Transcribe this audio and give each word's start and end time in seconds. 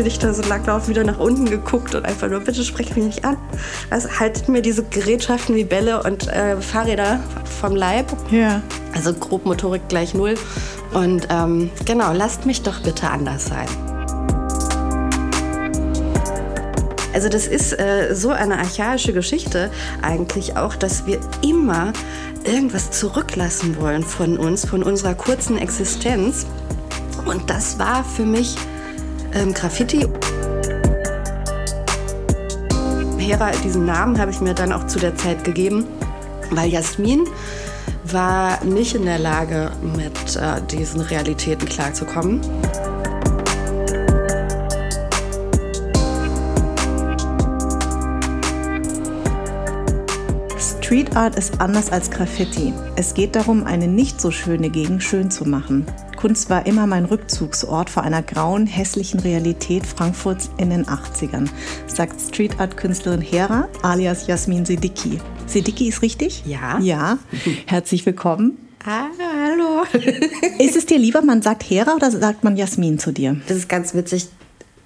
bin 0.00 0.06
ich 0.06 0.18
da 0.18 0.32
so 0.32 0.40
langlauf 0.40 0.88
wieder 0.88 1.04
nach 1.04 1.18
unten 1.18 1.44
geguckt 1.44 1.94
und 1.94 2.06
einfach 2.06 2.26
nur, 2.26 2.40
bitte 2.40 2.64
sprecht 2.64 2.96
mich 2.96 3.04
nicht 3.04 3.22
an. 3.26 3.36
Also 3.90 4.08
haltet 4.08 4.48
mir 4.48 4.62
diese 4.62 4.82
Gerätschaften 4.82 5.54
wie 5.54 5.64
Bälle 5.64 6.02
und 6.02 6.26
äh, 6.26 6.58
Fahrräder 6.58 7.20
vom 7.60 7.76
Leib. 7.76 8.06
Ja. 8.30 8.62
Also 8.94 9.12
Grobmotorik 9.12 9.90
gleich 9.90 10.14
null. 10.14 10.36
Und 10.94 11.28
ähm, 11.28 11.68
genau, 11.84 12.14
lasst 12.14 12.46
mich 12.46 12.62
doch 12.62 12.80
bitte 12.80 13.10
anders 13.10 13.44
sein. 13.44 13.66
Also 17.12 17.28
das 17.28 17.46
ist 17.46 17.78
äh, 17.78 18.14
so 18.14 18.30
eine 18.30 18.58
archaische 18.58 19.12
Geschichte 19.12 19.70
eigentlich 20.00 20.56
auch, 20.56 20.76
dass 20.76 21.04
wir 21.04 21.20
immer 21.42 21.92
irgendwas 22.44 22.90
zurücklassen 22.90 23.78
wollen 23.78 24.02
von 24.02 24.38
uns, 24.38 24.64
von 24.64 24.82
unserer 24.82 25.14
kurzen 25.14 25.58
Existenz. 25.58 26.46
Und 27.26 27.50
das 27.50 27.78
war 27.78 28.02
für 28.02 28.24
mich 28.24 28.56
ähm, 29.34 29.54
Graffiti. 29.54 30.06
Hera, 33.18 33.50
diesen 33.62 33.86
Namen 33.86 34.18
habe 34.18 34.30
ich 34.30 34.40
mir 34.40 34.54
dann 34.54 34.72
auch 34.72 34.86
zu 34.86 34.98
der 34.98 35.14
Zeit 35.16 35.44
gegeben, 35.44 35.86
weil 36.50 36.70
Jasmin 36.70 37.24
war 38.04 38.64
nicht 38.64 38.94
in 38.94 39.04
der 39.04 39.18
Lage, 39.18 39.70
mit 39.82 40.36
äh, 40.36 40.60
diesen 40.70 41.00
Realitäten 41.00 41.68
klarzukommen. 41.68 42.40
Street 50.90 51.14
Art 51.14 51.36
ist 51.36 51.60
anders 51.60 51.92
als 51.92 52.10
Graffiti. 52.10 52.72
Es 52.96 53.14
geht 53.14 53.36
darum, 53.36 53.62
eine 53.62 53.86
nicht 53.86 54.20
so 54.20 54.32
schöne 54.32 54.70
Gegend 54.70 55.04
schön 55.04 55.30
zu 55.30 55.44
machen. 55.44 55.86
Kunst 56.16 56.50
war 56.50 56.66
immer 56.66 56.84
mein 56.88 57.04
Rückzugsort 57.04 57.88
vor 57.88 58.02
einer 58.02 58.22
grauen, 58.22 58.66
hässlichen 58.66 59.20
Realität 59.20 59.86
Frankfurts 59.86 60.50
in 60.56 60.70
den 60.70 60.86
80ern, 60.86 61.48
sagt 61.86 62.20
Street 62.20 62.58
Art 62.58 62.76
Künstlerin 62.76 63.20
Hera 63.20 63.68
alias 63.82 64.26
Jasmin 64.26 64.66
Sedicki. 64.66 65.20
Sedicki 65.46 65.86
ist 65.86 66.02
richtig? 66.02 66.42
Ja. 66.44 66.80
Ja. 66.80 67.18
Herzlich 67.66 68.04
willkommen. 68.04 68.58
Ah, 68.84 69.10
hallo. 69.20 69.84
ist 70.58 70.74
es 70.74 70.86
dir 70.86 70.98
lieber, 70.98 71.22
man 71.22 71.40
sagt 71.40 71.62
Hera 71.70 71.94
oder 71.94 72.10
sagt 72.10 72.42
man 72.42 72.56
Jasmin 72.56 72.98
zu 72.98 73.12
dir? 73.12 73.40
Das 73.46 73.56
ist 73.58 73.68
ganz 73.68 73.94
witzig 73.94 74.26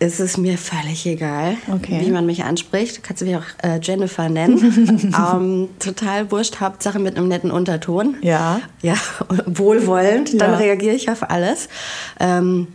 ist 0.05 0.21
es 0.21 0.37
mir 0.37 0.59
völlig 0.59 1.07
egal, 1.07 1.57
okay. 1.73 2.01
wie 2.01 2.11
man 2.11 2.27
mich 2.27 2.45
anspricht. 2.45 2.99
Du 2.99 3.01
kannst 3.03 3.23
mich 3.23 3.37
auch 3.37 3.43
äh, 3.63 3.79
Jennifer 3.83 4.29
nennen. 4.29 5.13
ähm, 5.35 5.69
total 5.79 6.31
wurscht, 6.31 6.61
Hauptsache 6.61 6.99
mit 6.99 7.17
einem 7.17 7.29
netten 7.29 7.51
Unterton. 7.51 8.17
Ja. 8.21 8.61
Ja, 8.83 8.95
wohlwollend, 9.47 10.41
dann 10.41 10.53
ja. 10.53 10.57
reagiere 10.57 10.95
ich 10.95 11.11
auf 11.11 11.29
alles. 11.29 11.69
Ähm, 12.21 12.69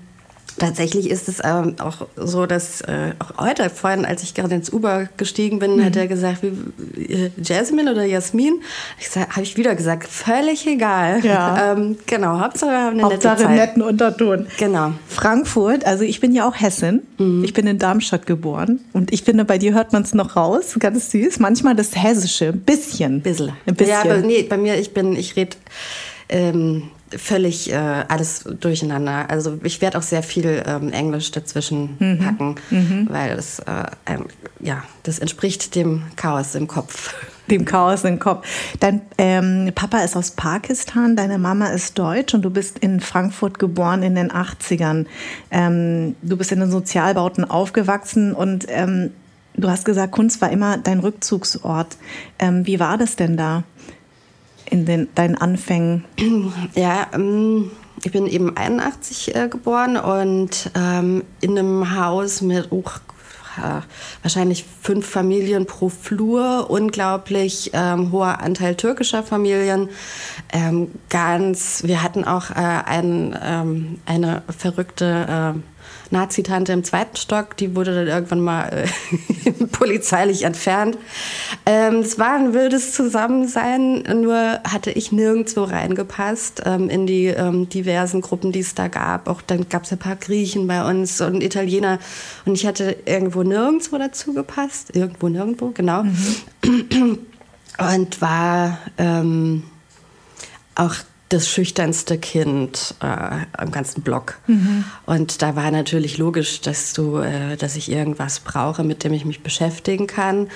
Tatsächlich 0.60 1.10
ist 1.10 1.28
es 1.28 1.42
ähm, 1.44 1.76
auch 1.80 2.08
so, 2.16 2.46
dass 2.46 2.82
äh, 2.82 3.14
auch 3.20 3.44
heute, 3.44 3.70
vorhin, 3.70 4.06
als 4.06 4.24
ich 4.24 4.34
gerade 4.34 4.56
ins 4.56 4.72
Uber 4.72 5.10
gestiegen 5.18 5.60
bin, 5.60 5.78
mhm. 5.78 5.86
hat 5.86 5.96
er 5.96 6.08
gesagt, 6.08 6.44
wie, 6.44 7.02
äh, 7.02 7.32
Jasmine 7.42 7.92
oder 7.92 8.06
Jasmin? 8.06 8.62
Ich 9.00 9.16
habe 9.16 9.42
ich 9.42 9.58
wieder 9.58 9.76
gesagt, 9.76 10.08
völlig 10.08 10.68
egal. 10.68 11.24
Ja. 11.24 11.50
Ähm, 11.60 11.98
genau, 12.06 12.40
Hauptsache 12.40 12.72
wir 12.72 12.80
haben 12.80 12.94
eine 12.94 13.04
Hauptsache 13.04 13.42
nette 13.42 13.48
Zeit. 13.48 13.56
netten 13.56 13.82
Unterton. 13.82 14.48
Genau. 14.58 14.94
Frankfurt, 15.08 15.86
also 15.86 16.04
ich 16.04 16.20
bin 16.20 16.34
ja 16.34 16.48
auch 16.48 16.56
Hessin. 16.56 17.02
Mhm. 17.18 17.44
Ich 17.44 17.54
bin 17.54 17.68
in 17.68 17.80
Darmstadt 17.80 18.26
geboren. 18.26 18.80
Und 18.94 19.12
ich 19.12 19.24
finde, 19.24 19.46
bei 19.46 19.58
dir 19.58 19.74
hört 19.74 19.92
man 19.92 20.04
es 20.04 20.14
noch 20.14 20.36
raus, 20.36 20.76
ganz 20.80 21.12
süß. 21.12 21.40
Manchmal 21.40 21.76
das 21.76 21.96
Hessische, 21.96 22.50
ein 22.50 22.62
bisschen. 22.62 23.16
Ein 23.16 23.22
bisschen. 23.22 23.88
Ja, 23.88 24.02
aber 24.02 24.18
nee, 24.18 24.44
bei 24.44 24.58
mir, 24.58 24.78
ich 24.78 24.94
bin, 24.94 25.16
ich 25.16 25.36
rede... 25.36 25.58
Ähm, 26.30 26.84
völlig 27.18 27.72
äh, 27.72 27.76
alles 27.76 28.44
durcheinander. 28.60 29.30
Also 29.30 29.60
ich 29.64 29.82
werde 29.82 29.98
auch 29.98 30.04
sehr 30.04 30.24
viel 30.24 30.64
ähm, 30.66 30.92
Englisch 30.92 31.32
dazwischen 31.32 31.98
mhm. 32.00 32.20
packen, 32.20 32.56
mhm. 32.70 33.08
weil 33.10 33.36
das, 33.36 33.60
äh, 33.60 33.84
ähm, 34.06 34.26
ja, 34.60 34.84
das 35.04 35.20
entspricht 35.20 35.76
dem 35.76 36.04
Chaos 36.16 36.56
im 36.56 36.68
Kopf. 36.68 37.16
Dem 37.50 37.66
Chaos 37.66 38.04
im 38.04 38.20
Kopf. 38.20 38.48
Dein 38.80 39.02
ähm, 39.18 39.72
Papa 39.74 40.02
ist 40.02 40.16
aus 40.16 40.30
Pakistan, 40.30 41.16
deine 41.16 41.40
Mama 41.40 41.70
ist 41.70 41.98
deutsch 41.98 42.36
und 42.36 42.44
du 42.44 42.52
bist 42.52 42.78
in 42.78 43.00
Frankfurt 43.00 43.58
geboren 43.58 44.04
in 44.04 44.14
den 44.14 44.32
80ern. 44.32 45.08
Ähm, 45.50 46.16
du 46.22 46.38
bist 46.38 46.52
in 46.52 46.60
den 46.60 46.70
Sozialbauten 46.70 47.50
aufgewachsen 47.50 48.36
und 48.36 48.68
ähm, 48.70 49.10
du 49.56 49.68
hast 49.68 49.84
gesagt, 49.84 50.12
Kunst 50.12 50.42
war 50.42 50.52
immer 50.52 50.78
dein 50.78 51.00
Rückzugsort. 51.00 51.98
Ähm, 52.38 52.68
wie 52.68 52.80
war 52.80 53.00
das 53.00 53.16
denn 53.16 53.36
da? 53.36 53.64
In 54.70 54.86
den, 54.86 55.08
deinen 55.16 55.36
Anfängen? 55.36 56.06
Ja, 56.76 57.08
ähm, 57.14 57.72
ich 58.04 58.12
bin 58.12 58.28
eben 58.28 58.56
81 58.56 59.36
äh, 59.36 59.48
geboren 59.50 59.98
und 59.98 60.72
ähm, 60.76 61.24
in 61.42 61.58
einem 61.58 61.96
Haus 61.96 62.42
mit 62.42 62.72
äh, 62.72 63.82
wahrscheinlich 64.22 64.66
fünf 64.82 65.08
Familien 65.08 65.66
pro 65.66 65.90
Flur, 65.90 66.70
unglaublich 66.70 67.72
ähm, 67.74 68.12
hoher 68.12 68.40
Anteil 68.40 68.76
türkischer 68.76 69.24
Familien. 69.24 69.90
Ähm, 70.54 70.92
ganz, 71.10 71.84
wir 71.84 72.02
hatten 72.04 72.24
auch 72.24 72.52
äh, 72.52 72.56
ein, 72.56 73.38
ähm, 73.44 74.00
eine 74.06 74.44
verrückte 74.56 75.56
äh, 75.56 75.60
Nazi-Tante 76.12 76.74
im 76.74 76.84
zweiten 76.84 77.16
Stock, 77.16 77.56
die 77.58 77.76
wurde 77.76 77.94
dann 77.94 78.08
irgendwann 78.08 78.42
mal 78.42 78.70
äh, 78.70 79.52
polizeilich 79.72 80.44
entfernt. 80.44 80.98
Ähm, 81.66 82.00
es 82.00 82.18
war 82.18 82.36
ein 82.36 82.54
wildes 82.54 82.94
Zusammensein, 82.94 84.04
nur 84.22 84.60
hatte 84.68 84.92
ich 84.92 85.12
nirgendwo 85.12 85.64
reingepasst 85.64 86.64
ähm, 86.66 86.90
in 86.90 87.06
die 87.06 87.28
ähm, 87.28 87.70
diversen 87.70 88.22
Gruppen, 88.22 88.52
die 88.52 88.60
es 88.60 88.76
da 88.76 88.88
gab. 88.88 89.28
Auch 89.28 89.42
dann 89.42 89.70
gab 89.70 89.84
es 89.84 89.92
ein 89.92 90.00
paar 90.00 90.16
Griechen 90.16 90.68
bei 90.68 90.88
uns 90.88 91.22
und 91.22 91.44
Italiener 91.44 92.00
und 92.46 92.56
ich 92.56 92.66
hatte 92.66 92.96
irgendwo 93.06 93.44
nirgendwo 93.44 93.98
dazu 93.98 94.34
gepasst. 94.34 94.96
Irgendwo, 94.96 95.30
nirgendwo, 95.30 95.70
genau. 95.70 96.04
Mhm. 96.04 97.20
Und 97.78 98.22
war 98.22 98.80
ähm, 98.98 99.64
auch 100.76 100.96
das 101.30 101.48
schüchternste 101.48 102.18
Kind 102.18 102.96
äh, 103.02 103.46
am 103.56 103.72
ganzen 103.72 104.02
Block. 104.02 104.40
Mhm. 104.48 104.84
Und 105.06 105.42
da 105.42 105.56
war 105.56 105.70
natürlich 105.70 106.18
logisch, 106.18 106.62
dass 106.62 106.94
du, 106.94 107.18
äh, 107.18 107.56
dass 107.56 107.76
ich 107.76 107.92
irgendwas 107.92 108.40
brauche, 108.40 108.84
mit 108.84 109.04
dem 109.04 109.14
ich 109.14 109.26
mich 109.26 109.44
beschäftigen 109.44 110.08
kann. 110.08 110.48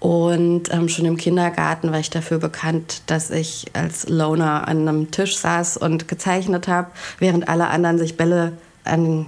Und 0.00 0.72
ähm, 0.72 0.88
schon 0.88 1.04
im 1.04 1.16
Kindergarten 1.16 1.92
war 1.92 1.98
ich 1.98 2.10
dafür 2.10 2.38
bekannt, 2.38 3.02
dass 3.06 3.30
ich 3.30 3.66
als 3.74 4.08
Loner 4.08 4.68
an 4.68 4.88
einem 4.88 5.10
Tisch 5.10 5.36
saß 5.36 5.76
und 5.76 6.08
gezeichnet 6.08 6.68
habe, 6.68 6.90
während 7.18 7.48
alle 7.48 7.68
anderen 7.68 7.98
sich 7.98 8.16
Bälle 8.16 8.52
an 8.84 9.26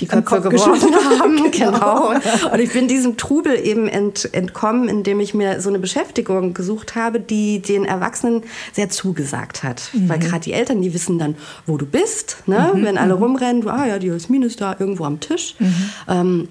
die 0.00 0.06
Köpfe 0.06 0.40
geworfen 0.40 0.94
haben. 1.20 1.50
genau. 1.50 2.12
genau. 2.12 2.52
Und 2.52 2.60
ich 2.60 2.72
bin 2.72 2.88
diesem 2.88 3.16
Trubel 3.16 3.54
eben 3.64 3.88
ent, 3.88 4.32
entkommen, 4.32 4.88
indem 4.88 5.20
ich 5.20 5.34
mir 5.34 5.60
so 5.60 5.68
eine 5.68 5.78
Beschäftigung 5.78 6.54
gesucht 6.54 6.94
habe, 6.94 7.20
die 7.20 7.60
den 7.60 7.84
Erwachsenen 7.84 8.42
sehr 8.72 8.90
zugesagt 8.90 9.62
hat. 9.62 9.90
Mhm. 9.92 10.08
Weil 10.08 10.18
gerade 10.18 10.40
die 10.40 10.52
Eltern, 10.52 10.82
die 10.82 10.92
wissen 10.94 11.18
dann, 11.18 11.36
wo 11.66 11.76
du 11.76 11.86
bist. 11.86 12.38
Ne? 12.46 12.72
Mhm. 12.74 12.84
Wenn 12.84 12.98
alle 12.98 13.16
mhm. 13.16 13.22
rumrennen, 13.22 13.62
du, 13.62 13.70
ah 13.70 13.86
ja, 13.86 13.98
die 13.98 14.08
Jasmin 14.08 14.42
ist 14.42 14.60
da 14.60 14.76
irgendwo 14.78 15.04
am 15.04 15.20
Tisch. 15.20 15.54
Mhm. 15.58 15.90
Ähm, 16.08 16.48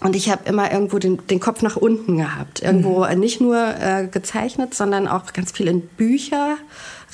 und 0.00 0.16
ich 0.16 0.30
habe 0.30 0.42
immer 0.46 0.72
irgendwo 0.72 0.98
den, 0.98 1.24
den 1.28 1.38
Kopf 1.38 1.62
nach 1.62 1.76
unten 1.76 2.16
gehabt. 2.16 2.62
Irgendwo 2.62 3.06
mhm. 3.06 3.20
nicht 3.20 3.40
nur 3.40 3.56
äh, 3.56 4.08
gezeichnet, 4.10 4.74
sondern 4.74 5.06
auch 5.06 5.32
ganz 5.32 5.52
viel 5.52 5.68
in 5.68 5.82
Bücher 5.82 6.56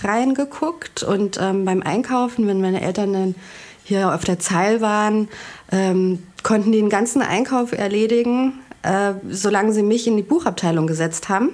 reingeguckt. 0.02 1.02
Und 1.02 1.38
ähm, 1.40 1.64
beim 1.64 1.82
Einkaufen, 1.82 2.46
wenn 2.46 2.60
meine 2.60 2.80
Eltern 2.80 3.12
dann 3.12 3.34
hier 3.88 4.14
auf 4.14 4.24
der 4.24 4.38
Zeil 4.38 4.80
waren, 4.80 5.28
ähm, 5.72 6.22
konnten 6.42 6.72
die 6.72 6.78
den 6.78 6.90
ganzen 6.90 7.22
Einkauf 7.22 7.72
erledigen, 7.72 8.60
äh, 8.82 9.14
solange 9.30 9.72
sie 9.72 9.82
mich 9.82 10.06
in 10.06 10.16
die 10.16 10.22
Buchabteilung 10.22 10.86
gesetzt 10.86 11.28
haben 11.28 11.50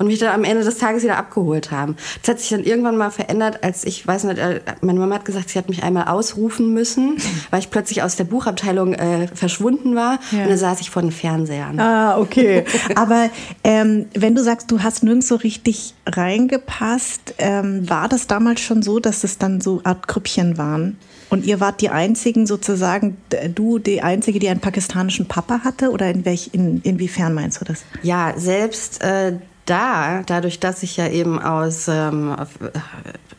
und 0.00 0.06
mich 0.06 0.18
dann 0.18 0.34
am 0.34 0.44
Ende 0.44 0.62
des 0.62 0.78
Tages 0.78 1.02
wieder 1.02 1.16
abgeholt 1.16 1.70
haben. 1.70 1.96
Das 2.22 2.30
hat 2.30 2.40
sich 2.40 2.50
dann 2.50 2.64
irgendwann 2.64 2.96
mal 2.96 3.10
verändert, 3.10 3.64
als 3.64 3.84
ich, 3.84 4.06
weiß 4.06 4.24
nicht, 4.24 4.38
äh, 4.38 4.60
meine 4.82 4.98
Mama 4.98 5.14
hat 5.14 5.24
gesagt, 5.24 5.48
sie 5.48 5.58
hat 5.58 5.70
mich 5.70 5.82
einmal 5.82 6.08
ausrufen 6.08 6.72
müssen, 6.72 7.16
weil 7.50 7.60
ich 7.60 7.70
plötzlich 7.70 8.02
aus 8.02 8.16
der 8.16 8.24
Buchabteilung 8.24 8.92
äh, 8.92 9.26
verschwunden 9.28 9.96
war 9.96 10.18
ja. 10.32 10.42
und 10.42 10.50
dann 10.50 10.58
saß 10.58 10.80
ich 10.82 10.90
vor 10.90 11.00
den 11.00 11.12
Fernsehern. 11.12 11.80
Ah, 11.80 12.18
okay. 12.18 12.64
Aber 12.94 13.30
ähm, 13.64 14.06
wenn 14.14 14.34
du 14.34 14.42
sagst, 14.42 14.70
du 14.70 14.82
hast 14.82 15.02
nirgends 15.02 15.28
so 15.28 15.36
richtig 15.36 15.94
reingepasst, 16.06 17.34
ähm, 17.38 17.88
war 17.88 18.08
das 18.08 18.26
damals 18.26 18.60
schon 18.60 18.82
so, 18.82 19.00
dass 19.00 19.24
es 19.24 19.38
dann 19.38 19.62
so 19.62 19.80
Art 19.84 20.08
Grüppchen 20.08 20.58
waren? 20.58 20.98
Und 21.30 21.46
ihr 21.46 21.60
wart 21.60 21.80
die 21.80 21.88
einzigen 21.88 22.46
sozusagen, 22.46 23.16
du 23.54 23.78
die 23.78 24.02
einzige, 24.02 24.40
die 24.40 24.48
einen 24.48 24.60
pakistanischen 24.60 25.26
Papa 25.26 25.60
hatte? 25.64 25.90
Oder 25.90 26.10
in 26.10 26.24
welch, 26.24 26.50
in, 26.52 26.82
inwiefern 26.82 27.32
meinst 27.32 27.60
du 27.60 27.64
das? 27.64 27.84
Ja, 28.02 28.34
selbst 28.36 29.00
äh, 29.02 29.38
da, 29.64 30.22
dadurch, 30.26 30.58
dass 30.58 30.82
ich 30.82 30.96
ja 30.96 31.08
eben 31.08 31.40
aus 31.40 31.86
ähm, 31.88 32.34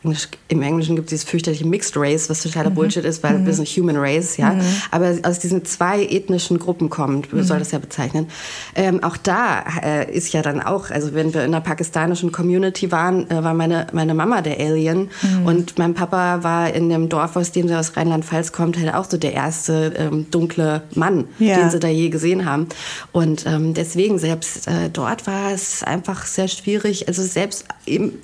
Englisch, 0.04 0.28
im 0.48 0.62
Englischen 0.62 0.96
gibt 0.96 1.06
es 1.06 1.10
dieses 1.10 1.24
fürchterliche 1.24 1.66
Mixed 1.66 1.96
Race, 1.96 2.28
was 2.28 2.42
totaler 2.42 2.70
mhm. 2.70 2.74
Bullshit 2.74 3.04
ist, 3.04 3.22
weil 3.22 3.38
mhm. 3.38 3.46
wir 3.46 3.54
sind 3.54 3.68
Human 3.68 3.96
Race, 3.96 4.36
ja. 4.36 4.50
Mhm. 4.50 4.62
Aber 4.90 5.14
aus 5.22 5.38
diesen 5.38 5.64
zwei 5.64 6.04
ethnischen 6.04 6.58
Gruppen 6.58 6.90
kommt, 6.90 7.32
mhm. 7.32 7.42
soll 7.42 7.58
das 7.58 7.70
ja 7.70 7.78
bezeichnen. 7.78 8.28
Ähm, 8.74 9.02
auch 9.02 9.16
da 9.16 9.64
äh, 9.82 10.12
ist 10.12 10.32
ja 10.32 10.42
dann 10.42 10.60
auch, 10.60 10.90
also 10.90 11.14
wenn 11.14 11.32
wir 11.34 11.44
in 11.44 11.52
der 11.52 11.60
pakistanischen 11.60 12.32
Community 12.32 12.90
waren, 12.90 13.30
äh, 13.30 13.44
war 13.44 13.54
meine, 13.54 13.86
meine 13.92 14.14
Mama 14.14 14.42
der 14.42 14.58
Alien 14.58 15.10
mhm. 15.22 15.46
und 15.46 15.78
mein 15.78 15.94
Papa 15.94 16.42
war 16.42 16.72
in 16.72 16.88
dem 16.88 17.08
Dorf, 17.08 17.36
aus 17.36 17.52
dem 17.52 17.68
sie 17.68 17.78
aus 17.78 17.96
Rheinland-Pfalz 17.96 18.52
kommt, 18.52 18.78
halt 18.78 18.94
auch 18.94 19.08
so 19.08 19.16
der 19.16 19.34
erste 19.34 19.94
ähm, 19.96 20.26
dunkle 20.30 20.82
Mann, 20.94 21.26
ja. 21.38 21.58
den 21.58 21.70
sie 21.70 21.78
da 21.78 21.88
je 21.88 22.08
gesehen 22.08 22.44
haben. 22.44 22.68
Und 23.12 23.46
ähm, 23.46 23.74
deswegen, 23.74 24.18
selbst 24.18 24.66
äh, 24.66 24.90
dort 24.92 25.26
war 25.26 25.52
es 25.52 25.82
einfach 25.82 26.26
sehr 26.26 26.48
schwierig, 26.48 27.08
also 27.08 27.22
selbst 27.22 27.66
eben 27.86 28.18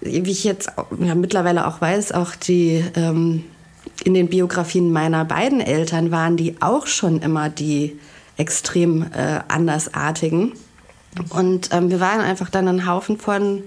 wie 0.00 0.30
ich 0.30 0.44
jetzt 0.44 0.70
ja, 1.00 1.14
mittlerweile 1.14 1.66
auch 1.66 1.80
weiß, 1.80 2.12
auch 2.12 2.34
die 2.34 2.84
ähm, 2.94 3.44
in 4.04 4.14
den 4.14 4.28
Biografien 4.28 4.92
meiner 4.92 5.24
beiden 5.24 5.60
Eltern 5.60 6.10
waren 6.10 6.36
die 6.36 6.60
auch 6.60 6.86
schon 6.86 7.20
immer 7.20 7.48
die 7.48 7.98
extrem 8.36 9.02
äh, 9.02 9.40
andersartigen. 9.48 10.52
Und 11.30 11.70
ähm, 11.72 11.90
wir 11.90 12.00
waren 12.00 12.20
einfach 12.20 12.48
dann 12.48 12.68
ein 12.68 12.86
Haufen 12.86 13.18
von 13.18 13.64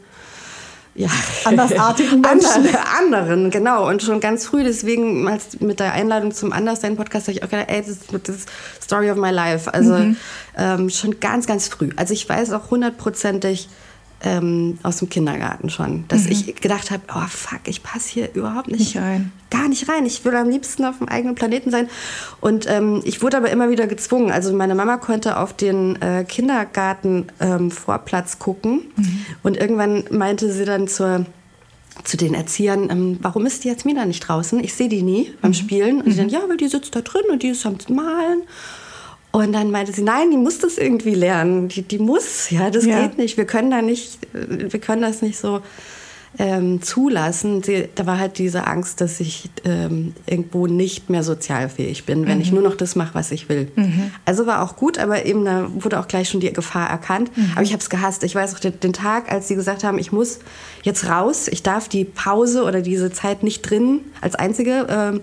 ja, 0.95 1.09
andersartigen 1.45 2.21
Menschen. 2.21 2.67
anderen, 2.97 3.51
genau. 3.51 3.87
Und 3.87 4.01
schon 4.01 4.19
ganz 4.19 4.45
früh, 4.45 4.63
deswegen 4.63 5.23
mit 5.59 5.79
der 5.79 5.93
Einladung 5.93 6.33
zum 6.33 6.53
Anderssein-Podcast 6.53 7.27
habe 7.27 7.37
ich 7.37 7.43
auch 7.43 7.49
gedacht, 7.49 7.69
ey, 7.69 7.81
das 7.81 7.89
ist 7.89 8.09
das 8.11 8.45
Story 8.81 9.11
of 9.11 9.17
my 9.17 9.31
life. 9.31 9.73
Also 9.73 9.95
mhm. 9.95 10.17
ähm, 10.57 10.89
schon 10.89 11.19
ganz, 11.19 11.47
ganz 11.47 11.67
früh. 11.67 11.89
Also 11.95 12.13
ich 12.13 12.27
weiß 12.27 12.51
auch 12.53 12.71
hundertprozentig, 12.71 13.69
ähm, 14.23 14.77
aus 14.83 14.97
dem 14.97 15.09
Kindergarten 15.09 15.69
schon, 15.69 16.05
dass 16.07 16.25
mhm. 16.25 16.31
ich 16.31 16.55
gedacht 16.55 16.91
habe, 16.91 17.01
oh 17.13 17.27
fuck, 17.27 17.61
ich 17.65 17.83
passe 17.83 18.09
hier 18.09 18.33
überhaupt 18.33 18.67
nicht, 18.67 18.79
nicht 18.79 18.97
rein. 18.97 19.31
Gar 19.49 19.67
nicht 19.67 19.89
rein. 19.89 20.05
Ich 20.05 20.23
würde 20.23 20.39
am 20.39 20.47
liebsten 20.49 20.85
auf 20.85 20.99
dem 20.99 21.09
eigenen 21.09 21.35
Planeten 21.35 21.69
sein. 21.71 21.89
Und 22.39 22.69
ähm, 22.69 23.01
ich 23.03 23.21
wurde 23.21 23.35
aber 23.37 23.49
immer 23.49 23.69
wieder 23.69 23.87
gezwungen. 23.87 24.31
Also 24.31 24.53
meine 24.53 24.75
Mama 24.75 24.95
konnte 24.97 25.37
auf 25.37 25.51
den 25.53 26.01
äh, 26.01 26.23
Kindergarten-Vorplatz 26.23 28.33
ähm, 28.33 28.39
gucken. 28.39 28.81
Mhm. 28.95 29.25
Und 29.43 29.57
irgendwann 29.57 30.05
meinte 30.11 30.51
sie 30.51 30.65
dann 30.65 30.87
zur 30.87 31.25
zu 32.05 32.17
den 32.17 32.33
Erziehern, 32.33 32.89
ähm, 32.89 33.19
warum 33.21 33.45
ist 33.45 33.63
die 33.63 33.67
Jasmina 33.67 34.05
nicht 34.05 34.21
draußen? 34.21 34.63
Ich 34.63 34.73
sehe 34.73 34.89
die 34.89 35.03
nie 35.03 35.33
beim 35.41 35.51
mhm. 35.51 35.55
Spielen. 35.55 36.01
Und 36.01 36.07
die 36.07 36.15
dann, 36.15 36.25
mhm. 36.27 36.31
ja, 36.31 36.39
weil 36.47 36.57
die 36.57 36.67
sitzt 36.67 36.95
da 36.95 37.01
drin 37.01 37.23
und 37.29 37.43
die 37.43 37.49
ist 37.49 37.65
am 37.65 37.77
Malen. 37.89 38.43
Und 39.31 39.53
dann 39.53 39.71
meinte 39.71 39.93
sie, 39.93 40.03
nein, 40.03 40.29
die 40.29 40.37
muss 40.37 40.59
das 40.59 40.77
irgendwie 40.77 41.15
lernen. 41.15 41.69
Die, 41.69 41.83
die 41.83 41.99
muss, 41.99 42.49
ja, 42.49 42.69
das 42.69 42.85
ja. 42.85 43.01
geht 43.01 43.17
nicht. 43.17 43.37
Wir 43.37 43.45
können 43.45 43.71
da 43.71 43.81
nicht, 43.81 44.19
wir 44.33 44.79
können 44.79 45.01
das 45.01 45.21
nicht 45.21 45.39
so 45.39 45.61
ähm, 46.37 46.81
zulassen. 46.81 47.61
Sie, 47.63 47.89
da 47.95 48.05
war 48.05 48.17
halt 48.17 48.37
diese 48.37 48.67
Angst, 48.67 49.01
dass 49.01 49.19
ich 49.19 49.49
ähm, 49.65 50.13
irgendwo 50.25 50.67
nicht 50.67 51.09
mehr 51.09 51.23
sozialfähig 51.23 52.05
bin, 52.05 52.25
wenn 52.25 52.37
mhm. 52.37 52.41
ich 52.41 52.51
nur 52.51 52.61
noch 52.61 52.75
das 52.75 52.95
mache, 52.95 53.13
was 53.13 53.31
ich 53.31 53.49
will. 53.49 53.69
Mhm. 53.75 54.11
Also 54.25 54.47
war 54.47 54.61
auch 54.61 54.75
gut, 54.75 54.97
aber 54.97 55.25
eben 55.25 55.45
da 55.45 55.67
wurde 55.73 55.99
auch 55.99 56.07
gleich 56.07 56.29
schon 56.29 56.39
die 56.39 56.51
Gefahr 56.51 56.89
erkannt. 56.89 57.35
Mhm. 57.35 57.51
Aber 57.53 57.63
ich 57.63 57.73
habe 57.73 57.81
es 57.81 57.89
gehasst. 57.89 58.23
Ich 58.23 58.35
weiß 58.35 58.55
auch 58.55 58.59
den, 58.59 58.79
den, 58.79 58.93
Tag, 58.93 59.31
als 59.31 59.47
sie 59.47 59.55
gesagt 59.55 59.83
haben, 59.83 59.97
ich 59.97 60.11
muss 60.11 60.39
jetzt 60.83 61.07
raus, 61.07 61.47
ich 61.47 61.63
darf 61.63 61.89
die 61.89 62.05
Pause 62.05 62.63
oder 62.63 62.81
diese 62.81 63.11
Zeit 63.11 63.43
nicht 63.43 63.61
drin 63.61 64.01
als 64.21 64.35
einzige. 64.35 64.87
Ähm, 64.89 65.21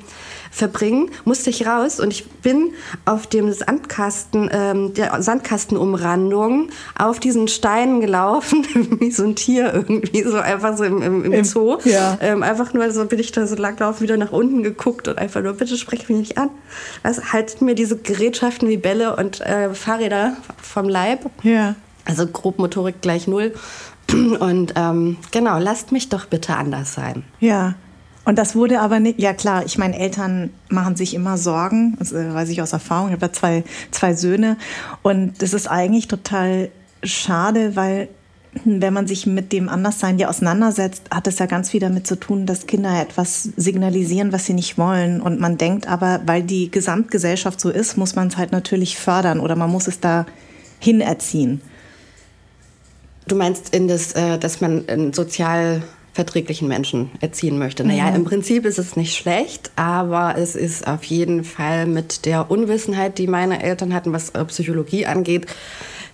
verbringen, 0.51 1.11
musste 1.25 1.51
ich 1.51 1.67
raus 1.67 2.01
und 2.01 2.13
ich 2.13 2.29
bin 2.29 2.73
auf 3.05 3.27
dem 3.27 3.53
Sandkasten, 3.53 4.51
ähm, 4.53 4.95
der 4.95 5.23
Sandkastenumrandung 5.23 6.71
auf 6.99 7.21
diesen 7.21 7.49
Steinen 7.49 8.01
gelaufen, 8.01 8.67
wie 9.01 9.11
so 9.11 9.25
ein 9.25 9.35
Tier 9.35 9.73
irgendwie, 9.73 10.23
so 10.23 10.37
einfach 10.37 10.77
so 10.77 10.85
im, 10.85 11.03
im, 11.03 11.33
im 11.33 11.45
Zoo. 11.45 11.79
Ja. 11.85 12.19
Ähm, 12.21 12.43
einfach 12.43 12.73
nur 12.73 12.91
so 12.91 13.05
bin 13.05 13.19
ich 13.19 13.33
da 13.33 13.47
so 13.47 13.57
langlaufen, 13.57 14.03
wieder 14.03 14.17
nach 14.17 14.33
unten 14.33 14.63
geguckt 14.63 15.09
und 15.09 15.19
einfach 15.19 15.43
nur, 15.43 15.55
bitte 15.55 15.77
sprecht 15.77 16.09
mich 16.09 16.19
nicht 16.19 16.39
an. 16.39 16.51
Also 17.03 17.23
haltet 17.33 17.63
mir 17.63 17.75
diese 17.75 17.97
Gerätschaften 17.97 18.69
wie 18.69 18.77
Bälle 18.77 19.17
und 19.17 19.41
äh, 19.41 19.75
Fahrräder 19.75 20.37
vom 20.61 20.89
Leib. 20.89 21.31
Ja. 21.43 21.75
Also 22.05 22.27
Grobmotorik 22.27 23.03
gleich 23.03 23.27
null. 23.29 23.53
Und 24.41 24.73
ähm, 24.77 25.19
genau, 25.31 25.59
lasst 25.59 25.93
mich 25.93 26.09
doch 26.09 26.25
bitte 26.27 26.57
anders 26.57 26.95
sein. 26.95 27.25
Ja. 27.41 27.75
Und 28.29 28.37
das 28.37 28.55
wurde 28.55 28.81
aber 28.81 29.01
nicht, 29.01 29.19
ja 29.19 29.33
klar, 29.33 29.65
ich 29.65 29.79
meine, 29.79 29.99
Eltern 29.99 30.51
machen 30.69 30.97
sich 30.97 31.15
immer 31.15 31.39
Sorgen, 31.39 31.97
das 31.99 32.13
äh, 32.13 32.35
weiß 32.35 32.51
ich 32.51 32.61
aus 32.61 32.75
Erfahrung, 32.75 33.09
ich 33.09 33.15
habe 33.15 33.25
ja 33.25 33.33
zwei, 33.33 33.65
zwei 33.91 34.13
Söhne 34.13 34.59
und 35.01 35.41
das 35.41 35.55
ist 35.55 35.67
eigentlich 35.67 36.09
total 36.09 36.69
schade, 37.03 37.75
weil 37.75 38.11
wenn 38.67 38.93
man 38.93 39.07
sich 39.07 39.25
mit 39.25 39.51
dem 39.51 39.71
Anderssein 39.71 40.19
ja 40.19 40.29
auseinandersetzt, 40.29 41.05
hat 41.11 41.27
es 41.27 41.39
ja 41.39 41.47
ganz 41.47 41.71
viel 41.71 41.81
damit 41.81 42.07
zu 42.07 42.17
tun, 42.17 42.45
dass 42.45 42.67
Kinder 42.67 43.01
etwas 43.01 43.45
signalisieren, 43.57 44.31
was 44.31 44.45
sie 44.45 44.53
nicht 44.53 44.77
wollen. 44.77 45.23
Und 45.23 45.41
man 45.41 45.57
denkt 45.57 45.89
aber, 45.89 46.21
weil 46.27 46.43
die 46.43 46.71
Gesamtgesellschaft 46.71 47.59
so 47.59 47.71
ist, 47.71 47.97
muss 47.97 48.15
man 48.15 48.29
es 48.29 48.37
halt 48.37 48.53
natürlich 48.53 48.99
fördern 48.99 49.41
oder 49.41 49.57
man 49.57 49.71
muss 49.71 49.89
es 49.89 50.01
da 50.01 50.27
hinerziehen. 50.81 51.63
Du 53.27 53.37
meinst, 53.37 53.75
in 53.75 53.89
das, 53.89 54.13
äh, 54.13 54.39
dass 54.39 54.61
man 54.61 54.85
in 54.85 55.15
sozial 55.15 55.83
verträglichen 56.19 56.67
Menschen 56.67 57.13
erziehen 57.21 57.61
möchte. 57.61 57.85
Naja, 57.85 58.11
mhm. 58.11 58.17
im 58.17 58.25
Prinzip 58.25 58.65
ist 58.65 58.81
es 58.81 58.97
nicht 58.97 59.15
schlecht, 59.15 59.71
aber 59.77 60.35
es 60.37 60.57
ist 60.57 60.89
auf 60.89 61.05
jeden 61.05 61.45
Fall 61.45 61.87
mit 61.87 62.27
der 62.27 62.51
Unwissenheit, 62.51 63.19
die 63.19 63.29
meine 63.29 63.63
Eltern 63.63 63.95
hatten, 63.95 64.13
was 64.13 64.31
äh, 64.31 64.45
Psychologie 64.47 65.07
angeht, 65.07 65.47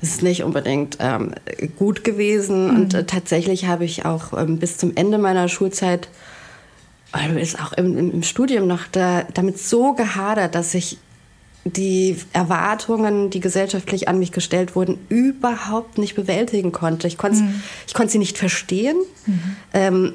ist 0.02 0.22
nicht 0.22 0.44
unbedingt 0.44 0.98
ähm, 1.00 1.32
gut 1.78 2.04
gewesen. 2.04 2.68
Mhm. 2.68 2.76
Und 2.76 2.92
äh, 2.92 3.04
tatsächlich 3.04 3.64
habe 3.64 3.86
ich 3.86 4.04
auch 4.04 4.34
ähm, 4.38 4.58
bis 4.58 4.76
zum 4.76 4.92
Ende 4.94 5.16
meiner 5.16 5.48
Schulzeit 5.48 6.08
also 7.10 7.38
ist 7.38 7.58
auch 7.58 7.72
im, 7.72 7.96
im 7.96 8.22
Studium 8.22 8.66
noch 8.66 8.82
da, 8.92 9.22
damit 9.32 9.58
so 9.58 9.94
gehadert, 9.94 10.54
dass 10.54 10.74
ich 10.74 10.98
die 11.64 12.18
Erwartungen, 12.32 13.30
die 13.30 13.40
gesellschaftlich 13.40 14.06
an 14.08 14.18
mich 14.18 14.32
gestellt 14.32 14.76
wurden, 14.76 14.98
überhaupt 15.08 15.98
nicht 15.98 16.14
bewältigen 16.14 16.72
konnte. 16.72 17.06
Ich 17.06 17.16
konnte 17.16 17.42
mhm. 17.42 17.62
ich 17.86 17.94
konnte 17.94 18.12
sie 18.12 18.18
nicht 18.18 18.36
verstehen. 18.36 18.96
Mhm. 19.26 19.56
Ähm, 19.72 20.12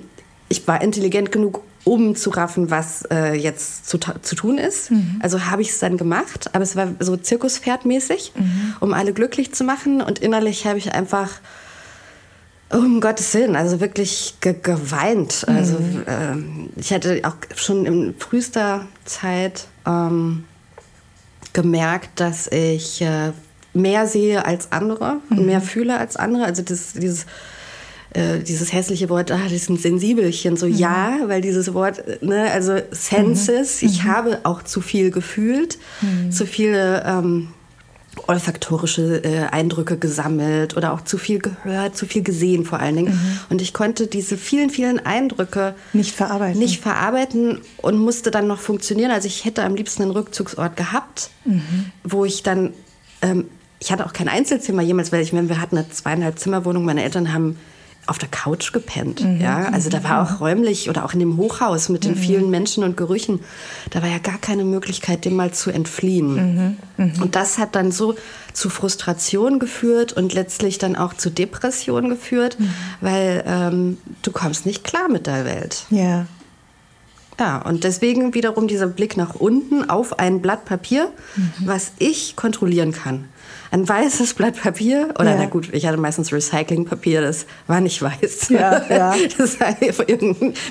ich 0.47 0.67
war 0.67 0.81
intelligent 0.81 1.31
genug, 1.31 1.63
um 1.83 2.15
zu 2.15 2.29
raffen, 2.29 2.69
was 2.69 3.03
äh, 3.11 3.33
jetzt 3.33 3.87
zu, 3.87 3.97
zu 3.97 4.35
tun 4.35 4.57
ist. 4.57 4.91
Mhm. 4.91 5.19
Also 5.21 5.45
habe 5.45 5.61
ich 5.61 5.69
es 5.69 5.79
dann 5.79 5.97
gemacht, 5.97 6.53
aber 6.53 6.63
es 6.63 6.75
war 6.75 6.89
so 6.99 7.17
Zirkuspferdmäßig, 7.17 8.33
mhm. 8.35 8.75
um 8.79 8.93
alle 8.93 9.13
glücklich 9.13 9.53
zu 9.53 9.63
machen. 9.63 10.01
Und 10.01 10.19
innerlich 10.19 10.67
habe 10.67 10.77
ich 10.77 10.93
einfach 10.93 11.29
um 12.71 13.01
Gottes 13.01 13.33
Willen, 13.33 13.55
also 13.55 13.79
wirklich 13.79 14.35
ge 14.41 14.55
geweint. 14.61 15.45
Also 15.47 15.77
äh, 16.05 16.35
ich 16.75 16.93
hatte 16.93 17.21
auch 17.23 17.35
schon 17.55 17.87
in 17.87 18.15
frühester 18.19 18.85
Zeit 19.05 19.65
ähm, 19.87 20.43
gemerkt, 21.53 22.19
dass 22.19 22.47
ich 22.47 23.01
äh, 23.01 23.31
mehr 23.73 24.07
sehe 24.07 24.45
als 24.45 24.71
andere 24.71 25.17
und 25.29 25.45
mehr 25.45 25.59
mhm. 25.59 25.63
fühle 25.63 25.97
als 25.97 26.15
andere. 26.15 26.45
Also 26.45 26.61
das, 26.61 26.93
dieses 26.93 27.25
äh, 28.13 28.39
dieses 28.39 28.73
hässliche 28.73 29.07
Wort, 29.09 29.31
ah, 29.31 29.39
das 29.43 29.53
ist 29.53 29.69
ein 29.69 29.77
Sensibelchen, 29.77 30.57
so 30.57 30.65
mhm. 30.65 30.75
ja, 30.75 31.19
weil 31.27 31.41
dieses 31.41 31.75
Wort, 31.75 32.01
ne, 32.23 32.49
also 32.51 32.77
Senses, 32.89 33.81
mhm. 33.81 33.87
ich 33.87 34.03
mhm. 34.03 34.07
habe 34.07 34.39
auch 34.43 34.63
zu 34.63 34.81
viel 34.81 35.11
gefühlt, 35.11 35.77
mhm. 36.01 36.31
zu 36.31 36.47
viele 36.47 37.03
ähm, 37.05 37.49
olfaktorische 38.27 39.23
äh, 39.23 39.45
Eindrücke 39.51 39.97
gesammelt 39.97 40.75
oder 40.75 40.93
auch 40.93 41.01
zu 41.01 41.17
viel 41.17 41.39
gehört, 41.39 41.95
zu 41.95 42.05
viel 42.05 42.23
gesehen 42.23 42.65
vor 42.65 42.79
allen 42.79 42.95
Dingen. 42.95 43.13
Mhm. 43.13 43.39
Und 43.49 43.61
ich 43.61 43.73
konnte 43.73 44.07
diese 44.07 44.37
vielen, 44.37 44.69
vielen 44.69 45.05
Eindrücke 45.05 45.75
nicht 45.93 46.15
verarbeiten. 46.15 46.59
nicht 46.59 46.81
verarbeiten 46.81 47.61
und 47.77 47.97
musste 47.97 48.31
dann 48.31 48.47
noch 48.47 48.59
funktionieren. 48.59 49.11
Also 49.11 49.27
ich 49.27 49.45
hätte 49.45 49.63
am 49.63 49.75
liebsten 49.75 50.03
einen 50.03 50.11
Rückzugsort 50.11 50.75
gehabt, 50.75 51.29
mhm. 51.45 51.91
wo 52.03 52.25
ich 52.25 52.43
dann, 52.43 52.73
ähm, 53.21 53.45
ich 53.79 53.91
hatte 53.91 54.05
auch 54.05 54.13
kein 54.13 54.27
Einzelzimmer 54.27 54.81
jemals, 54.81 55.11
weil 55.11 55.21
ich 55.21 55.33
meine, 55.33 55.49
wir 55.49 55.61
hatten 55.61 55.77
eine 55.77 55.89
zweieinhalb 55.89 56.39
Zimmerwohnung. 56.39 56.83
Meine 56.83 57.03
Eltern 57.03 57.33
haben 57.33 57.57
auf 58.09 58.17
der 58.17 58.29
Couch 58.29 58.73
gepennt. 58.73 59.23
Mhm. 59.23 59.41
Ja, 59.41 59.69
also 59.69 59.89
da 59.89 60.03
war 60.03 60.21
auch 60.23 60.39
räumlich 60.39 60.89
oder 60.89 61.05
auch 61.05 61.13
in 61.13 61.19
dem 61.19 61.37
Hochhaus 61.37 61.89
mit 61.89 62.03
den 62.03 62.11
mhm. 62.11 62.17
vielen 62.17 62.49
Menschen 62.49 62.83
und 62.83 62.97
Gerüchen, 62.97 63.39
da 63.91 64.01
war 64.01 64.09
ja 64.09 64.17
gar 64.17 64.37
keine 64.37 64.63
Möglichkeit, 64.63 65.25
dem 65.25 65.35
mal 65.35 65.51
zu 65.51 65.71
entfliehen. 65.71 66.33
Mhm. 66.33 66.77
mhm. 66.97 67.21
Und 67.21 67.35
das 67.35 67.57
hat 67.57 67.75
dann 67.75 67.91
so 67.91 68.15
zu 68.53 68.69
Frustration 68.69 69.59
geführt 69.59 70.13
und 70.13 70.33
letztlich 70.33 70.77
dann 70.77 70.95
auch 70.95 71.13
zu 71.13 71.29
Depression 71.29 72.09
geführt, 72.09 72.59
mhm. 72.59 72.73
weil 73.01 73.43
ähm, 73.45 73.97
du 74.21 74.31
kommst 74.31 74.65
nicht 74.65 74.83
klar 74.83 75.09
mit 75.09 75.27
der 75.27 75.45
Welt. 75.45 75.85
Ja. 75.89 76.25
Ja, 77.39 77.61
und 77.61 77.85
deswegen 77.85 78.33
wiederum 78.33 78.67
dieser 78.67 78.87
Blick 78.87 79.15
nach 79.15 79.33
unten 79.35 79.89
auf 79.89 80.19
ein 80.19 80.41
Blatt 80.41 80.65
Papier, 80.65 81.09
mhm. 81.37 81.53
was 81.59 81.93
ich 81.97 82.35
kontrollieren 82.35 82.91
kann 82.91 83.29
ein 83.71 83.87
weißes 83.87 84.33
Blatt 84.33 84.61
Papier. 84.61 85.09
Oder 85.19 85.31
ja. 85.31 85.37
na 85.37 85.45
gut, 85.45 85.73
ich 85.73 85.85
hatte 85.85 85.97
meistens 85.97 86.33
Recyclingpapier, 86.33 87.21
das 87.21 87.45
war 87.67 87.81
nicht 87.81 88.01
weiß. 88.01 88.49
Ja, 88.49 88.81
ja. 88.89 89.15
Das 89.37 89.59
war 89.59 89.75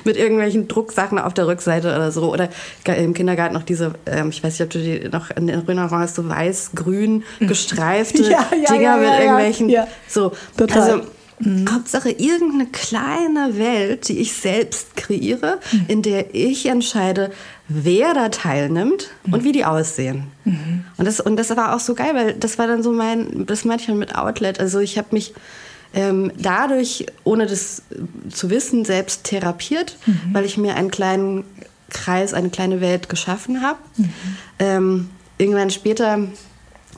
mit 0.05 0.17
irgendwelchen 0.17 0.69
Drucksachen 0.69 1.19
auf 1.19 1.35
der 1.35 1.47
Rückseite 1.47 1.89
oder 1.89 2.11
so. 2.11 2.33
Oder 2.33 2.49
im 2.85 3.15
Kindergarten 3.15 3.55
noch 3.55 3.63
diese, 3.63 3.93
ähm, 4.07 4.31
ich 4.31 4.43
weiß 4.43 4.55
nicht, 4.55 4.63
ob 4.63 4.71
du 4.71 4.79
die 4.79 5.09
noch 5.09 5.31
in 5.31 5.49
Erinnerung 5.49 6.01
hast, 6.01 6.17
so 6.17 6.29
weiß-grün 6.29 7.25
gestreifte 7.41 8.23
ja, 8.31 8.47
ja, 8.63 8.73
Dinger 8.73 8.97
mit 8.97 9.21
irgendwelchen. 9.21 9.75
So, 10.09 10.33
Total. 10.57 10.83
Also, 10.83 11.18
Mhm. 11.41 11.67
Hauptsache 11.73 12.11
irgendeine 12.11 12.67
kleine 12.67 13.59
Welt, 13.59 14.09
die 14.09 14.19
ich 14.19 14.33
selbst 14.33 14.97
kreiere, 14.97 15.61
mhm. 15.73 15.85
in 15.89 16.03
der 16.03 16.35
ich 16.35 16.67
entscheide, 16.67 17.31
wer 17.69 18.15
da 18.15 18.29
teilnimmt 18.29 19.11
mhm. 19.25 19.35
und 19.35 19.45
wie 19.45 19.53
die 19.53 19.65
aussehen. 19.65 20.25
Mhm. 20.45 20.85
Und, 20.97 21.05
das, 21.05 21.21
und 21.21 21.37
das 21.37 21.55
war 21.57 21.75
auch 21.75 21.81
so 21.81 21.95
geil, 21.95 22.15
weil 22.15 22.35
das 22.35 22.59
war 22.59 22.67
dann 22.67 22.83
so 22.83 22.93
mein, 22.93 23.47
das 23.47 23.65
meinte 23.65 23.85
ich 23.85 23.95
mit 23.97 24.17
Outlet. 24.17 24.61
Also 24.61 24.81
ich 24.81 24.99
habe 24.99 25.09
mich 25.13 25.35
ähm, 25.95 26.33
dadurch, 26.37 27.07
ohne 27.25 27.47
das 27.47 27.83
zu 28.31 28.51
wissen, 28.51 28.85
selbst 28.85 29.25
therapiert, 29.25 29.97
mhm. 30.07 30.21
weil 30.33 30.45
ich 30.45 30.59
mir 30.59 30.77
einen 30.77 30.91
kleinen 30.91 31.45
Kreis, 31.91 32.35
eine 32.35 32.51
kleine 32.51 32.81
Welt 32.81 33.09
geschaffen 33.09 33.63
habe. 33.63 33.79
Mhm. 33.97 34.13
Ähm, 34.59 35.11
irgendwann 35.39 35.71
später 35.71 36.19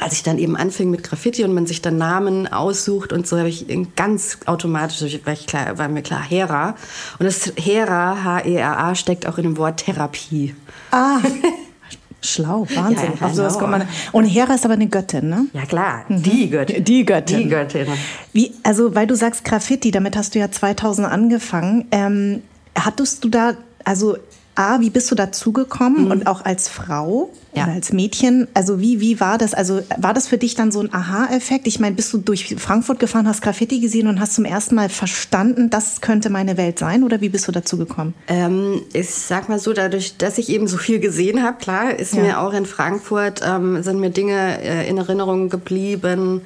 als 0.00 0.14
ich 0.14 0.22
dann 0.22 0.38
eben 0.38 0.56
anfing 0.56 0.90
mit 0.90 1.02
Graffiti 1.02 1.44
und 1.44 1.52
man 1.52 1.66
sich 1.66 1.82
dann 1.82 1.98
Namen 1.98 2.50
aussucht 2.50 3.12
und 3.12 3.26
so, 3.26 3.38
habe 3.38 3.48
ich 3.48 3.66
ganz 3.96 4.38
automatisch, 4.46 5.00
war, 5.24 5.32
ich 5.32 5.46
klar, 5.46 5.78
war 5.78 5.88
mir 5.88 6.02
klar, 6.02 6.22
Hera. 6.22 6.74
Und 7.18 7.26
das 7.26 7.52
Hera, 7.56 8.24
H-E-R-A, 8.24 8.94
steckt 8.94 9.26
auch 9.26 9.38
in 9.38 9.44
dem 9.44 9.56
Wort 9.56 9.78
Therapie. 9.78 10.54
Ah. 10.90 11.18
Schlau, 12.22 12.66
Wahnsinn. 12.74 13.12
Ja, 13.18 13.28
ja, 13.28 13.48
genau. 13.48 13.66
man, 13.66 13.88
und 14.12 14.24
Hera 14.24 14.54
ist 14.54 14.64
aber 14.64 14.74
eine 14.74 14.88
Göttin, 14.88 15.30
ne? 15.30 15.46
Ja 15.54 15.64
klar, 15.64 16.04
mhm. 16.08 16.22
die 16.22 16.50
Göttin. 16.50 16.84
Die 16.84 17.04
Göttin. 17.06 17.38
Die 17.38 17.48
Göttin. 17.48 17.86
Wie, 18.32 18.52
also, 18.62 18.94
weil 18.94 19.06
du 19.06 19.14
sagst 19.14 19.44
Graffiti, 19.44 19.90
damit 19.90 20.16
hast 20.16 20.34
du 20.34 20.38
ja 20.38 20.50
2000 20.50 21.08
angefangen. 21.08 21.86
Ähm, 21.92 22.42
hattest 22.78 23.24
du 23.24 23.30
da, 23.30 23.54
also 23.84 24.18
A, 24.54 24.80
wie 24.80 24.90
bist 24.90 25.10
du 25.10 25.14
dazugekommen 25.14 26.06
mhm. 26.06 26.10
und 26.10 26.26
auch 26.26 26.44
als 26.44 26.68
Frau 26.68 27.30
ja. 27.52 27.64
als 27.64 27.92
Mädchen? 27.92 28.48
Also 28.54 28.80
wie, 28.80 29.00
wie 29.00 29.20
war 29.20 29.38
das? 29.38 29.54
Also 29.54 29.82
war 29.96 30.14
das 30.14 30.28
für 30.28 30.38
dich 30.38 30.54
dann 30.54 30.70
so 30.70 30.80
ein 30.80 30.92
Aha-Effekt? 30.92 31.66
Ich 31.66 31.80
meine, 31.80 31.96
bist 31.96 32.12
du 32.12 32.18
durch 32.18 32.54
Frankfurt 32.58 32.98
gefahren, 32.98 33.26
hast 33.26 33.42
Graffiti 33.42 33.80
gesehen 33.80 34.06
und 34.06 34.20
hast 34.20 34.34
zum 34.34 34.44
ersten 34.44 34.74
Mal 34.74 34.88
verstanden, 34.88 35.70
das 35.70 36.00
könnte 36.00 36.30
meine 36.30 36.56
Welt 36.56 36.78
sein? 36.78 37.02
Oder 37.02 37.20
wie 37.20 37.28
bist 37.28 37.48
du 37.48 37.52
dazugekommen? 37.52 38.14
Ähm, 38.28 38.82
ich 38.92 39.10
sag 39.10 39.48
mal 39.48 39.58
so, 39.58 39.72
dadurch, 39.72 40.16
dass 40.16 40.38
ich 40.38 40.48
eben 40.48 40.68
so 40.68 40.76
viel 40.76 41.00
gesehen 41.00 41.42
habe, 41.42 41.58
klar, 41.58 41.94
ist 41.94 42.14
ja. 42.14 42.22
mir 42.22 42.40
auch 42.40 42.52
in 42.52 42.66
Frankfurt, 42.66 43.40
ähm, 43.44 43.82
sind 43.82 44.00
mir 44.00 44.10
Dinge 44.10 44.62
äh, 44.62 44.88
in 44.88 44.98
Erinnerung 44.98 45.48
geblieben, 45.48 46.42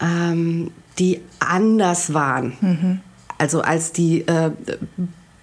ähm, 0.00 0.70
die 0.98 1.20
anders 1.38 2.14
waren. 2.14 2.52
Mhm. 2.60 3.00
Also 3.38 3.62
als 3.62 3.92
die 3.92 4.20
äh, 4.20 4.50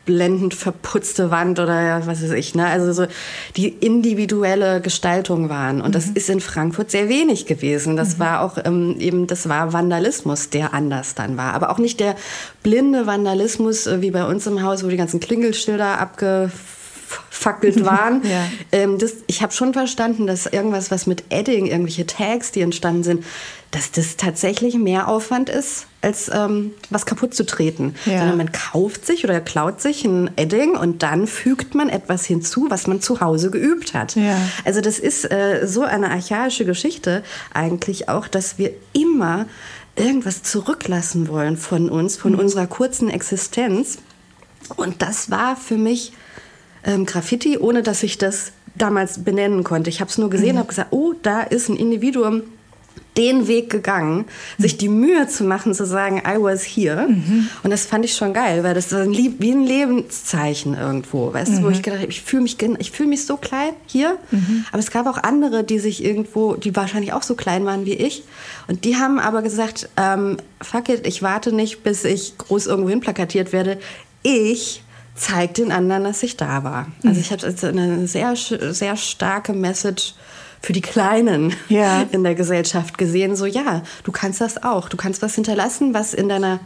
blendend 0.07 0.55
verputzte 0.55 1.29
Wand 1.29 1.59
oder 1.59 2.01
was 2.07 2.23
weiß 2.23 2.31
ich. 2.31 2.55
Ne? 2.55 2.65
Also 2.65 2.91
so 2.93 3.05
die 3.55 3.67
individuelle 3.67 4.81
Gestaltung 4.81 5.49
waren. 5.49 5.81
Und 5.81 5.89
mhm. 5.89 5.91
das 5.91 6.07
ist 6.07 6.29
in 6.31 6.39
Frankfurt 6.39 6.89
sehr 6.89 7.09
wenig 7.09 7.45
gewesen. 7.45 7.95
Das 7.95 8.15
mhm. 8.15 8.19
war 8.19 8.41
auch 8.41 8.57
ähm, 8.65 8.95
eben, 8.97 9.27
das 9.27 9.47
war 9.47 9.73
Vandalismus, 9.73 10.49
der 10.49 10.73
anders 10.73 11.13
dann 11.13 11.37
war. 11.37 11.53
Aber 11.53 11.69
auch 11.69 11.77
nicht 11.77 11.99
der 11.99 12.15
blinde 12.63 13.05
Vandalismus 13.05 13.85
äh, 13.85 14.01
wie 14.01 14.09
bei 14.09 14.25
uns 14.25 14.47
im 14.47 14.63
Haus, 14.63 14.83
wo 14.83 14.87
die 14.87 14.97
ganzen 14.97 15.19
Klingelschilder 15.19 15.99
abgefackelt 17.47 17.85
waren. 17.85 18.21
ja. 18.23 18.45
ähm, 18.71 18.97
das, 18.97 19.13
ich 19.27 19.41
habe 19.41 19.53
schon 19.53 19.73
verstanden, 19.73 20.27
dass 20.27 20.45
irgendwas, 20.45 20.91
was 20.91 21.07
mit 21.07 21.25
Edding, 21.29 21.65
irgendwelche 21.67 22.05
Tags, 22.05 22.51
die 22.51 22.61
entstanden 22.61 23.03
sind, 23.03 23.25
dass 23.71 23.91
das 23.91 24.15
tatsächlich 24.15 24.75
mehr 24.75 25.09
Aufwand 25.09 25.49
ist, 25.49 25.87
als 26.01 26.31
ähm, 26.33 26.71
was 26.89 27.05
kaputt 27.05 27.33
zu 27.33 27.45
treten. 27.45 27.95
Ja. 28.05 28.19
Sondern 28.19 28.37
man 28.37 28.51
kauft 28.51 29.05
sich 29.05 29.23
oder 29.25 29.41
klaut 29.41 29.81
sich 29.81 30.05
ein 30.05 30.31
Edding 30.37 30.77
und 30.77 31.03
dann 31.03 31.27
fügt 31.27 31.75
man 31.75 31.89
etwas 31.89 32.25
hinzu, 32.25 32.67
was 32.69 32.87
man 32.87 33.01
zu 33.01 33.19
Hause 33.19 33.51
geübt 33.51 33.93
hat. 33.93 34.15
Ja. 34.15 34.37
Also 34.63 34.79
das 34.79 34.99
ist 34.99 35.29
äh, 35.29 35.67
so 35.67 35.83
eine 35.83 36.09
archaische 36.11 36.65
Geschichte 36.65 37.23
eigentlich 37.53 38.07
auch, 38.07 38.27
dass 38.27 38.57
wir 38.57 38.71
immer 38.93 39.47
irgendwas 39.97 40.43
zurücklassen 40.43 41.27
wollen 41.27 41.57
von 41.57 41.89
uns, 41.89 42.15
von 42.15 42.33
mhm. 42.33 42.39
unserer 42.39 42.67
kurzen 42.67 43.09
Existenz. 43.09 43.97
Und 44.75 45.01
das 45.01 45.29
war 45.29 45.55
für 45.57 45.77
mich 45.77 46.13
ähm, 46.87 47.05
Graffiti, 47.05 47.59
ohne 47.59 47.83
dass 47.83 48.01
ich 48.01 48.17
das 48.17 48.53
damals 48.73 49.23
benennen 49.23 49.63
konnte. 49.63 49.89
Ich 49.89 49.99
habe 49.99 50.09
es 50.09 50.17
nur 50.17 50.29
gesehen, 50.29 50.55
mhm. 50.55 50.59
habe 50.59 50.69
gesagt, 50.69 50.91
oh, 50.91 51.13
da 51.21 51.41
ist 51.41 51.69
ein 51.69 51.75
Individuum, 51.75 52.43
den 53.17 53.47
Weg 53.47 53.71
gegangen, 53.71 54.25
sich 54.59 54.77
die 54.77 54.89
Mühe 54.89 55.27
zu 55.27 55.43
machen, 55.43 55.73
zu 55.73 55.85
sagen, 55.87 56.19
I 56.19 56.39
was 56.39 56.63
here. 56.63 57.07
Mhm. 57.07 57.49
Und 57.63 57.71
das 57.71 57.87
fand 57.87 58.05
ich 58.05 58.15
schon 58.15 58.31
geil, 58.31 58.63
weil 58.63 58.75
das 58.75 58.87
ist 58.87 58.93
ein 58.93 59.11
wie 59.11 59.51
ein 59.51 59.63
Lebenszeichen 59.63 60.75
irgendwo. 60.75 61.33
Weißt 61.33 61.53
mhm. 61.53 61.55
du, 61.57 61.63
wo 61.63 61.69
ich 61.69 61.81
gedacht 61.81 62.01
habe, 62.01 62.11
ich 62.11 62.21
fühle 62.21 62.43
mich, 62.43 62.57
ich 62.77 62.91
fühl 62.91 63.07
mich 63.07 63.25
so 63.25 63.37
klein 63.37 63.73
hier. 63.87 64.17
Mhm. 64.29 64.65
Aber 64.71 64.79
es 64.79 64.91
gab 64.91 65.07
auch 65.07 65.17
andere, 65.17 65.63
die 65.63 65.79
sich 65.79 66.05
irgendwo, 66.05 66.55
die 66.55 66.75
wahrscheinlich 66.75 67.11
auch 67.13 67.23
so 67.23 67.33
klein 67.33 67.65
waren 67.65 67.85
wie 67.85 67.93
ich. 67.93 68.23
Und 68.67 68.85
die 68.85 68.97
haben 68.97 69.19
aber 69.19 69.41
gesagt, 69.41 69.89
ähm, 69.97 70.37
fuck 70.61 70.89
it, 70.89 71.07
ich 71.07 71.23
warte 71.23 71.51
nicht, 71.51 71.81
bis 71.81 72.03
ich 72.03 72.37
groß 72.37 72.67
irgendwo 72.67 72.89
hin 72.89 72.99
plakatiert 72.99 73.51
werde. 73.51 73.79
Ich 74.21 74.83
zeige 75.17 75.53
den 75.53 75.71
anderen, 75.71 76.03
dass 76.03 76.23
ich 76.23 76.37
da 76.37 76.63
war. 76.63 76.87
Also 77.03 77.15
mhm. 77.15 77.19
ich 77.19 77.31
habe 77.31 77.45
jetzt 77.45 77.63
eine 77.63 78.07
sehr, 78.07 78.35
sehr 78.35 78.95
starke 78.95 79.53
Message 79.53 80.13
für 80.61 80.73
die 80.73 80.81
Kleinen 80.81 81.53
ja. 81.69 82.03
in 82.11 82.23
der 82.23 82.35
Gesellschaft 82.35 82.97
gesehen. 82.97 83.35
So, 83.35 83.45
ja, 83.45 83.83
du 84.03 84.11
kannst 84.11 84.41
das 84.41 84.63
auch. 84.63 84.89
Du 84.89 84.97
kannst 84.97 85.21
was 85.21 85.35
hinterlassen, 85.35 85.93
was 85.93 86.13
in 86.13 86.29
deiner 86.29 86.59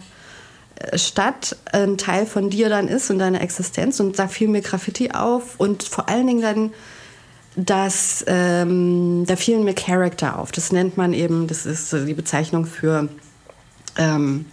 äh, 0.75 0.97
Stadt 0.97 1.57
ein 1.71 1.97
Teil 1.97 2.25
von 2.25 2.49
dir 2.49 2.69
dann 2.69 2.87
ist 2.87 3.09
und 3.09 3.19
deiner 3.19 3.41
Existenz. 3.41 3.99
Und 3.99 4.19
da 4.19 4.27
fiel 4.27 4.47
mir 4.47 4.61
Graffiti 4.61 5.11
auf 5.11 5.59
und 5.59 5.83
vor 5.83 6.09
allen 6.09 6.27
Dingen 6.27 6.41
dann 6.41 6.71
das, 7.55 8.23
ähm, 8.27 9.25
da 9.27 9.35
fielen 9.35 9.63
mir 9.63 9.73
Charakter 9.73 10.39
auf. 10.39 10.51
Das 10.51 10.71
nennt 10.71 10.97
man 10.97 11.13
eben, 11.13 11.47
das 11.47 11.65
ist 11.65 11.91
die 11.91 12.13
Bezeichnung 12.13 12.65
für, 12.65 13.09
ähm, 13.97 14.45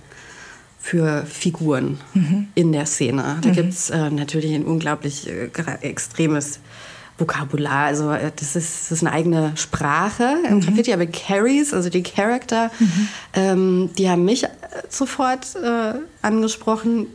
für 0.88 1.26
Figuren 1.26 1.98
mhm. 2.14 2.48
in 2.54 2.72
der 2.72 2.86
Szene. 2.86 3.36
Da 3.42 3.50
mhm. 3.50 3.52
gibt 3.52 3.72
es 3.74 3.90
äh, 3.90 4.08
natürlich 4.08 4.54
ein 4.54 4.64
unglaublich 4.64 5.28
äh, 5.28 5.50
extremes 5.82 6.60
Vokabular. 7.18 7.88
Also 7.88 8.10
äh, 8.10 8.32
das 8.34 8.56
ist, 8.56 8.84
das 8.84 8.92
ist 8.92 9.02
eine 9.02 9.12
eigene 9.12 9.52
Sprache 9.56 10.36
im 10.48 10.56
mhm. 10.56 10.60
Graffiti, 10.62 10.94
aber 10.94 11.04
Carries, 11.04 11.74
also 11.74 11.90
die 11.90 12.02
Charakter, 12.02 12.70
mhm. 12.78 13.08
ähm, 13.34 13.90
die 13.98 14.08
haben 14.08 14.24
mich 14.24 14.44
äh, 14.44 14.48
sofort 14.88 15.56
äh, 15.56 15.92
angesprochen. 16.22 17.08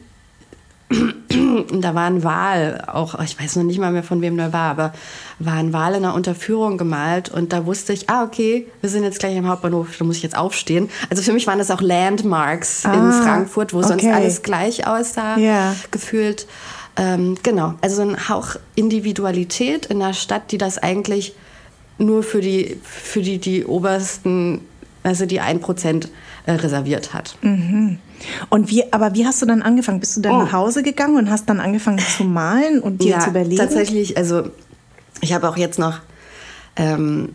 Da 0.89 1.95
war 1.95 2.05
ein 2.05 2.23
Wal, 2.23 2.83
auch 2.87 3.19
ich 3.21 3.39
weiß 3.39 3.55
noch 3.55 3.63
nicht 3.63 3.79
mal 3.79 3.91
mehr 3.91 4.03
von 4.03 4.21
wem 4.21 4.37
der 4.37 4.53
war, 4.53 4.69
aber 4.69 4.93
war 5.39 5.53
ein 5.53 5.73
Wal 5.73 5.95
in 5.95 6.05
einer 6.05 6.13
Unterführung 6.13 6.77
gemalt 6.77 7.29
und 7.29 7.53
da 7.53 7.65
wusste 7.65 7.93
ich, 7.93 8.09
ah 8.09 8.23
okay, 8.23 8.67
wir 8.81 8.89
sind 8.89 9.03
jetzt 9.03 9.19
gleich 9.19 9.37
am 9.37 9.47
Hauptbahnhof, 9.47 9.87
da 9.97 10.05
muss 10.05 10.17
ich 10.17 10.23
jetzt 10.23 10.37
aufstehen. 10.37 10.89
Also 11.09 11.23
für 11.23 11.33
mich 11.33 11.47
waren 11.47 11.57
das 11.57 11.71
auch 11.71 11.81
Landmarks 11.81 12.85
ah, 12.85 12.93
in 12.93 13.11
Frankfurt, 13.23 13.73
wo 13.73 13.79
okay. 13.79 13.87
sonst 13.87 14.05
alles 14.05 14.43
gleich 14.43 14.85
aussah, 14.87 15.37
ja. 15.37 15.75
gefühlt. 15.91 16.47
Ähm, 16.95 17.37
genau, 17.41 17.73
also 17.81 18.03
ein 18.03 18.29
Hauch 18.29 18.55
Individualität 18.75 19.87
in 19.87 20.01
einer 20.01 20.13
Stadt, 20.13 20.51
die 20.51 20.57
das 20.59 20.77
eigentlich 20.77 21.33
nur 21.97 22.23
für 22.23 22.41
die, 22.41 22.77
für 22.83 23.21
die, 23.21 23.39
die 23.39 23.65
obersten, 23.65 24.61
also 25.01 25.25
die 25.25 25.41
1% 25.41 26.07
äh, 26.45 26.53
reserviert 26.53 27.13
hat. 27.13 27.37
Mhm. 27.41 27.99
Und 28.49 28.69
wie, 28.69 28.91
aber 28.91 29.13
wie 29.15 29.25
hast 29.25 29.41
du 29.41 29.45
dann 29.45 29.61
angefangen? 29.61 29.99
Bist 29.99 30.17
du 30.17 30.21
dann 30.21 30.33
oh. 30.33 30.43
nach 30.43 30.53
Hause 30.53 30.83
gegangen 30.83 31.17
und 31.17 31.29
hast 31.29 31.49
dann 31.49 31.59
angefangen 31.59 31.99
zu 31.99 32.23
malen 32.23 32.79
und 32.79 33.01
dir 33.01 33.11
ja, 33.11 33.19
zu 33.19 33.29
überlegen? 33.29 33.57
Tatsächlich, 33.57 34.17
also 34.17 34.43
ich 35.21 35.33
habe 35.33 35.47
auch 35.49 35.57
jetzt 35.57 35.79
noch 35.79 35.99
ähm, 36.75 37.29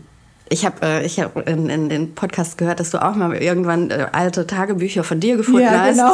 ich 0.49 0.65
habe 0.65 0.85
äh, 0.85 1.05
ich 1.05 1.19
hab 1.19 1.47
in, 1.47 1.69
in 1.69 1.89
den 1.89 2.15
Podcast 2.15 2.57
gehört, 2.57 2.79
dass 2.79 2.89
du 2.89 3.01
auch 3.01 3.15
mal 3.15 3.35
irgendwann 3.35 3.91
äh, 3.91 4.07
alte 4.11 4.47
Tagebücher 4.47 5.03
von 5.03 5.19
dir 5.19 5.37
gefunden 5.37 5.61
ja, 5.61 5.85
hast. 5.85 5.97
Genau. 5.97 6.13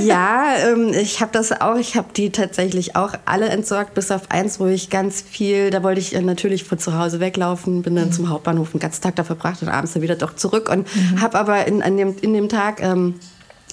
ja, 0.04 0.54
ähm, 0.68 0.92
ich 0.92 1.20
habe 1.20 1.30
das 1.32 1.60
auch. 1.60 1.76
Ich 1.76 1.96
habe 1.96 2.08
die 2.14 2.30
tatsächlich 2.30 2.96
auch 2.96 3.14
alle 3.24 3.48
entsorgt, 3.48 3.94
bis 3.94 4.10
auf 4.10 4.30
eins, 4.30 4.58
wo 4.58 4.66
ich 4.66 4.90
ganz 4.90 5.22
viel, 5.22 5.70
da 5.70 5.82
wollte 5.82 6.00
ich 6.00 6.14
äh, 6.14 6.20
natürlich 6.20 6.64
von 6.64 6.78
zu 6.78 6.98
Hause 6.98 7.20
weglaufen, 7.20 7.82
bin 7.82 7.94
dann 7.94 8.08
mhm. 8.08 8.12
zum 8.12 8.28
Hauptbahnhof 8.30 8.74
einen 8.74 8.80
ganzen 8.80 9.02
Tag 9.02 9.16
da 9.16 9.24
verbracht 9.24 9.62
und 9.62 9.68
abends 9.68 9.92
dann 9.92 10.02
wieder 10.02 10.16
doch 10.16 10.34
zurück 10.34 10.68
und 10.68 10.86
mhm. 10.94 11.20
habe 11.20 11.38
aber 11.38 11.66
in, 11.66 11.82
an 11.82 11.96
dem, 11.96 12.16
in 12.20 12.34
dem 12.34 12.48
Tag 12.48 12.82
ähm, 12.82 13.14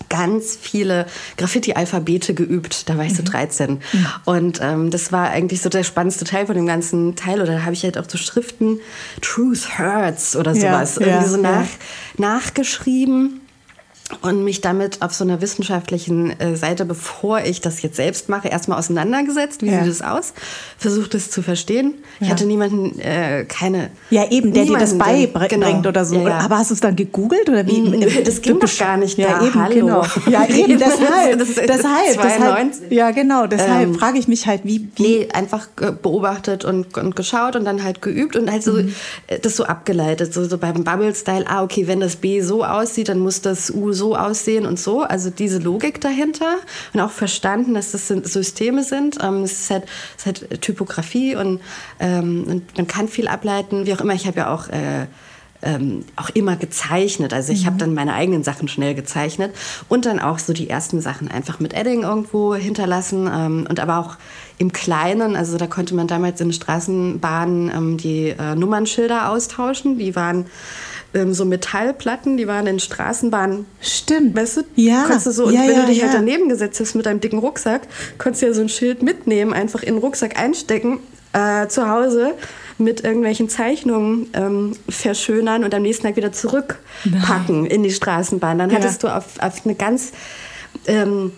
ganz 0.10 0.58
viele 0.60 1.06
Graffiti-Alphabete 1.38 2.34
geübt. 2.34 2.90
Da 2.90 2.98
war 2.98 3.06
ich 3.06 3.14
mhm. 3.14 3.18
so 3.18 3.24
13. 3.24 3.72
Mhm. 3.72 3.80
Und 4.26 4.60
ähm, 4.62 4.92
das 4.92 5.12
war 5.12 5.30
eigentlich 5.30 5.62
so 5.62 5.70
der 5.70 5.84
spannendste 5.84 6.26
Teil 6.26 6.46
von 6.48 6.56
dem 6.56 6.68
ganzen 6.68 7.16
Teil. 7.16 7.42
Oder 7.42 7.54
da 7.54 7.62
habe 7.64 7.74
ich 7.74 7.84
halt 7.84 7.98
auch 7.98 8.06
so 8.08 8.18
Schriften, 8.18 8.80
Truth 9.22 9.78
Hurts 9.80 10.36
oder 10.36 10.54
sowas, 10.54 10.96
ja, 10.96 11.02
irgendwie 11.02 11.24
ja, 11.24 11.30
so 11.30 11.38
nach, 11.38 11.62
ja. 11.62 11.68
nachgeschrieben 12.18 13.42
und 14.22 14.44
mich 14.44 14.62
damit 14.62 15.02
auf 15.02 15.16
so 15.16 15.24
einer 15.24 15.42
wissenschaftlichen 15.42 16.40
äh, 16.40 16.56
Seite, 16.56 16.86
bevor 16.86 17.42
ich 17.42 17.60
das 17.62 17.82
jetzt 17.82 17.96
selbst 17.96 18.30
mache, 18.30 18.48
erstmal 18.48 18.78
auseinandergesetzt. 18.78 19.64
Wie 19.64 19.72
ja. 19.72 19.84
sieht 19.84 19.94
es 19.94 20.02
aus? 20.04 20.34
Versucht 20.78 21.16
es 21.16 21.32
zu 21.32 21.42
verstehen. 21.42 21.96
Ja. 22.20 22.28
Ich 22.28 22.32
hatte 22.32 22.46
niemanden, 22.46 23.00
äh, 23.00 23.46
keine. 23.46 23.90
Ja, 24.12 24.30
eben, 24.30 24.54
der 24.54 24.66
dir 24.66 24.78
das 24.78 24.96
beibringt 24.96 25.50
genau. 25.50 25.90
oder 25.90 26.06
so. 26.06 26.28
Ja, 26.28 26.38
Aber 26.38 26.60
hast 26.60 26.70
du 26.70 26.76
es 26.76 26.82
dann 26.82 26.96
gegoogelt 26.96 27.50
oder 27.50 27.66
wie? 27.66 28.24
Das 28.24 28.44
ging 28.44 28.60
doch 28.60 28.78
gar 28.78 28.98
nicht. 28.98 29.18
Ja, 29.18 29.40
da. 29.40 29.48
eben, 29.48 29.56
Hallo. 29.56 29.74
genau. 29.74 30.06
Ja, 30.30 30.46
eben, 30.50 30.78
deshalb. 30.78 31.40
das, 31.40 31.56
das, 31.56 31.66
deshalb, 31.66 32.22
deshalb 32.22 32.92
ja, 32.92 33.10
genau. 33.10 33.48
Deshalb 33.48 33.88
ähm, 33.88 33.96
frage 33.96 34.20
ich 34.20 34.28
mich 34.28 34.46
halt, 34.46 34.62
wie, 34.66 34.88
wie. 34.98 35.04
Nee, 35.04 35.30
einfach 35.34 35.68
beobachtet 36.02 36.64
und, 36.64 36.96
und 36.96 37.16
geschaut 37.16 37.56
und 37.56 37.66
dann 37.66 37.84
halt 37.84 38.04
geübt 38.04 38.36
und 38.36 38.52
halt 38.52 38.62
so 38.62 38.74
mhm. 38.74 38.94
Äh, 39.28 39.40
das 39.40 39.56
so 39.56 39.64
abgeleitet. 39.64 40.32
So, 40.32 40.46
so 40.46 40.60
beim 40.60 40.84
Bubble-Style, 40.84 41.46
ah, 41.48 41.64
okay, 41.64 41.88
wenn 41.88 42.00
das 42.00 42.18
B 42.18 42.42
so 42.42 42.64
aussieht, 42.64 43.10
dann 43.10 43.18
muss 43.18 43.42
das 43.42 43.72
U 43.72 43.95
so 43.96 44.16
aussehen 44.16 44.66
und 44.66 44.80
so. 44.80 45.02
Also 45.02 45.30
diese 45.30 45.58
Logik 45.58 46.00
dahinter 46.02 46.58
und 46.94 47.00
auch 47.00 47.12
verstanden, 47.12 47.74
dass 47.74 47.92
das 47.92 48.08
Systeme 48.08 48.84
sind. 48.84 49.18
Ähm, 49.24 49.44
es, 49.44 49.54
ist 49.54 49.70
halt, 49.72 49.86
es 50.18 50.26
ist 50.26 50.26
halt 50.26 50.62
Typografie 50.62 51.36
und, 51.36 51.62
ähm, 52.00 52.44
und, 52.48 52.78
man 52.78 52.88
kann 52.88 53.08
viel 53.08 53.28
ableiten, 53.28 53.86
wie 53.88 53.94
auch 53.94 54.02
immer. 54.02 54.14
Ich 54.14 54.28
habe 54.28 54.38
ja 54.38 54.54
auch 54.54 54.68
äh, 54.70 55.08
ähm, 55.66 56.06
auch 56.16 56.30
immer 56.30 56.56
gezeichnet. 56.56 57.34
Also 57.34 57.52
ich 57.52 57.64
mhm. 57.64 57.66
habe 57.66 57.78
dann 57.78 57.94
meine 57.94 58.14
eigenen 58.14 58.44
Sachen 58.44 58.68
schnell 58.68 58.94
gezeichnet 58.94 59.54
und 59.90 60.06
dann 60.06 60.20
auch 60.20 60.40
so 60.40 60.54
die 60.54 60.70
ersten 60.70 61.02
Sachen 61.02 61.30
einfach 61.30 61.60
mit 61.60 61.74
Edding 61.74 62.04
irgendwo 62.04 62.56
hinterlassen 62.56 63.30
ähm, 63.34 63.66
und 63.68 63.80
aber 63.80 63.98
auch 63.98 64.18
im 64.58 64.72
Kleinen. 64.72 65.36
Also 65.36 65.58
da 65.58 65.68
konnte 65.68 65.96
man 65.96 66.08
damals 66.08 66.40
in 66.40 66.54
Straßenbahnen 66.54 67.72
ähm, 67.76 67.98
die 67.98 68.30
äh, 68.30 68.56
Nummernschilder 68.56 69.30
austauschen. 69.30 69.98
Die 69.98 70.16
waren 70.16 70.46
ähm, 71.16 71.34
so 71.34 71.46
Metallplatten, 71.46 72.38
die 72.38 72.48
waren 72.48 72.68
in 72.68 72.80
Straßenbahnen. 72.80 73.66
Stimmt. 73.82 74.36
Weißt 74.36 74.58
du? 74.58 74.62
Ja. 74.76 75.04
Konntest 75.04 75.28
du 75.28 75.32
so, 75.32 75.46
und 75.46 75.54
ja, 75.54 75.62
wenn 75.62 75.72
ja, 75.72 75.82
du 75.82 75.88
dich 75.88 76.02
halt 76.02 76.14
ja. 76.14 76.20
halt 76.20 76.28
daneben 76.28 76.50
gesetzt 76.50 76.80
hast 76.80 76.96
mit 76.96 77.06
deinem 77.06 77.22
dicken 77.22 77.40
Rucksack, 77.40 77.82
konntest 78.18 78.44
du 78.44 78.48
ja 78.48 78.54
so 78.54 78.62
ein 78.62 78.70
Schild 78.70 79.02
mitnehmen, 79.02 79.54
einfach 79.54 79.82
in 79.82 79.96
den 79.96 79.98
Rucksack 79.98 80.40
einstecken, 80.40 81.00
äh, 81.34 81.68
zu 81.68 81.90
Hause 81.90 82.34
mit 82.78 83.04
irgendwelchen 83.04 83.50
Zeichnungen 83.50 84.30
ähm, 84.34 84.74
verschönern 84.90 85.64
und 85.64 85.74
am 85.74 85.82
nächsten 85.82 86.06
Tag 86.06 86.18
wieder 86.18 86.34
zurückpacken 86.34 87.62
Nein. 87.62 87.66
in 87.66 87.84
die 87.84 87.92
Straßenbahn. 87.92 88.60
Dann 88.60 88.72
hattest 88.74 89.04
du 89.04 89.08
auf, 89.08 89.40
auf 89.40 89.66
eine 89.66 89.76
ganz 89.76 90.12
ähm, 90.86 91.32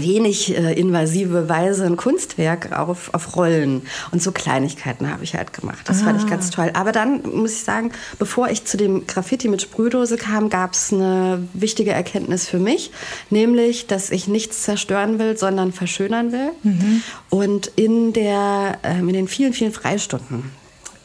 wenig 0.00 0.56
äh, 0.56 0.72
invasive 0.72 1.48
Weise 1.48 1.84
ein 1.84 1.96
Kunstwerk 1.96 2.72
auf, 2.72 3.12
auf 3.12 3.36
Rollen. 3.36 3.82
Und 4.10 4.22
so 4.22 4.32
Kleinigkeiten 4.32 5.10
habe 5.10 5.24
ich 5.24 5.34
halt 5.34 5.52
gemacht. 5.52 5.80
Das 5.88 6.02
ah. 6.02 6.04
fand 6.04 6.22
ich 6.22 6.28
ganz 6.28 6.48
ah. 6.48 6.54
toll. 6.54 6.70
Aber 6.74 6.92
dann 6.92 7.22
muss 7.22 7.52
ich 7.52 7.64
sagen, 7.64 7.92
bevor 8.18 8.48
ich 8.48 8.64
zu 8.64 8.76
dem 8.76 9.06
Graffiti 9.06 9.48
mit 9.48 9.62
Sprühdose 9.62 10.16
kam, 10.16 10.48
gab 10.48 10.74
es 10.74 10.92
eine 10.92 11.46
wichtige 11.52 11.92
Erkenntnis 11.92 12.48
für 12.48 12.58
mich, 12.58 12.90
nämlich, 13.30 13.86
dass 13.86 14.10
ich 14.10 14.28
nichts 14.28 14.62
zerstören 14.62 15.18
will, 15.18 15.36
sondern 15.36 15.72
verschönern 15.72 16.32
will. 16.32 16.50
Mhm. 16.62 17.02
Und 17.30 17.66
in, 17.76 18.12
der, 18.12 18.78
äh, 18.82 18.98
in 18.98 19.12
den 19.12 19.28
vielen, 19.28 19.52
vielen 19.52 19.72
Freistunden, 19.72 20.52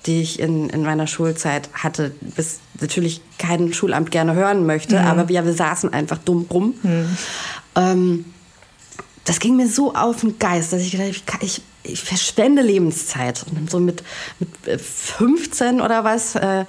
die 0.06 0.22
ich 0.22 0.40
in, 0.40 0.70
in 0.70 0.84
meiner 0.84 1.08
Schulzeit 1.08 1.70
hatte, 1.74 2.12
bis 2.22 2.60
natürlich 2.80 3.22
kein 3.38 3.74
Schulamt 3.74 4.12
gerne 4.12 4.34
hören 4.34 4.66
möchte, 4.66 5.00
mhm. 5.00 5.06
aber 5.06 5.30
wir, 5.30 5.46
wir 5.46 5.54
saßen 5.54 5.94
einfach 5.94 6.18
dumm 6.18 6.46
rum. 6.50 6.76
Mhm. 6.82 7.18
Ähm, 7.76 8.26
das 9.28 9.42
ging 9.42 9.58
mir 9.58 9.68
so 9.68 9.94
auf 9.94 10.22
den 10.22 10.40
Geist, 10.40 10.72
dass 10.72 10.82
ich 10.82 10.92
gedacht 10.92 11.22
habe, 11.34 11.44
ich, 11.46 11.62
ich, 11.84 12.02
verschwende 12.02 12.62
Lebenszeit. 12.62 13.46
Und 13.54 13.70
so 13.70 13.78
mit, 13.78 14.02
mit 14.40 14.80
15 14.80 15.80
äh, 15.80 15.82
oder 15.82 16.06
was 16.06 16.36
äh, 16.36 16.64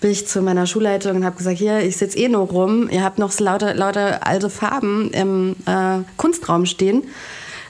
bin 0.00 0.12
ich 0.12 0.28
zu 0.28 0.40
meiner 0.40 0.66
Schulleitung 0.66 1.16
und 1.16 1.24
habe 1.24 1.36
gesagt, 1.36 1.58
hier, 1.58 1.80
ich 1.80 1.96
sitze 1.96 2.16
eh 2.18 2.28
nur 2.28 2.46
rum, 2.46 2.88
ihr 2.88 3.02
habt 3.02 3.18
noch 3.18 3.32
so 3.32 3.42
lauter, 3.42 3.74
lauter 3.74 4.24
alte 4.24 4.48
Farben 4.48 5.10
im 5.10 5.56
äh, 5.66 6.04
Kunstraum 6.16 6.66
stehen. 6.66 7.02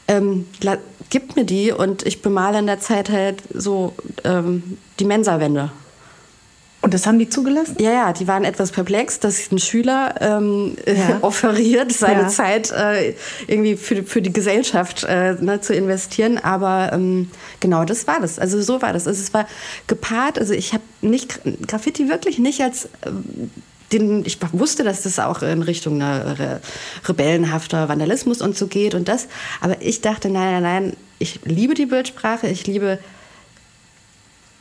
Ähm, 0.08 0.46
gibt 1.08 1.36
mir 1.36 1.44
die 1.44 1.72
und 1.72 2.04
ich 2.06 2.20
bemale 2.20 2.58
in 2.58 2.66
der 2.66 2.80
Zeit 2.80 3.08
halt 3.08 3.42
so 3.54 3.94
ähm, 4.24 4.76
die 4.98 5.06
Mensawände. 5.06 5.70
Und 6.84 6.92
das 6.92 7.06
haben 7.06 7.18
die 7.18 7.30
zugelassen? 7.30 7.76
Ja, 7.78 7.92
ja, 7.92 8.12
die 8.12 8.28
waren 8.28 8.44
etwas 8.44 8.70
perplex, 8.70 9.18
dass 9.18 9.50
ein 9.50 9.58
Schüler 9.58 10.16
ähm, 10.20 10.76
ja. 10.86 11.16
offeriert, 11.22 11.90
seine 11.90 12.24
ja. 12.24 12.28
Zeit 12.28 12.72
äh, 12.72 13.14
irgendwie 13.46 13.76
für, 13.76 14.02
für 14.02 14.20
die 14.20 14.34
Gesellschaft 14.34 15.02
äh, 15.04 15.32
ne, 15.40 15.62
zu 15.62 15.72
investieren. 15.72 16.36
Aber 16.36 16.90
ähm, 16.92 17.30
genau 17.60 17.86
das 17.86 18.06
war 18.06 18.20
das. 18.20 18.38
Also 18.38 18.60
so 18.60 18.82
war 18.82 18.92
das. 18.92 19.08
Also 19.08 19.18
es 19.22 19.32
war 19.32 19.48
gepaart. 19.86 20.38
Also 20.38 20.52
ich 20.52 20.74
habe 20.74 20.82
nicht 21.00 21.40
Graffiti 21.66 22.10
wirklich 22.10 22.38
nicht 22.38 22.60
als 22.60 22.90
ähm, 23.06 23.50
den, 23.90 24.26
ich 24.26 24.36
wusste, 24.52 24.84
dass 24.84 25.04
das 25.04 25.18
auch 25.18 25.40
in 25.40 25.62
Richtung 25.62 26.02
Re 26.02 26.60
rebellenhafter 27.08 27.88
Vandalismus 27.88 28.42
und 28.42 28.58
so 28.58 28.66
geht 28.66 28.94
und 28.94 29.08
das. 29.08 29.28
Aber 29.62 29.80
ich 29.80 30.02
dachte, 30.02 30.28
nein, 30.28 30.62
nein, 30.62 30.62
nein, 30.62 30.96
ich 31.18 31.40
liebe 31.44 31.72
die 31.72 31.86
Bildsprache, 31.86 32.46
ich 32.48 32.66
liebe 32.66 32.98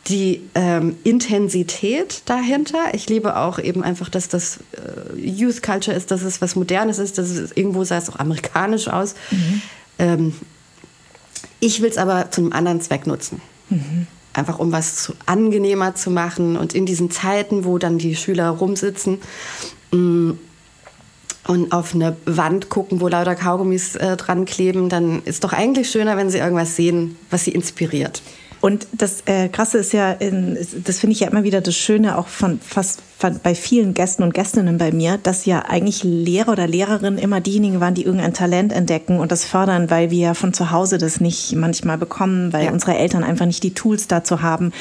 die 0.07 0.41
ähm, 0.53 0.97
Intensität 1.03 2.23
dahinter. 2.25 2.93
Ich 2.93 3.07
liebe 3.07 3.37
auch 3.37 3.57
eben 3.57 3.83
einfach, 3.83 4.09
dass 4.09 4.27
das 4.27 4.59
äh, 4.73 5.19
Youth 5.19 5.63
Culture 5.63 5.95
ist, 5.95 6.11
dass 6.11 6.23
es 6.23 6.41
was 6.41 6.55
Modernes 6.55 6.99
ist, 6.99 7.17
dass 7.17 7.29
es 7.29 7.51
irgendwo 7.53 7.83
sah 7.83 7.97
es 7.97 8.09
auch 8.09 8.19
amerikanisch 8.19 8.89
aus. 8.89 9.15
Mhm. 9.31 9.61
Ähm, 9.99 10.33
ich 11.61 11.81
will 11.81 11.89
es 11.89 11.97
aber 11.97 12.31
zu 12.31 12.41
einem 12.41 12.51
anderen 12.51 12.81
Zweck 12.81 13.07
nutzen. 13.07 13.41
Mhm. 13.69 14.07
Einfach 14.33 14.59
um 14.59 14.73
was 14.73 14.95
zu, 14.95 15.13
angenehmer 15.25 15.95
zu 15.95 16.11
machen 16.11 16.57
und 16.57 16.75
in 16.75 16.85
diesen 16.85 17.09
Zeiten, 17.09 17.63
wo 17.63 17.77
dann 17.77 17.97
die 17.97 18.15
Schüler 18.15 18.49
rumsitzen 18.49 19.19
mh, 19.91 19.97
mm, 19.97 20.39
und 21.45 21.71
auf 21.71 21.93
eine 21.93 22.15
Wand 22.25 22.69
gucken, 22.69 22.99
wo 22.99 23.07
lauter 23.07 23.35
Kaugummis 23.35 23.95
äh, 23.95 24.17
dran 24.17 24.45
kleben, 24.45 24.89
dann 24.89 25.21
ist 25.23 25.43
doch 25.43 25.53
eigentlich 25.53 25.89
schöner, 25.89 26.17
wenn 26.17 26.29
sie 26.29 26.39
irgendwas 26.39 26.75
sehen, 26.75 27.17
was 27.29 27.43
sie 27.43 27.51
inspiriert. 27.51 28.21
Und 28.63 28.87
das 28.93 29.23
äh, 29.25 29.49
Krasse 29.49 29.79
ist 29.79 29.91
ja, 29.91 30.13
in, 30.13 30.57
das 30.85 30.99
finde 30.99 31.11
ich 31.11 31.19
ja 31.19 31.27
immer 31.27 31.43
wieder 31.43 31.59
das 31.59 31.75
Schöne 31.75 32.17
auch 32.17 32.27
von 32.27 32.61
fast 32.61 33.01
bei 33.31 33.55
vielen 33.55 33.93
Gästen 33.93 34.23
und 34.23 34.33
Gästinnen 34.33 34.77
bei 34.77 34.91
mir, 34.91 35.17
dass 35.21 35.45
ja 35.45 35.63
eigentlich 35.67 36.03
Lehrer 36.03 36.53
oder 36.53 36.67
Lehrerinnen 36.67 37.17
immer 37.17 37.41
diejenigen 37.41 37.79
waren, 37.79 37.93
die 37.93 38.03
irgendein 38.03 38.33
Talent 38.33 38.73
entdecken 38.73 39.19
und 39.19 39.31
das 39.31 39.45
fördern, 39.45 39.89
weil 39.89 40.11
wir 40.11 40.19
ja 40.19 40.33
von 40.33 40.53
zu 40.53 40.71
Hause 40.71 40.97
das 40.97 41.19
nicht 41.19 41.55
manchmal 41.55 41.97
bekommen, 41.97 42.53
weil 42.53 42.65
ja. 42.65 42.71
unsere 42.71 42.95
Eltern 42.95 43.23
einfach 43.23 43.45
nicht 43.45 43.63
die 43.63 43.73
Tools 43.73 44.07
dazu 44.07 44.41
haben. 44.41 44.71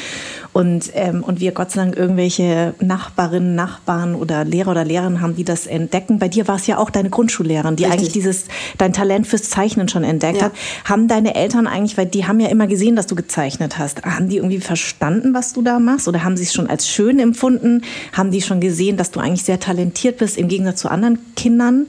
Und, 0.53 0.91
ähm, 0.95 1.23
und 1.23 1.41
wir 1.41 1.53
Gott 1.53 1.71
sei 1.71 1.83
Dank 1.83 1.97
irgendwelche 1.97 2.75
Nachbarinnen, 2.81 3.55
Nachbarn 3.55 4.15
oder 4.15 4.45
Lehrer 4.45 4.73
oder 4.73 4.85
Lehrerinnen 4.85 5.21
haben, 5.21 5.37
die 5.37 5.45
das 5.45 5.67
entdecken. 5.67 6.19
Bei 6.19 6.29
dir 6.29 6.49
war 6.49 6.57
es 6.57 6.67
ja 6.67 6.79
auch 6.79 6.91
deine 6.91 7.09
Grundschullehrerin, 7.09 7.77
die 7.77 7.85
Richtig. 7.85 8.01
eigentlich 8.01 8.13
dieses, 8.13 8.45
dein 8.77 8.93
Talent 8.93 9.27
fürs 9.27 9.49
Zeichnen 9.49 9.89
schon 9.89 10.05
entdeckt 10.05 10.39
ja. 10.39 10.47
hat. 10.47 10.53
Haben 10.85 11.09
deine 11.09 11.35
Eltern 11.35 11.67
eigentlich, 11.67 11.97
weil 11.97 12.07
die 12.07 12.27
haben 12.27 12.41
ja 12.41 12.49
immer 12.49 12.67
gesehen, 12.67 12.97
dass 12.97 13.07
du 13.07 13.15
gezeichnet 13.15 13.79
hast, 13.79 14.03
haben 14.05 14.29
die 14.29 14.37
irgendwie 14.37 14.59
verstanden, 14.61 15.33
was 15.33 15.53
du 15.53 15.63
da 15.63 15.79
machst? 15.79 16.09
Oder 16.09 16.25
haben 16.25 16.37
sie 16.37 16.45
es 16.45 16.53
schon 16.53 16.69
als 16.69 16.89
schön 16.89 17.19
empfunden? 17.19 17.83
Haben 18.13 18.32
die 18.33 18.43
schon 18.43 18.61
gesehen, 18.61 18.97
dass 18.97 19.11
du 19.11 19.21
eigentlich 19.21 19.45
sehr 19.45 19.61
talentiert 19.61 20.19
bist 20.19 20.37
im 20.37 20.49
Gegensatz 20.49 20.81
zu 20.81 20.91
anderen 20.91 21.19
Kindern? 21.37 21.87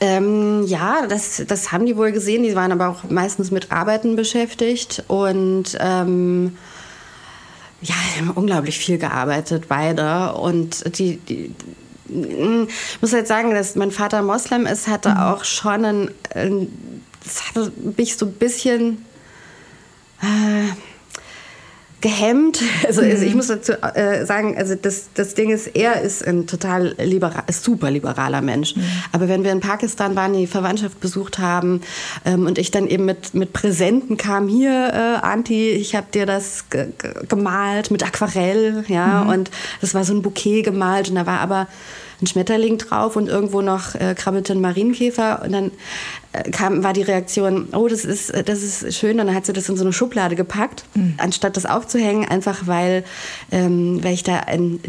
Ähm, 0.00 0.64
ja, 0.66 1.06
das, 1.08 1.42
das 1.46 1.72
haben 1.72 1.86
die 1.86 1.96
wohl 1.96 2.12
gesehen. 2.12 2.42
Die 2.42 2.54
waren 2.54 2.72
aber 2.72 2.88
auch 2.88 3.10
meistens 3.10 3.50
mit 3.50 3.72
Arbeiten 3.72 4.14
beschäftigt 4.14 5.04
und 5.08 5.76
ähm, 5.80 6.56
ja, 7.80 7.94
die 8.14 8.20
haben 8.20 8.30
unglaublich 8.30 8.78
viel 8.78 8.98
gearbeitet, 8.98 9.64
beide. 9.68 10.34
Und 10.34 10.98
die, 10.98 11.16
die 11.16 11.54
ich 12.08 13.00
muss 13.00 13.12
jetzt 13.12 13.28
sagen, 13.28 13.50
dass 13.52 13.74
mein 13.74 13.90
Vater 13.90 14.22
Moslem 14.22 14.66
ist, 14.66 14.86
hatte 14.86 15.10
mhm. 15.10 15.16
auch 15.16 15.44
schon 15.44 15.84
ein, 15.84 16.10
das 17.24 17.48
hatte 17.48 17.72
mich 17.96 18.16
so 18.16 18.26
ein 18.26 18.32
bisschen 18.32 19.04
äh, 20.22 20.72
gehemmt. 22.00 22.62
Also, 22.86 23.00
also, 23.00 23.24
ich 23.24 23.30
mhm. 23.30 23.36
muss 23.36 23.46
dazu 23.48 23.72
äh, 23.72 24.24
sagen, 24.26 24.56
also 24.56 24.74
das, 24.74 25.08
das 25.14 25.34
Ding 25.34 25.50
ist, 25.50 25.68
er 25.68 26.00
ist 26.02 26.26
ein 26.26 26.46
total 26.46 26.94
liberal, 26.98 27.44
super 27.50 27.90
liberaler 27.90 28.42
Mensch. 28.42 28.76
Mhm. 28.76 28.82
Aber 29.12 29.28
wenn 29.28 29.44
wir 29.44 29.52
in 29.52 29.60
Pakistan 29.60 30.14
waren, 30.14 30.34
die 30.34 30.46
Verwandtschaft 30.46 31.00
besucht 31.00 31.38
haben 31.38 31.80
ähm, 32.24 32.46
und 32.46 32.58
ich 32.58 32.70
dann 32.70 32.86
eben 32.86 33.06
mit, 33.06 33.34
mit 33.34 33.52
Präsenten 33.52 34.16
kam, 34.16 34.48
hier, 34.48 34.70
äh, 34.70 35.26
Anti, 35.26 35.70
ich 35.70 35.96
habe 35.96 36.06
dir 36.12 36.26
das 36.26 36.66
gemalt 37.28 37.90
mit 37.90 38.04
Aquarell, 38.04 38.84
ja, 38.88 39.24
mhm. 39.24 39.30
und 39.30 39.50
das 39.80 39.94
war 39.94 40.04
so 40.04 40.14
ein 40.14 40.22
Bouquet 40.22 40.62
gemalt 40.62 41.08
und 41.08 41.14
da 41.16 41.26
war 41.26 41.40
aber 41.40 41.66
ein 42.20 42.26
Schmetterling 42.26 42.78
drauf 42.78 43.16
und 43.16 43.28
irgendwo 43.28 43.60
noch 43.62 43.94
äh, 43.94 44.14
krabbelte 44.14 44.52
ein 44.52 44.60
Marienkäfer 44.60 45.42
und 45.42 45.52
dann 45.52 45.70
äh, 46.36 46.50
kam, 46.50 46.82
war 46.82 46.92
die 46.92 47.02
Reaktion, 47.02 47.68
oh, 47.72 47.88
das 47.88 48.04
ist, 48.04 48.30
äh, 48.30 48.42
das 48.42 48.62
ist 48.62 48.94
schön. 48.94 49.20
Und 49.20 49.26
dann 49.26 49.34
hat 49.34 49.46
sie 49.46 49.52
das 49.52 49.68
in 49.68 49.76
so 49.76 49.84
eine 49.84 49.92
Schublade 49.92 50.36
gepackt, 50.36 50.84
mhm. 50.94 51.14
anstatt 51.18 51.56
das 51.56 51.66
aufzuhängen, 51.66 52.26
einfach 52.26 52.66
weil, 52.66 53.04
ähm, 53.50 54.02
weil 54.02 54.14
ich 54.14 54.22
da 54.22 54.40
ein, 54.40 54.80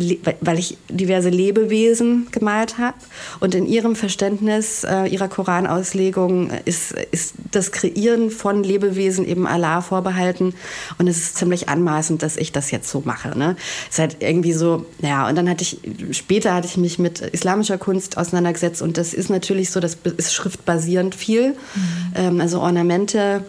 weil 0.41 0.59
ich 0.59 0.77
diverse 0.89 1.29
Lebewesen 1.29 2.27
gemalt 2.31 2.77
habe. 2.77 2.97
Und 3.39 3.55
in 3.55 3.65
ihrem 3.65 3.95
Verständnis 3.95 4.83
äh, 4.83 5.05
ihrer 5.05 5.27
Koranauslegung 5.27 6.49
ist, 6.65 6.93
ist 7.11 7.35
das 7.51 7.71
Kreieren 7.71 8.31
von 8.31 8.63
Lebewesen 8.63 9.27
eben 9.27 9.47
Allah 9.47 9.81
vorbehalten. 9.81 10.53
Und 10.97 11.07
es 11.07 11.17
ist 11.17 11.37
ziemlich 11.37 11.69
anmaßend, 11.69 12.23
dass 12.23 12.37
ich 12.37 12.51
das 12.51 12.71
jetzt 12.71 12.89
so 12.89 13.01
mache. 13.05 13.37
Ne? 13.37 13.55
Es 13.89 13.95
ist 13.95 13.99
halt 13.99 14.17
irgendwie 14.19 14.53
so, 14.53 14.85
ja, 15.01 15.27
und 15.27 15.35
dann 15.35 15.49
hatte 15.49 15.63
ich, 15.63 15.79
später 16.11 16.53
hatte 16.53 16.67
ich 16.67 16.77
mich 16.77 16.99
mit 16.99 17.16
islamischer 17.21 17.77
Kunst 17.77 18.17
auseinandergesetzt 18.17 18.81
und 18.81 18.97
das 18.97 19.13
ist 19.13 19.29
natürlich 19.29 19.71
so, 19.71 19.79
das 19.79 19.97
ist 20.17 20.33
schriftbasierend 20.33 21.15
viel. 21.15 21.49
Mhm. 21.51 21.55
Ähm, 22.15 22.41
also 22.41 22.61
Ornamente 22.61 23.43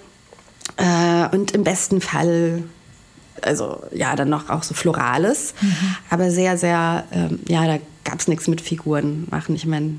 äh, 0.76 1.34
und 1.34 1.52
im 1.52 1.64
besten 1.64 2.00
Fall 2.00 2.62
also 3.42 3.82
ja, 3.92 4.16
dann 4.16 4.28
noch 4.28 4.50
auch 4.50 4.62
so 4.62 4.74
Florales, 4.74 5.54
mhm. 5.60 5.96
aber 6.10 6.30
sehr, 6.30 6.58
sehr, 6.58 7.04
ähm, 7.12 7.40
ja, 7.48 7.66
da 7.66 7.78
gab 8.04 8.20
es 8.20 8.28
nichts 8.28 8.48
mit 8.48 8.60
Figuren 8.60 9.26
machen. 9.30 9.54
Ich 9.54 9.66
meine, 9.66 9.98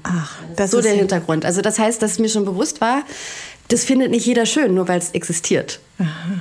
so 0.71 0.81
der 0.81 0.93
Hintergrund. 0.93 1.45
Also 1.45 1.61
das 1.61 1.77
heißt, 1.77 2.01
dass 2.01 2.17
mir 2.19 2.29
schon 2.29 2.45
bewusst 2.45 2.81
war, 2.81 3.03
das 3.69 3.83
findet 3.83 4.11
nicht 4.11 4.25
jeder 4.25 4.45
schön, 4.45 4.73
nur 4.73 4.87
weil 4.87 4.99
es 4.99 5.11
existiert. 5.11 5.79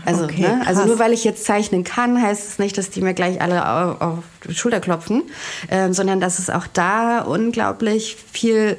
Also, 0.05 0.25
okay, 0.25 0.43
ne? 0.43 0.63
also 0.67 0.85
nur 0.85 0.99
weil 0.99 1.13
ich 1.13 1.25
jetzt 1.25 1.45
zeichnen 1.45 1.85
kann, 1.85 2.21
heißt 2.21 2.49
es 2.49 2.59
nicht, 2.59 2.79
dass 2.79 2.91
die 2.91 3.03
mir 3.03 3.13
gleich 3.13 3.41
alle 3.41 3.69
auf, 3.69 4.01
auf 4.01 4.25
die 4.49 4.55
Schulter 4.55 4.81
klopfen, 4.81 5.23
ähm, 5.71 5.93
sondern 5.93 6.21
dass 6.21 6.39
es 6.39 6.49
auch 6.49 6.67
da 6.67 7.21
unglaublich 7.21 8.17
viel 8.33 8.77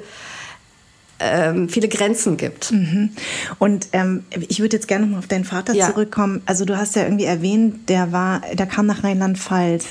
ähm, 1.20 1.70
viele 1.70 1.90
Grenzen 1.90 2.38
gibt. 2.38 2.72
Mhm. 2.72 3.12
Und 3.60 3.90
ähm, 3.92 4.24
ich 4.32 4.62
würde 4.62 4.78
jetzt 4.78 4.88
gerne 4.88 5.06
noch 5.06 5.12
mal 5.14 5.20
auf 5.20 5.28
deinen 5.28 5.44
Vater 5.44 5.74
ja. 5.74 5.88
zurückkommen. 5.88 6.42
Also 6.46 6.66
du 6.66 6.78
hast 6.78 6.96
ja 6.96 7.04
irgendwie 7.04 7.26
erwähnt, 7.26 7.90
der 7.90 8.12
war, 8.12 8.42
der 8.54 8.66
kam 8.66 8.86
nach 8.86 9.04
Rheinland-Pfalz. 9.04 9.86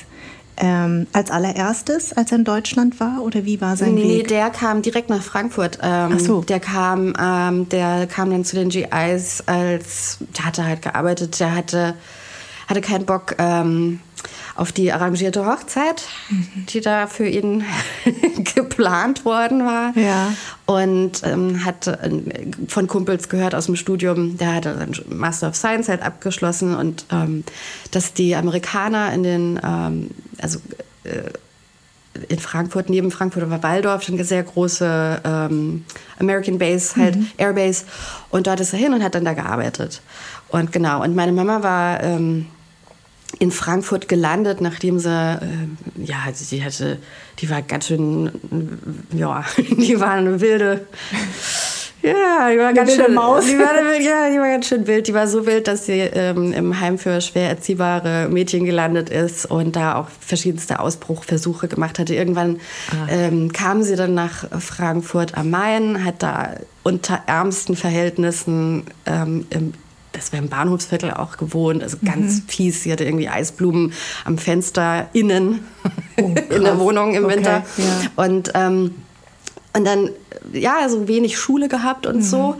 Ähm, 0.61 1.07
als 1.13 1.31
allererstes, 1.31 2.11
als 2.11 2.31
er 2.31 2.39
in 2.39 2.43
Deutschland 2.43 2.99
war? 2.99 3.21
Oder 3.21 3.45
wie 3.45 3.61
war 3.61 3.77
sein 3.77 3.95
nee, 3.95 4.03
Weg? 4.03 4.23
Nee, 4.23 4.23
der 4.23 4.49
kam 4.49 4.81
direkt 4.81 5.09
nach 5.09 5.21
Frankfurt. 5.21 5.79
Ähm, 5.81 6.15
Ach 6.15 6.19
so. 6.19 6.41
Der 6.41 6.59
kam, 6.59 7.13
ähm, 7.19 7.69
der 7.69 8.07
kam 8.07 8.29
dann 8.29 8.43
zu 8.43 8.57
den 8.57 8.69
GIs 8.69 9.43
als, 9.45 10.17
der 10.37 10.45
hatte 10.45 10.65
halt 10.65 10.81
gearbeitet, 10.81 11.39
der 11.39 11.55
hatte, 11.55 11.95
hatte 12.67 12.81
keinen 12.81 13.05
Bock, 13.05 13.35
ähm, 13.39 14.01
auf 14.59 14.73
die 14.73 14.91
arrangierte 14.91 15.45
Hochzeit, 15.45 16.03
mhm. 16.29 16.65
die 16.67 16.81
da 16.81 17.07
für 17.07 17.27
ihn 17.27 17.63
geplant 18.55 19.23
worden 19.23 19.65
war. 19.65 19.97
Ja. 19.97 20.33
Und 20.65 21.21
ähm, 21.23 21.63
hat 21.63 21.87
äh, 21.87 22.09
von 22.67 22.87
Kumpels 22.87 23.29
gehört 23.29 23.55
aus 23.55 23.67
dem 23.67 23.77
Studium, 23.77 24.37
der 24.37 24.55
hatte 24.55 24.77
einen 24.77 24.93
Master 25.07 25.47
of 25.47 25.55
Science 25.55 25.87
halt 25.87 26.01
abgeschlossen 26.01 26.75
und 26.75 27.05
ähm, 27.11 27.45
dass 27.91 28.13
die 28.13 28.35
Amerikaner 28.35 29.13
in 29.13 29.23
den, 29.23 29.59
ähm, 29.63 30.09
also 30.41 30.59
äh, 31.05 31.31
in 32.27 32.39
Frankfurt, 32.39 32.89
neben 32.89 33.11
Frankfurt 33.11 33.49
war 33.49 33.63
Waldorf, 33.63 34.03
schon 34.03 34.15
eine 34.15 34.25
sehr 34.25 34.43
große 34.43 35.21
ähm, 35.23 35.85
American 36.19 36.57
Base, 36.57 36.97
halt 36.97 37.15
mhm. 37.15 37.27
Airbase. 37.37 37.85
Und 38.29 38.47
dort 38.47 38.59
ist 38.59 38.73
er 38.73 38.79
hin 38.79 38.93
und 38.93 39.03
hat 39.03 39.15
dann 39.15 39.23
da 39.23 39.33
gearbeitet. 39.33 40.01
Und 40.49 40.73
genau, 40.73 41.01
und 41.01 41.15
meine 41.15 41.31
Mama 41.31 41.63
war 41.63 42.03
ähm, 42.03 42.47
in 43.37 43.51
Frankfurt 43.51 44.07
gelandet, 44.07 44.61
nachdem 44.61 44.99
sie, 44.99 45.09
äh, 45.09 46.03
ja, 46.03 46.17
also 46.25 46.43
die 46.49 46.63
hatte, 46.63 46.97
die 47.39 47.49
war 47.49 47.61
ganz 47.61 47.87
schön, 47.87 48.31
ja, 49.13 49.45
die 49.57 49.99
war 49.99 50.13
eine 50.13 50.41
wilde, 50.41 50.87
ja, 52.01 52.49
die 52.49 52.57
war 52.57 52.73
ganz 52.73 52.95
schön, 52.95 53.13
Maus. 53.13 53.45
Die 53.45 53.57
war, 53.57 53.99
ja, 53.99 54.29
die 54.29 54.39
war 54.39 54.47
ganz 54.47 54.67
schön 54.67 54.87
wild. 54.87 55.07
Die 55.07 55.13
war 55.13 55.27
so 55.27 55.45
wild, 55.45 55.67
dass 55.67 55.85
sie 55.85 55.99
ähm, 55.99 56.53
im 56.53 56.79
Heim 56.79 56.97
für 56.97 57.19
schwer 57.19 57.49
erziehbare 57.49 58.29
Mädchen 58.29 58.63
gelandet 58.63 59.09
ist 59.09 59.45
und 59.45 59.75
da 59.75 59.95
auch 59.95 60.07
verschiedenste 60.21 60.79
Ausbruchversuche 60.79 61.67
gemacht 61.67 61.99
hatte. 61.99 62.15
Irgendwann 62.15 62.59
ah. 62.91 63.07
ähm, 63.09 63.51
kam 63.51 63.83
sie 63.83 63.97
dann 63.97 64.13
nach 64.13 64.45
Frankfurt 64.61 65.37
am 65.37 65.49
Main, 65.49 66.05
hat 66.05 66.23
da 66.23 66.55
unter 66.83 67.21
ärmsten 67.27 67.75
Verhältnissen 67.75 68.85
ähm, 69.05 69.45
im 69.49 69.73
das 70.11 70.31
wäre 70.31 70.43
im 70.43 70.49
Bahnhofsviertel 70.49 71.11
auch 71.11 71.37
gewohnt, 71.37 71.83
also 71.83 71.97
ganz 72.03 72.37
mhm. 72.37 72.47
fies. 72.47 72.83
Sie 72.83 72.91
hatte 72.91 73.03
irgendwie 73.03 73.29
Eisblumen 73.29 73.93
am 74.25 74.37
Fenster 74.37 75.09
innen 75.13 75.59
oh, 76.21 76.33
in 76.49 76.63
der 76.63 76.79
Wohnung 76.79 77.13
im 77.13 77.27
Winter. 77.27 77.63
Okay, 77.77 77.87
ja. 77.87 78.23
Und, 78.23 78.51
ähm, 78.55 78.95
und 79.75 79.85
dann, 79.85 80.09
ja, 80.51 80.77
also 80.81 81.07
wenig 81.07 81.37
Schule 81.37 81.67
gehabt 81.67 82.07
und 82.07 82.17
mhm. 82.17 82.21
so. 82.21 82.55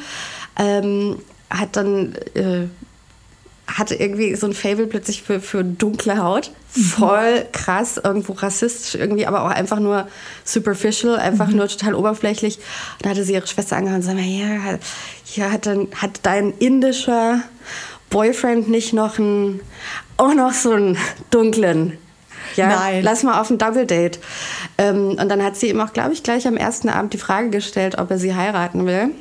Ähm, 0.57 1.17
hat 1.49 1.75
dann 1.75 2.13
äh, 2.35 2.67
hatte 3.75 3.95
irgendwie 3.95 4.35
so 4.35 4.47
ein 4.47 4.53
Fable 4.53 4.87
plötzlich 4.87 5.21
für, 5.21 5.39
für 5.39 5.63
dunkle 5.63 6.21
Haut. 6.21 6.51
Mhm. 6.75 6.81
Voll 6.81 7.45
krass, 7.51 7.99
irgendwo 8.03 8.33
rassistisch, 8.33 8.95
irgendwie, 8.95 9.25
aber 9.25 9.43
auch 9.43 9.49
einfach 9.49 9.79
nur 9.79 10.07
superficial, 10.43 11.17
einfach 11.17 11.47
mhm. 11.47 11.57
nur 11.57 11.67
total 11.67 11.95
oberflächlich. 11.95 12.59
Da 13.01 13.09
hatte 13.09 13.23
sie 13.23 13.33
ihre 13.33 13.47
Schwester 13.47 13.77
angehört 13.77 14.01
und 14.01 14.05
sagte, 14.05 14.21
ja, 14.21 14.79
hier 15.23 15.51
hat, 15.51 15.65
dann, 15.65 15.87
hat 15.95 16.19
dein 16.23 16.53
indischer 16.59 17.41
Boyfriend 18.09 18.69
nicht 18.69 18.93
noch 18.93 19.19
einen, 19.19 19.61
auch 20.17 20.33
noch 20.33 20.53
so 20.53 20.71
einen 20.71 20.97
dunklen 21.29 21.97
ja, 22.55 22.67
Nein. 22.67 23.03
lass 23.03 23.23
mal 23.23 23.39
auf 23.39 23.49
ein 23.49 23.57
Double 23.57 23.85
Date. 23.85 24.19
Ähm, 24.77 25.17
und 25.19 25.29
dann 25.29 25.43
hat 25.43 25.55
sie 25.55 25.69
ihm 25.69 25.79
auch, 25.81 25.93
glaube 25.93 26.13
ich, 26.13 26.23
gleich 26.23 26.47
am 26.47 26.57
ersten 26.57 26.89
Abend 26.89 27.13
die 27.13 27.17
Frage 27.17 27.49
gestellt, 27.49 27.97
ob 27.97 28.11
er 28.11 28.17
sie 28.17 28.35
heiraten 28.35 28.85
will. 28.85 29.11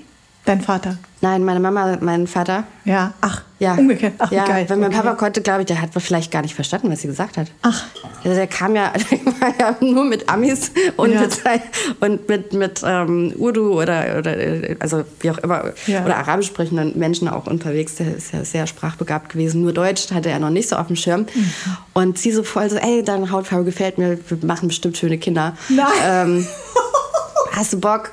Dein 0.48 0.62
Vater? 0.62 0.96
Nein, 1.20 1.44
meine 1.44 1.60
Mama, 1.60 1.98
mein 2.00 2.26
Vater. 2.26 2.64
Ja, 2.86 3.12
ach, 3.20 3.42
ja. 3.58 3.74
umgekehrt. 3.74 4.14
Ach, 4.16 4.32
ja, 4.32 4.46
geil. 4.46 4.64
Wenn 4.68 4.80
mein 4.80 4.88
okay. 4.88 5.02
Papa 5.02 5.14
konnte, 5.16 5.42
glaube 5.42 5.60
ich, 5.60 5.66
der 5.66 5.82
hat 5.82 5.90
vielleicht 5.98 6.30
gar 6.30 6.40
nicht 6.40 6.54
verstanden, 6.54 6.90
was 6.90 7.02
sie 7.02 7.08
gesagt 7.08 7.36
hat. 7.36 7.48
Ach. 7.60 7.84
Also 8.24 8.34
der 8.34 8.46
kam 8.46 8.74
ja, 8.74 8.90
der 9.10 9.26
war 9.42 9.54
ja 9.60 9.76
nur 9.82 10.06
mit 10.06 10.26
Amis 10.30 10.70
und 10.96 11.12
ja. 11.12 11.20
mit, 11.20 11.42
und 12.00 12.28
mit, 12.30 12.52
mit 12.54 12.80
ähm, 12.82 13.34
Urdu 13.36 13.78
oder, 13.78 14.16
oder 14.16 14.34
also 14.78 15.04
wie 15.20 15.30
auch 15.30 15.36
immer, 15.36 15.64
ja. 15.86 16.02
oder 16.02 16.16
arabisch 16.16 16.46
sprechenden 16.46 16.98
Menschen 16.98 17.28
auch 17.28 17.46
unterwegs. 17.46 17.96
Der 17.96 18.16
ist 18.16 18.32
ja 18.32 18.42
sehr 18.42 18.66
sprachbegabt 18.66 19.28
gewesen. 19.28 19.60
Nur 19.60 19.74
Deutsch 19.74 20.10
hatte 20.12 20.30
er 20.30 20.38
noch 20.38 20.48
nicht 20.48 20.70
so 20.70 20.76
auf 20.76 20.86
dem 20.86 20.96
Schirm. 20.96 21.26
Mhm. 21.34 21.52
Und 21.92 22.18
sie 22.18 22.32
so 22.32 22.42
voll 22.42 22.70
so, 22.70 22.76
ey, 22.76 23.02
deine 23.02 23.30
Hautfarbe 23.30 23.66
gefällt 23.66 23.98
mir, 23.98 24.18
wir 24.26 24.46
machen 24.46 24.68
bestimmt 24.68 24.96
schöne 24.96 25.18
Kinder. 25.18 25.58
Nein. 25.68 25.86
Ähm, 26.06 26.48
hast 27.52 27.74
du 27.74 27.80
Bock? 27.80 28.12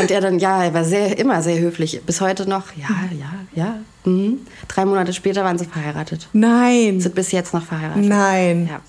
Und 0.00 0.10
er 0.10 0.20
dann, 0.20 0.38
ja, 0.38 0.64
er 0.64 0.74
war 0.74 0.84
sehr, 0.84 1.18
immer 1.18 1.42
sehr 1.42 1.58
höflich. 1.58 2.00
Bis 2.04 2.20
heute 2.20 2.48
noch, 2.48 2.66
ja, 2.76 2.88
ja, 3.18 3.32
ja. 3.54 3.78
Mhm. 4.04 4.40
Drei 4.68 4.84
Monate 4.84 5.12
später 5.12 5.44
waren 5.44 5.58
sie 5.58 5.66
verheiratet. 5.66 6.28
Nein. 6.32 7.00
Sind 7.00 7.14
bis 7.14 7.32
jetzt 7.32 7.54
noch 7.54 7.64
verheiratet. 7.64 8.04
Nein. 8.04 8.68
Ja. 8.70 8.80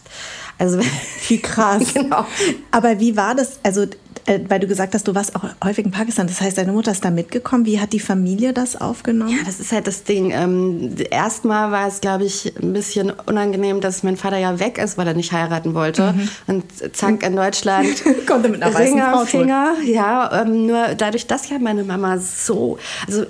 Also, 0.58 0.80
wie 1.28 1.40
krass. 1.40 1.94
genau. 1.94 2.26
Aber 2.72 3.00
wie 3.00 3.16
war 3.16 3.36
das? 3.36 3.60
Also, 3.64 3.86
äh, 4.26 4.40
weil 4.48 4.60
du 4.60 4.68
gesagt 4.68 4.94
hast, 4.94 5.08
du 5.08 5.16
warst 5.16 5.36
auch 5.36 5.44
häufig 5.64 5.86
in 5.86 5.92
Pakistan. 5.92 6.28
Das 6.28 6.40
heißt, 6.40 6.58
deine 6.58 6.72
Mutter 6.72 6.92
ist 6.92 7.04
da 7.04 7.12
mitgekommen. 7.12 7.66
Wie 7.66 7.80
hat 7.80 7.92
die 7.92 8.00
Familie 8.00 8.54
das 8.54 8.80
aufgenommen? 8.80 9.32
Ja, 9.32 9.44
das 9.46 9.60
ist 9.60 9.72
halt 9.72 9.86
das 9.86 10.04
Ding. 10.04 10.32
Ähm, 10.32 10.96
Erstmal 11.12 11.72
war 11.72 11.88
es, 11.88 12.00
glaube 12.00 12.24
ich, 12.24 12.54
ein 12.62 12.72
bisschen 12.72 13.12
unangenehm, 13.26 13.82
dass 13.82 14.04
mein 14.04 14.16
Vater 14.16 14.38
ja 14.38 14.60
weg 14.60 14.78
ist, 14.78 14.98
weil 14.98 15.08
er 15.08 15.14
nicht 15.14 15.32
heiraten 15.34 15.74
wollte. 15.74 16.14
Mhm. 16.14 16.30
Und 16.48 16.96
zack, 16.96 17.24
in 17.24 17.36
Deutschland. 17.36 18.04
Konnte 18.28 18.50
mit 18.50 18.64
einer 18.64 18.78
Ring 18.78 19.02
am 19.02 19.28
Finger. 19.28 19.76
Ja, 19.84 20.42
ähm, 20.42 20.68
nur 20.68 20.96
dadurch, 20.96 21.28
dass 21.28 21.50
ja 21.50 21.60
meine 21.60 21.84
Mama 21.84 22.18
so. 22.18 22.78
Also, 23.08 23.26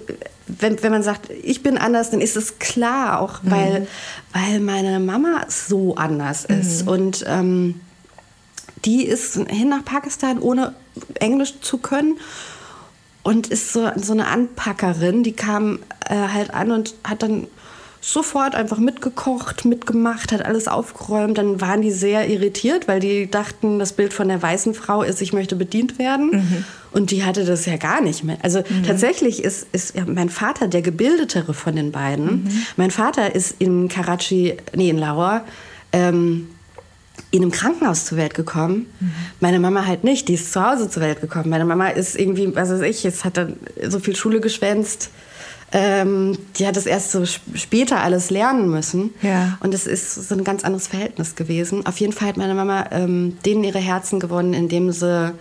wenn, 0.47 0.81
wenn 0.83 0.91
man 0.91 1.03
sagt, 1.03 1.31
ich 1.41 1.63
bin 1.63 1.77
anders, 1.77 2.11
dann 2.11 2.21
ist 2.21 2.35
es 2.35 2.59
klar, 2.59 3.19
auch 3.19 3.39
weil, 3.43 3.81
mhm. 3.81 3.87
weil 4.33 4.59
meine 4.59 4.99
Mama 4.99 5.45
so 5.47 5.95
anders 5.95 6.45
ist. 6.45 6.83
Mhm. 6.83 6.87
Und 6.87 7.25
ähm, 7.27 7.81
die 8.85 9.05
ist 9.05 9.35
hin 9.47 9.69
nach 9.69 9.85
Pakistan, 9.85 10.39
ohne 10.39 10.73
Englisch 11.15 11.59
zu 11.61 11.77
können. 11.77 12.17
Und 13.23 13.47
ist 13.47 13.71
so, 13.71 13.89
so 13.95 14.11
eine 14.11 14.27
Anpackerin, 14.27 15.23
die 15.23 15.31
kam 15.31 15.79
äh, 16.09 16.13
halt 16.13 16.53
an 16.53 16.71
und 16.71 16.93
hat 17.05 17.23
dann 17.23 17.47
sofort 18.03 18.53
einfach 18.53 18.79
mitgekocht, 18.79 19.63
mitgemacht, 19.63 20.33
hat 20.33 20.43
alles 20.43 20.67
aufgeräumt. 20.67 21.37
Dann 21.37 21.61
waren 21.61 21.81
die 21.81 21.91
sehr 21.91 22.27
irritiert, 22.29 22.89
weil 22.89 22.99
die 22.99 23.31
dachten, 23.31 23.79
das 23.79 23.93
Bild 23.93 24.13
von 24.13 24.27
der 24.27 24.41
weißen 24.41 24.73
Frau 24.73 25.03
ist, 25.03 25.21
ich 25.21 25.31
möchte 25.31 25.55
bedient 25.55 25.97
werden. 25.99 26.31
Mhm. 26.31 26.65
Und 26.91 27.11
die 27.11 27.23
hatte 27.23 27.45
das 27.45 27.65
ja 27.65 27.77
gar 27.77 28.01
nicht 28.01 28.25
mehr. 28.25 28.37
Also 28.43 28.59
mhm. 28.59 28.83
tatsächlich 28.83 29.41
ist, 29.41 29.67
ist 29.71 29.95
ja 29.95 30.03
mein 30.05 30.29
Vater 30.29 30.67
der 30.67 30.81
gebildetere 30.81 31.53
von 31.53 31.77
den 31.77 31.93
beiden. 31.93 32.43
Mhm. 32.43 32.65
Mein 32.75 32.91
Vater 32.91 33.33
ist 33.33 33.55
in 33.59 33.87
Karachi, 33.87 34.57
nee, 34.75 34.89
in 34.89 34.97
Lahore, 34.97 35.41
ähm, 35.93 36.49
in 37.33 37.41
einem 37.41 37.51
Krankenhaus 37.51 38.05
zur 38.05 38.19
Welt 38.19 38.35
gekommen. 38.35 38.85
Mhm. 38.99 39.11
Meine 39.39 39.59
Mama 39.59 39.87
halt 39.87 40.03
nicht, 40.03 40.27
die 40.27 40.35
ist 40.35 40.53
zu 40.53 40.63
Hause 40.63 40.87
zur 40.87 41.01
Welt 41.01 41.19
gekommen. 41.19 41.49
Meine 41.49 41.65
Mama 41.65 41.87
ist 41.87 42.15
irgendwie, 42.15 42.55
was 42.55 42.69
weiß 42.69 42.81
ich, 42.81 43.03
jetzt 43.03 43.25
hat 43.25 43.37
dann 43.37 43.55
so 43.87 43.99
viel 43.99 44.15
Schule 44.15 44.39
geschwänzt. 44.39 45.09
Ähm, 45.71 46.37
die 46.57 46.67
hat 46.67 46.77
es 46.77 46.85
erst 46.85 47.11
so 47.11 47.25
später 47.25 48.01
alles 48.01 48.29
lernen 48.29 48.69
müssen. 48.69 49.15
Ja. 49.23 49.57
Und 49.61 49.73
es 49.73 49.87
ist 49.87 50.13
so 50.13 50.35
ein 50.35 50.43
ganz 50.43 50.63
anderes 50.63 50.85
Verhältnis 50.85 51.33
gewesen. 51.33 51.83
Auf 51.87 51.99
jeden 51.99 52.13
Fall 52.13 52.27
hat 52.27 52.37
meine 52.37 52.53
Mama 52.53 52.85
ähm, 52.91 53.39
denen 53.43 53.63
ihre 53.63 53.79
Herzen 53.79 54.19
gewonnen, 54.19 54.53
indem 54.53 54.91
sie 54.91 55.33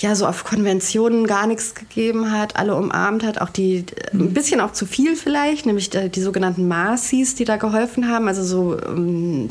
ja 0.00 0.14
so 0.14 0.26
auf 0.26 0.44
Konventionen 0.44 1.26
gar 1.26 1.46
nichts 1.46 1.74
gegeben 1.74 2.32
hat, 2.32 2.56
alle 2.56 2.74
umarmt 2.74 3.22
hat, 3.22 3.40
auch 3.40 3.50
die 3.50 3.84
mhm. 4.12 4.20
ein 4.20 4.34
bisschen 4.34 4.60
auch 4.60 4.72
zu 4.72 4.86
viel 4.86 5.14
vielleicht, 5.14 5.66
nämlich 5.66 5.90
die, 5.90 6.08
die 6.08 6.22
sogenannten 6.22 6.66
Marcies, 6.68 7.34
die 7.34 7.44
da 7.44 7.56
geholfen 7.56 8.08
haben, 8.08 8.26
also 8.26 8.42
so 8.42 8.78
ähm, 8.80 9.50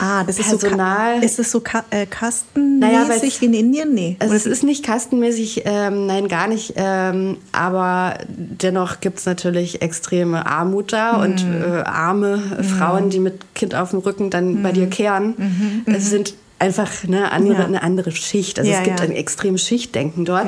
ah, 0.00 0.24
das 0.24 0.36
Personal. 0.36 1.16
Ist, 1.16 1.36
so, 1.36 1.42
ist 1.42 1.46
es 1.46 1.50
so 1.52 1.60
ka 1.60 1.84
äh, 1.90 2.06
kastenmäßig 2.06 3.40
naja, 3.40 3.52
in 3.52 3.54
Indien? 3.54 3.94
Nee. 3.94 4.16
Also 4.18 4.34
es 4.34 4.46
ist 4.46 4.64
nicht 4.64 4.82
kastenmäßig, 4.82 5.62
ähm, 5.66 6.06
nein, 6.06 6.28
gar 6.28 6.48
nicht, 6.48 6.72
ähm, 6.76 7.36
aber 7.52 8.18
dennoch 8.28 9.00
gibt 9.00 9.18
es 9.18 9.26
natürlich 9.26 9.82
extreme 9.82 10.46
Armut 10.46 10.92
da 10.94 11.18
mhm. 11.18 11.22
und 11.22 11.46
äh, 11.62 11.82
arme 11.84 12.38
mhm. 12.38 12.64
Frauen, 12.64 13.10
die 13.10 13.20
mit 13.20 13.54
Kind 13.54 13.74
auf 13.74 13.90
dem 13.90 13.98
Rücken 13.98 14.30
dann 14.30 14.62
bei 14.62 14.72
dir 14.72 14.86
mhm. 14.86 14.90
kehren. 14.90 15.34
Mhm. 15.36 15.94
Es 15.94 16.08
sind 16.08 16.34
einfach 16.58 16.90
eine 17.04 17.32
andere, 17.32 17.58
ja. 17.58 17.66
eine 17.66 17.82
andere 17.82 18.10
Schicht. 18.12 18.58
Also 18.58 18.70
ja, 18.70 18.78
es 18.78 18.84
gibt 18.84 19.00
ja. 19.00 19.06
ein 19.06 19.12
extremes 19.12 19.66
Schichtdenken 19.66 20.24
dort. 20.24 20.46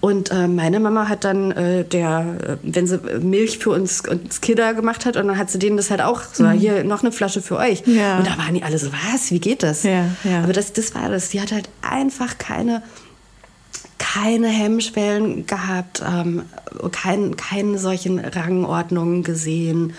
Und 0.00 0.30
äh, 0.30 0.48
meine 0.48 0.80
Mama 0.80 1.08
hat 1.08 1.24
dann, 1.24 1.52
äh, 1.52 1.84
der, 1.84 2.36
äh, 2.42 2.56
wenn 2.62 2.86
sie 2.86 2.98
Milch 3.20 3.58
für 3.58 3.70
uns, 3.70 4.02
uns 4.06 4.40
Kinder 4.40 4.74
gemacht 4.74 5.06
hat, 5.06 5.16
und 5.16 5.28
dann 5.28 5.38
hat 5.38 5.50
sie 5.50 5.58
denen 5.58 5.76
das 5.76 5.90
halt 5.90 6.02
auch 6.02 6.22
so, 6.32 6.44
mhm. 6.44 6.52
hier 6.52 6.84
noch 6.84 7.02
eine 7.02 7.12
Flasche 7.12 7.40
für 7.40 7.56
euch. 7.56 7.86
Und 7.86 8.26
da 8.26 8.36
waren 8.36 8.54
die 8.54 8.62
alle 8.62 8.78
so, 8.78 8.90
was, 8.92 9.30
wie 9.30 9.40
geht 9.40 9.62
das? 9.62 9.84
Aber 10.42 10.52
das, 10.52 10.72
das 10.72 10.94
war 10.94 11.08
das. 11.08 11.30
Die 11.30 11.40
hat 11.40 11.52
halt 11.52 11.68
einfach 11.82 12.38
keine 12.38 12.82
keine 13.98 14.46
Hemmschwellen 14.46 15.46
gehabt, 15.46 16.02
ähm, 16.06 16.42
kein, 16.92 17.36
keine 17.36 17.78
solchen 17.78 18.20
Rangordnungen 18.20 19.22
gesehen. 19.24 19.94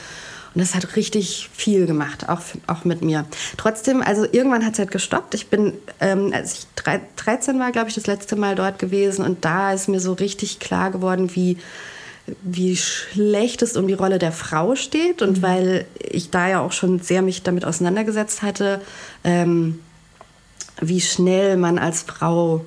Und 0.55 0.61
das 0.61 0.73
hat 0.73 0.95
richtig 0.95 1.49
viel 1.53 1.85
gemacht, 1.85 2.29
auch, 2.29 2.39
auch 2.67 2.85
mit 2.85 3.01
mir. 3.01 3.25
Trotzdem, 3.57 4.01
also 4.01 4.23
irgendwann 4.23 4.65
hat 4.65 4.73
es 4.73 4.79
halt 4.79 4.91
gestoppt. 4.91 5.35
Ich 5.35 5.47
bin, 5.47 5.73
ähm, 5.99 6.31
als 6.33 6.59
ich 6.59 6.67
13 7.17 7.59
war, 7.59 7.73
glaube 7.73 7.89
ich, 7.89 7.95
das 7.95 8.07
letzte 8.07 8.37
Mal 8.37 8.55
dort 8.55 8.79
gewesen. 8.79 9.25
Und 9.25 9.43
da 9.43 9.73
ist 9.73 9.89
mir 9.89 9.99
so 9.99 10.13
richtig 10.13 10.59
klar 10.59 10.91
geworden, 10.91 11.35
wie, 11.35 11.57
wie 12.41 12.77
schlecht 12.77 13.63
es 13.63 13.75
um 13.75 13.85
die 13.85 13.93
Rolle 13.95 14.17
der 14.17 14.31
Frau 14.31 14.75
steht. 14.75 15.21
Und 15.21 15.39
mhm. 15.39 15.41
weil 15.41 15.85
ich 15.99 16.29
da 16.29 16.47
ja 16.47 16.61
auch 16.61 16.71
schon 16.71 17.01
sehr 17.01 17.21
mich 17.21 17.43
damit 17.43 17.65
auseinandergesetzt 17.65 18.41
hatte, 18.41 18.79
ähm, 19.25 19.79
wie 20.79 21.01
schnell 21.01 21.57
man 21.57 21.77
als 21.77 22.03
Frau 22.03 22.63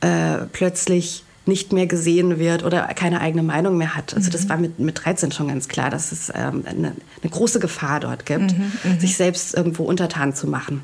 äh, 0.00 0.46
plötzlich 0.50 1.24
nicht 1.48 1.72
mehr 1.72 1.86
gesehen 1.86 2.38
wird 2.38 2.62
oder 2.62 2.82
keine 2.94 3.20
eigene 3.20 3.42
Meinung 3.42 3.76
mehr 3.76 3.96
hat. 3.96 4.14
Also 4.14 4.30
das 4.30 4.44
mhm. 4.44 4.48
war 4.50 4.56
mit, 4.58 4.78
mit 4.78 5.04
13 5.04 5.32
schon 5.32 5.48
ganz 5.48 5.68
klar, 5.68 5.90
dass 5.90 6.12
es 6.12 6.30
ähm, 6.34 6.62
eine, 6.66 6.92
eine, 7.22 7.30
große 7.30 7.58
Gefahr 7.58 8.00
dort 8.00 8.26
gibt, 8.26 8.56
mhm, 8.56 8.72
mhm, 8.84 9.00
sich 9.00 9.16
selbst 9.16 9.54
irgendwo 9.54 9.84
untertan 9.84 10.34
zu 10.34 10.46
machen. 10.46 10.82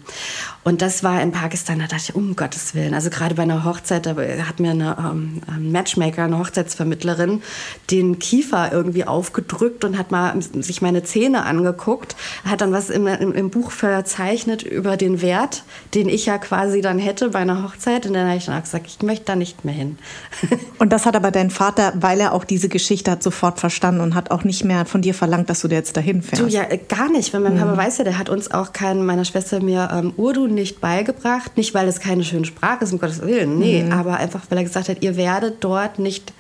Und 0.65 0.83
das 0.83 1.05
war 1.05 1.23
in 1.23 1.31
Pakistan, 1.31 1.79
da 1.79 1.87
dachte 1.87 2.05
ich, 2.09 2.15
um 2.15 2.37
Gottes 2.37 2.75
Willen, 2.75 2.95
also 2.95 3.11
gerade 3.11 3.35
bei 3.35 3.43
einer 3.43 3.65
Hochzeit, 3.65 4.07
da 4.07 4.17
hat 4.17 4.61
mir 4.61 4.71
eine 4.71 4.97
ähm, 4.99 5.43
ein 5.47 5.73
Matchmaker, 5.73 6.25
eine 6.25 6.39
Hochzeitsvermittlerin, 6.39 7.43
den 7.91 8.19
Kiefer 8.19 8.73
irgendwie 8.73 9.07
aufgedrückt 9.07 9.85
und 9.85 9.99
hat 9.99 10.11
mal 10.11 10.35
sich 10.41 10.83
meine 10.83 11.03
Zähne 11.03 11.45
angeguckt, 11.45 12.17
hat 12.45 12.61
dann 12.61 12.73
was 12.73 12.91
im, 12.91 13.07
im, 13.07 13.33
im 13.33 13.51
Buch 13.51 13.71
verzeichnet 13.71 14.63
über 14.63 14.97
den 14.97 15.23
Wert, 15.23 15.65
den 15.95 16.09
ich 16.09 16.27
ja 16.27 16.39
quasi 16.39 16.81
dann 16.81 16.99
hätte 16.99 17.31
bei 17.31 17.41
einer 17.41 17.63
Hochzeit. 17.63 18.07
Und 18.07 18.15
dann 18.15 18.27
habe 18.27 18.39
ich 18.39 18.47
dann 18.47 18.59
auch 18.59 18.63
gesagt, 18.63 18.87
ich 18.87 19.03
möchte 19.03 19.27
da 19.27 19.37
nicht 19.37 19.65
mehr 19.65 19.75
hin. 19.75 19.99
Und 20.79 20.93
das 20.93 21.07
hat 21.07 21.17
aber 21.17 21.31
dein 21.31 21.51
Vater, 21.51 21.93
weil 21.97 22.21
er 22.21 22.33
auch 22.33 22.45
diese 22.45 22.69
Geschichte 22.69 23.11
hat, 23.11 23.23
sofort 23.23 23.61
verstanden 23.61 24.01
und 24.01 24.15
hat 24.15 24.31
auch 24.31 24.45
nicht 24.45 24.65
mehr 24.65 24.85
von 24.85 25.03
dir 25.03 25.15
verlangt, 25.15 25.49
dass 25.49 25.61
du 25.61 25.69
da 25.69 25.77
jetzt 25.77 25.97
dahin 25.97 26.23
fährst. 26.23 26.43
Du, 26.43 26.49
ja, 26.49 26.63
äh, 26.63 26.79
gar 26.79 27.11
nicht. 27.11 27.33
Weil 27.33 27.41
mein 27.41 27.55
mhm. 27.55 27.61
Papa 27.61 27.77
weiß 27.77 27.99
ja, 27.99 28.05
der 28.05 28.19
hat 28.19 28.29
uns 28.29 28.51
auch 28.51 28.73
keinen, 28.73 29.05
meiner 29.07 29.25
Schwester 29.25 29.63
mir 29.63 29.89
ähm, 29.93 30.13
Urdu 30.17 30.47
nicht 30.55 30.81
beigebracht. 30.81 31.57
Nicht, 31.57 31.75
weil 31.75 31.89
es 31.89 32.01
keine 32.01 32.25
schöne 32.25 32.45
Sprache 32.45 32.85
ist, 32.85 32.93
um 32.93 32.99
Gottes 32.99 33.21
Willen. 33.23 33.59
Nee, 33.59 33.83
mhm. 33.83 33.93
aber 33.93 34.17
einfach, 34.17 34.43
weil 34.49 34.59
er 34.59 34.65
gesagt 34.65 34.89
hat, 34.89 35.03
ihr 35.03 35.17
werdet 35.17 35.63
dort 35.63 35.99
nicht 35.99 36.33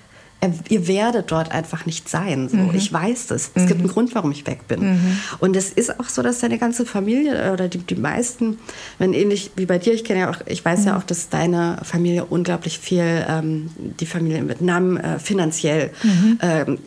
ihr 0.68 0.88
werdet 0.88 1.30
dort 1.30 1.52
einfach 1.52 1.86
nicht 1.86 2.08
sein. 2.08 2.48
So. 2.48 2.56
Mhm. 2.56 2.74
Ich 2.74 2.92
weiß 2.92 3.28
das. 3.28 3.50
Es 3.54 3.62
mhm. 3.62 3.66
gibt 3.66 3.80
einen 3.80 3.88
Grund, 3.88 4.14
warum 4.14 4.30
ich 4.32 4.46
weg 4.46 4.66
bin. 4.68 4.80
Mhm. 4.80 5.18
Und 5.40 5.56
es 5.56 5.70
ist 5.70 6.00
auch 6.00 6.08
so, 6.08 6.22
dass 6.22 6.40
deine 6.40 6.58
ganze 6.58 6.86
Familie 6.86 7.52
oder 7.52 7.68
die, 7.68 7.78
die 7.78 7.94
meisten, 7.94 8.58
wenn 8.98 9.12
ähnlich 9.12 9.52
wie 9.56 9.66
bei 9.66 9.78
dir, 9.78 9.92
ich 9.92 10.04
kenne 10.04 10.20
ja 10.20 10.30
auch, 10.30 10.38
ich 10.46 10.64
weiß 10.64 10.84
ja 10.84 10.92
mhm. 10.92 10.98
auch, 10.98 11.04
dass 11.04 11.28
deine 11.28 11.78
Familie 11.82 12.24
unglaublich 12.24 12.78
viel, 12.78 13.24
ähm, 13.28 13.70
die 13.78 14.06
Familie 14.06 14.38
in 14.38 14.48
Vietnam 14.48 14.96
äh, 14.96 15.18
finanziell 15.18 15.90
mhm. 16.02 16.38
ähm, 16.42 16.78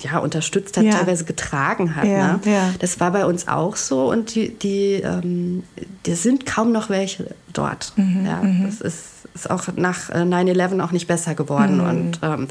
ja, 0.00 0.18
unterstützt 0.18 0.76
hat, 0.76 0.84
ja. 0.84 0.92
teilweise 0.92 1.24
getragen 1.24 1.96
hat. 1.96 2.04
Ja, 2.04 2.32
ne? 2.34 2.40
ja. 2.44 2.74
Das 2.78 3.00
war 3.00 3.12
bei 3.12 3.24
uns 3.26 3.48
auch 3.48 3.76
so 3.76 4.10
und 4.10 4.34
die, 4.34 4.50
die, 4.50 4.94
ähm, 4.94 5.62
die 6.06 6.14
sind 6.14 6.46
kaum 6.46 6.72
noch 6.72 6.90
welche 6.90 7.34
dort. 7.52 7.92
Mhm, 7.96 8.26
ja, 8.26 8.42
das 8.64 8.80
ist 8.80 9.11
ist 9.34 9.50
auch 9.50 9.68
nach 9.76 10.10
9-11 10.10 10.78
äh, 10.78 10.80
auch 10.82 10.92
nicht 10.92 11.06
besser 11.06 11.34
geworden. 11.34 11.78
Mhm. 11.78 11.88
Und 11.88 12.18
ähm, 12.22 12.48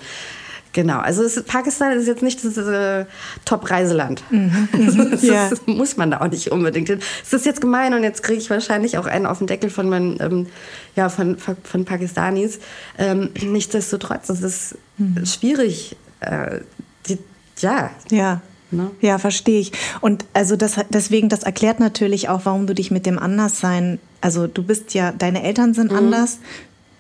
Genau, 0.74 1.00
also 1.00 1.24
ist, 1.24 1.46
Pakistan 1.48 1.98
ist 1.98 2.08
jetzt 2.08 2.24
nicht 2.24 2.44
das 2.46 2.56
äh, 2.58 3.06
Top-Reiseland. 3.44 4.24
Mhm. 4.32 4.70
das, 5.12 5.22
ja. 5.22 5.50
das, 5.50 5.62
muss 5.66 5.98
man 5.98 6.12
da 6.12 6.22
auch 6.22 6.30
nicht 6.30 6.52
unbedingt 6.52 6.88
hin. 6.88 7.00
Es 7.24 7.34
ist 7.34 7.46
jetzt 7.46 7.60
gemein 7.60 7.94
und 7.94 8.04
jetzt 8.04 8.24
kriege 8.24 8.40
ich 8.40 8.50
wahrscheinlich 8.50 8.98
auch 8.98 9.06
einen 9.06 9.26
auf 9.26 9.40
den 9.40 9.48
Deckel 9.48 9.70
von 9.70 9.90
meinen, 9.90 10.18
ähm, 10.22 10.48
ja, 10.96 11.10
von, 11.10 11.38
von 11.38 11.86
Pakistanis. 11.86 12.60
Ähm, 12.98 13.32
nichtsdestotrotz, 13.42 14.30
es 14.30 14.42
ist 14.42 14.78
mhm. 14.98 15.26
schwierig. 15.26 15.98
Äh, 16.22 16.62
die, 17.08 17.18
ja. 17.60 17.90
Ja. 18.10 18.42
Ne? 18.72 18.92
Ja, 19.02 19.18
verstehe 19.18 19.60
ich. 19.60 19.74
Und 20.00 20.24
also 20.32 20.56
das, 20.56 20.80
deswegen, 20.90 21.28
das 21.28 21.44
erklärt 21.44 21.82
natürlich 21.82 22.30
auch, 22.30 22.42
warum 22.46 22.68
du 22.68 22.74
dich 22.74 22.90
mit 22.90 23.06
dem 23.06 23.20
Anderssein, 23.20 24.00
also 24.22 24.48
du 24.48 24.64
bist 24.64 24.94
ja, 24.94 25.12
deine 25.12 25.44
Eltern 25.44 25.74
sind 25.74 25.92
mhm. 25.92 25.98
anders, 25.98 26.40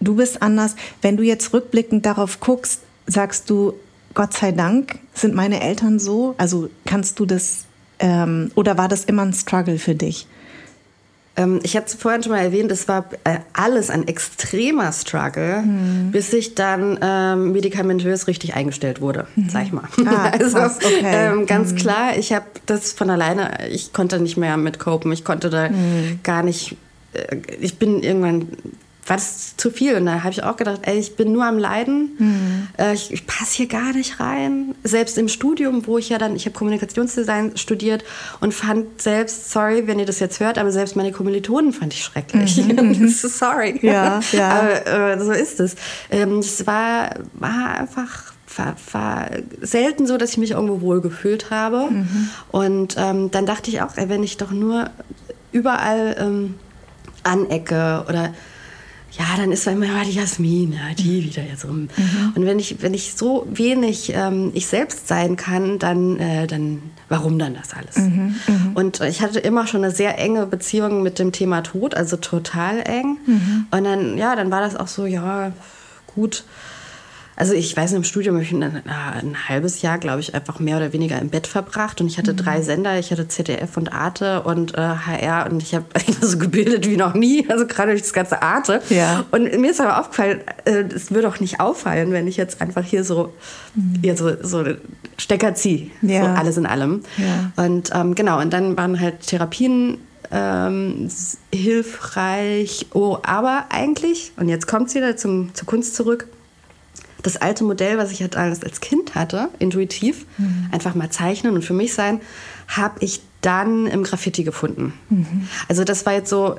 du 0.01 0.15
bist 0.15 0.41
anders. 0.41 0.75
Wenn 1.01 1.17
du 1.17 1.23
jetzt 1.23 1.53
rückblickend 1.53 2.05
darauf 2.05 2.39
guckst, 2.39 2.81
sagst 3.07 3.49
du, 3.49 3.73
Gott 4.13 4.33
sei 4.33 4.51
Dank 4.51 4.99
sind 5.13 5.35
meine 5.35 5.61
Eltern 5.61 5.99
so? 5.99 6.35
Also 6.37 6.69
kannst 6.85 7.19
du 7.19 7.25
das, 7.25 7.65
ähm, 7.99 8.51
oder 8.55 8.77
war 8.77 8.87
das 8.87 9.05
immer 9.05 9.23
ein 9.23 9.33
Struggle 9.33 9.79
für 9.79 9.95
dich? 9.95 10.27
Ähm, 11.37 11.61
ich 11.63 11.77
hatte 11.77 11.87
es 11.87 11.93
vorhin 11.93 12.21
schon 12.21 12.33
mal 12.33 12.39
erwähnt, 12.39 12.71
es 12.71 12.89
war 12.89 13.05
äh, 13.23 13.37
alles 13.53 13.89
ein 13.89 14.07
extremer 14.07 14.91
Struggle, 14.91 15.61
mhm. 15.61 16.11
bis 16.11 16.33
ich 16.33 16.55
dann 16.55 16.99
ähm, 17.01 17.53
medikamentös 17.53 18.27
richtig 18.27 18.53
eingestellt 18.53 18.99
wurde, 18.99 19.27
mhm. 19.35 19.49
sag 19.49 19.63
ich 19.63 19.71
mal. 19.71 19.87
Ah, 20.05 20.31
also 20.39 20.57
okay. 20.59 21.01
ähm, 21.03 21.45
ganz 21.45 21.71
mhm. 21.71 21.75
klar, 21.77 22.17
ich 22.17 22.33
habe 22.33 22.45
das 22.65 22.91
von 22.91 23.09
alleine, 23.09 23.69
ich 23.69 23.93
konnte 23.93 24.19
nicht 24.19 24.35
mehr 24.35 24.57
mit 24.57 24.77
copen, 24.77 25.11
ich 25.13 25.23
konnte 25.23 25.49
da 25.49 25.69
mhm. 25.69 26.19
gar 26.21 26.43
nicht, 26.43 26.75
äh, 27.13 27.37
ich 27.61 27.79
bin 27.79 28.03
irgendwann 28.03 28.49
war 29.11 29.17
das 29.17 29.57
zu 29.57 29.71
viel. 29.71 29.95
Und 29.95 30.05
da 30.05 30.23
habe 30.23 30.31
ich 30.31 30.41
auch 30.41 30.55
gedacht, 30.55 30.79
ey, 30.83 30.97
ich 30.97 31.17
bin 31.17 31.33
nur 31.33 31.43
am 31.43 31.59
Leiden. 31.59 32.11
Mhm. 32.17 32.67
Äh, 32.77 32.93
ich, 32.93 33.11
ich 33.11 33.27
passe 33.27 33.57
hier 33.57 33.67
gar 33.67 33.91
nicht 33.91 34.21
rein. 34.21 34.73
Selbst 34.85 35.17
im 35.17 35.27
Studium, 35.27 35.85
wo 35.85 35.97
ich 35.97 36.07
ja 36.07 36.17
dann, 36.17 36.33
ich 36.33 36.45
habe 36.45 36.53
Kommunikationsdesign 36.57 37.57
studiert 37.57 38.05
und 38.39 38.53
fand 38.53 39.01
selbst, 39.01 39.51
sorry, 39.51 39.85
wenn 39.85 39.99
ihr 39.99 40.05
das 40.05 40.21
jetzt 40.21 40.39
hört, 40.39 40.57
aber 40.57 40.71
selbst 40.71 40.95
meine 40.95 41.11
Kommilitonen 41.11 41.73
fand 41.73 41.93
ich 41.93 42.05
schrecklich. 42.05 42.55
Mhm. 42.55 43.09
sorry. 43.09 43.79
Ja, 43.81 44.21
ja. 44.31 44.69
aber 44.85 45.17
äh, 45.17 45.19
so 45.19 45.31
ist 45.33 45.59
es. 45.59 45.75
Ähm, 46.09 46.39
es 46.39 46.65
war, 46.65 47.09
war 47.33 47.79
einfach 47.79 48.31
war, 48.55 48.75
war, 48.93 49.29
selten 49.59 50.07
so, 50.07 50.17
dass 50.17 50.31
ich 50.31 50.37
mich 50.37 50.51
irgendwo 50.51 50.79
wohl 50.79 51.01
gefühlt 51.01 51.51
habe. 51.51 51.91
Mhm. 51.91 52.29
Und 52.49 52.95
ähm, 52.97 53.29
dann 53.29 53.45
dachte 53.45 53.69
ich 53.71 53.81
auch, 53.81 53.97
ey, 53.97 54.07
wenn 54.07 54.23
ich 54.23 54.37
doch 54.37 54.51
nur 54.51 54.89
überall 55.51 56.15
ähm, 56.17 56.55
anecke 57.23 58.05
oder 58.07 58.33
ja, 59.17 59.25
dann 59.35 59.51
ist 59.51 59.67
immer 59.67 60.05
die 60.05 60.11
Jasmin, 60.11 60.73
ja, 60.73 60.93
die 60.97 61.23
wieder 61.23 61.43
jetzt 61.43 61.65
rum. 61.65 61.89
Mhm. 61.95 62.33
Und 62.35 62.45
wenn 62.45 62.59
ich, 62.59 62.81
wenn 62.81 62.93
ich 62.93 63.13
so 63.13 63.45
wenig 63.49 64.13
ähm, 64.15 64.51
ich 64.53 64.67
selbst 64.67 65.07
sein 65.07 65.35
kann, 65.35 65.79
dann, 65.79 66.17
äh, 66.17 66.47
dann 66.47 66.81
warum 67.09 67.37
dann 67.37 67.53
das 67.53 67.73
alles? 67.73 67.97
Mhm. 67.97 68.35
Mhm. 68.47 68.71
Und 68.73 69.01
ich 69.01 69.21
hatte 69.21 69.39
immer 69.39 69.67
schon 69.67 69.83
eine 69.83 69.93
sehr 69.93 70.17
enge 70.17 70.45
Beziehung 70.45 71.03
mit 71.03 71.19
dem 71.19 71.33
Thema 71.33 71.61
Tod, 71.61 71.93
also 71.93 72.15
total 72.15 72.81
eng. 72.87 73.17
Mhm. 73.25 73.67
Und 73.69 73.83
dann, 73.83 74.17
ja, 74.17 74.35
dann 74.35 74.49
war 74.49 74.61
das 74.61 74.77
auch 74.77 74.87
so, 74.87 75.05
ja, 75.05 75.51
gut 76.15 76.45
also 77.41 77.55
ich 77.55 77.75
weiß, 77.75 77.93
im 77.93 78.03
Studium 78.03 78.35
habe 78.35 78.43
ich 78.43 78.51
ein, 78.51 78.61
ein 78.61 79.49
halbes 79.49 79.81
Jahr, 79.81 79.97
glaube 79.97 80.19
ich, 80.19 80.35
einfach 80.35 80.59
mehr 80.59 80.77
oder 80.77 80.93
weniger 80.93 81.17
im 81.17 81.29
Bett 81.29 81.47
verbracht. 81.47 81.99
Und 81.99 82.05
ich 82.05 82.19
hatte 82.19 82.33
mhm. 82.33 82.37
drei 82.37 82.61
Sender. 82.61 82.99
Ich 82.99 83.09
hatte 83.09 83.27
ZDF 83.27 83.77
und 83.77 83.91
Arte 83.91 84.43
und 84.43 84.75
äh, 84.75 84.77
HR. 84.77 85.49
Und 85.49 85.63
ich 85.63 85.73
habe 85.73 85.85
so 86.21 86.37
gebildet 86.37 86.87
wie 86.87 86.97
noch 86.97 87.15
nie. 87.15 87.49
Also 87.49 87.65
gerade 87.65 87.93
durch 87.93 88.03
das 88.03 88.13
ganze 88.13 88.43
Arte. 88.43 88.83
Ja. 88.89 89.25
Und 89.31 89.59
mir 89.59 89.71
ist 89.71 89.81
aber 89.81 89.99
aufgefallen, 89.99 90.41
äh, 90.65 90.83
es 90.93 91.09
würde 91.09 91.27
auch 91.29 91.39
nicht 91.39 91.59
auffallen, 91.59 92.11
wenn 92.11 92.27
ich 92.27 92.37
jetzt 92.37 92.61
einfach 92.61 92.85
hier 92.85 93.03
so, 93.03 93.33
mhm. 93.73 93.95
hier 94.03 94.15
so, 94.15 94.31
so 94.43 94.63
Stecker 95.17 95.55
ziehe. 95.55 95.89
Ja. 96.03 96.25
So 96.25 96.27
alles 96.39 96.57
in 96.57 96.67
allem. 96.67 97.01
Ja. 97.17 97.65
Und 97.65 97.89
ähm, 97.91 98.13
genau, 98.13 98.39
und 98.39 98.53
dann 98.53 98.77
waren 98.77 98.99
halt 98.99 99.21
Therapien 99.21 99.97
ähm, 100.31 101.09
hilfreich. 101.51 102.85
Oh, 102.93 103.17
aber 103.23 103.65
eigentlich, 103.69 104.31
und 104.37 104.47
jetzt 104.47 104.67
kommt 104.67 104.89
es 104.89 104.93
wieder 104.93 105.17
zum, 105.17 105.55
zur 105.55 105.65
Kunst 105.65 105.95
zurück, 105.95 106.27
das 107.23 107.37
alte 107.37 107.63
Modell, 107.63 107.97
was 107.97 108.11
ich 108.11 108.21
halt 108.21 108.35
als, 108.35 108.63
als 108.63 108.81
Kind 108.81 109.15
hatte, 109.15 109.49
intuitiv, 109.59 110.25
mhm. 110.37 110.67
einfach 110.71 110.95
mal 110.95 111.09
zeichnen 111.09 111.55
und 111.55 111.63
für 111.63 111.73
mich 111.73 111.93
sein, 111.93 112.21
habe 112.67 113.03
ich 113.03 113.21
dann 113.41 113.87
im 113.87 114.03
Graffiti 114.03 114.43
gefunden. 114.43 114.93
Mhm. 115.09 115.47
Also 115.67 115.83
das 115.83 116.05
war 116.05 116.13
jetzt 116.13 116.29
so, 116.29 116.57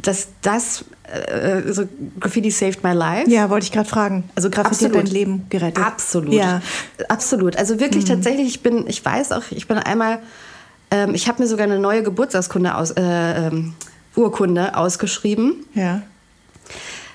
dass 0.00 0.28
das 0.40 0.84
äh, 1.04 1.72
so 1.72 1.86
Graffiti 2.18 2.50
saved 2.50 2.82
my 2.82 2.92
life. 2.92 3.30
Ja, 3.30 3.50
wollte 3.50 3.64
ich 3.64 3.72
gerade 3.72 3.88
fragen. 3.88 4.24
Also 4.34 4.48
Graffiti 4.48 4.84
hat 4.84 4.94
dein 4.94 5.06
Leben 5.06 5.46
gerettet. 5.50 5.84
Absolut. 5.84 6.32
Ja. 6.32 6.62
Absolut. 7.08 7.56
Also 7.56 7.78
wirklich 7.78 8.04
mhm. 8.04 8.08
tatsächlich, 8.08 8.48
ich 8.48 8.62
bin, 8.62 8.86
ich 8.86 9.04
weiß 9.04 9.32
auch, 9.32 9.42
ich 9.50 9.68
bin 9.68 9.78
einmal, 9.78 10.20
ähm, 10.90 11.14
ich 11.14 11.28
habe 11.28 11.42
mir 11.42 11.48
sogar 11.48 11.66
eine 11.66 11.78
neue 11.78 12.02
Geburtstagskunde 12.02 12.74
aus, 12.74 12.92
äh, 12.92 13.02
ähm, 13.02 13.74
Urkunde 14.16 14.76
ausgeschrieben. 14.76 15.66
Ja. 15.74 16.02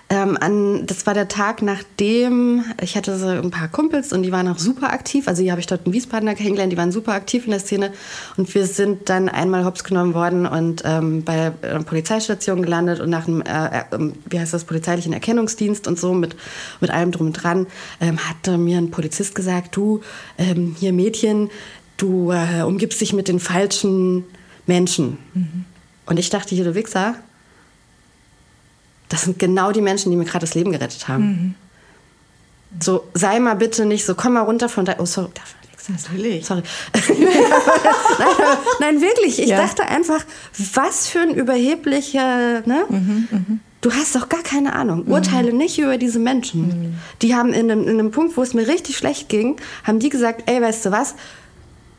Ähm, 0.10 0.38
an, 0.40 0.86
das 0.86 1.06
war 1.06 1.14
der 1.14 1.28
Tag, 1.28 1.62
nachdem 1.62 2.64
ich 2.82 2.96
hatte 2.96 3.18
so 3.18 3.28
ein 3.28 3.52
paar 3.52 3.68
Kumpels 3.68 4.14
und 4.14 4.24
die 4.24 4.32
waren 4.32 4.48
auch 4.48 4.58
super 4.58 4.94
aktiv. 4.94 5.28
Also 5.28 5.44
die 5.44 5.52
habe 5.52 5.60
ich 5.60 5.68
dort 5.68 5.86
in 5.86 5.92
Wiesbaden 5.92 6.34
kennengelernt, 6.34 6.72
die 6.72 6.78
waren 6.78 6.94
super 6.94 7.12
aktiv 7.12 7.44
in 7.44 7.52
der 7.52 7.60
Szene. 7.60 7.92
Und 8.38 8.54
wir 8.56 8.68
sind 8.68 9.10
dann 9.10 9.28
einmal 9.28 9.66
hops 9.66 9.84
genommen 9.84 10.14
worden 10.14 10.46
und 10.46 10.84
ähm, 10.86 11.24
bei 11.26 11.52
einer 11.62 11.84
Polizeistation 11.84 12.62
gelandet 12.62 13.02
und 13.02 13.10
nach 13.10 13.28
einem, 13.28 13.42
äh, 13.42 13.80
äh, 13.80 13.84
wie 14.30 14.40
heißt 14.40 14.54
das, 14.54 14.64
polizeilichen 14.64 15.12
Erkennungsdienst 15.12 15.90
und 15.90 16.00
so 16.00 16.14
mit, 16.14 16.38
mit 16.80 16.90
allem 16.90 17.12
drum 17.12 17.28
und 17.28 17.34
dran, 17.34 17.68
ähm, 18.00 18.18
hatte 18.30 18.58
mir 18.58 18.78
ein 18.78 18.92
Polizist 18.92 19.36
gesagt, 19.36 19.76
du, 19.76 20.00
ähm, 20.38 20.74
hier 20.80 20.94
Mädchen, 20.94 21.50
du 21.98 22.32
äh, 22.32 22.62
umgibst 22.62 23.02
dich 23.02 23.12
mit 23.12 23.28
den 23.28 23.42
falschen 23.42 24.24
Menschen. 24.68 25.18
Mhm. 25.34 25.66
Und 26.06 26.18
ich 26.18 26.30
dachte, 26.30 26.56
hier, 26.56 26.64
du 26.64 26.76
Wichser, 26.76 27.16
das 29.10 29.24
sind 29.24 29.40
genau 29.40 29.72
die 29.72 29.82
Menschen, 29.82 30.12
die 30.12 30.18
mir 30.18 30.26
gerade 30.26 30.46
das 30.46 30.56
Leben 30.56 30.72
gerettet 30.72 31.08
haben. 31.08 31.26
Mhm. 31.26 31.56
So, 32.82 33.06
sei 33.14 33.40
mal 33.40 33.56
bitte 33.56 33.86
nicht 33.86 34.06
so, 34.06 34.16
komm 34.16 34.34
mal 34.34 34.42
runter 34.42 34.70
von 34.70 34.86
da. 34.86 34.96
Oh, 35.00 35.06
sorry. 35.06 35.30
Natürlich. 35.90 36.46
Sorry. 36.46 36.64
nein, 38.20 38.28
nein, 38.80 39.02
wirklich. 39.02 39.40
Ich 39.40 39.50
ja. 39.50 39.58
dachte 39.58 39.84
einfach, 39.88 40.26
was 40.74 41.08
für 41.08 41.20
ein 41.20 41.34
überheblicher. 41.34 42.62
Ne? 42.66 42.86
Mhm, 42.90 43.28
mh. 43.32 43.40
Du 43.80 43.94
hast 43.94 44.16
doch 44.16 44.28
gar 44.28 44.42
keine 44.42 44.74
Ahnung. 44.74 45.06
Mhm. 45.06 45.12
Urteile 45.12 45.54
nicht 45.54 45.80
über 45.80 45.98
diese 45.98 46.20
Menschen. 46.20 46.68
Mhm. 46.68 46.96
Die 47.22 47.36
haben 47.36 47.54
in 47.54 47.72
einem, 47.72 47.84
in 47.84 48.00
einem 48.00 48.12
Punkt, 48.12 48.36
wo 48.36 48.42
es 48.42 48.54
mir 48.54 48.68
richtig 48.68 48.98
schlecht 48.98 49.30
ging, 49.30 49.58
haben 49.84 50.00
die 50.00 50.10
gesagt, 50.10 50.44
ey, 50.48 50.62
weißt 50.62 50.88
du 50.88 50.92
was? 50.92 51.16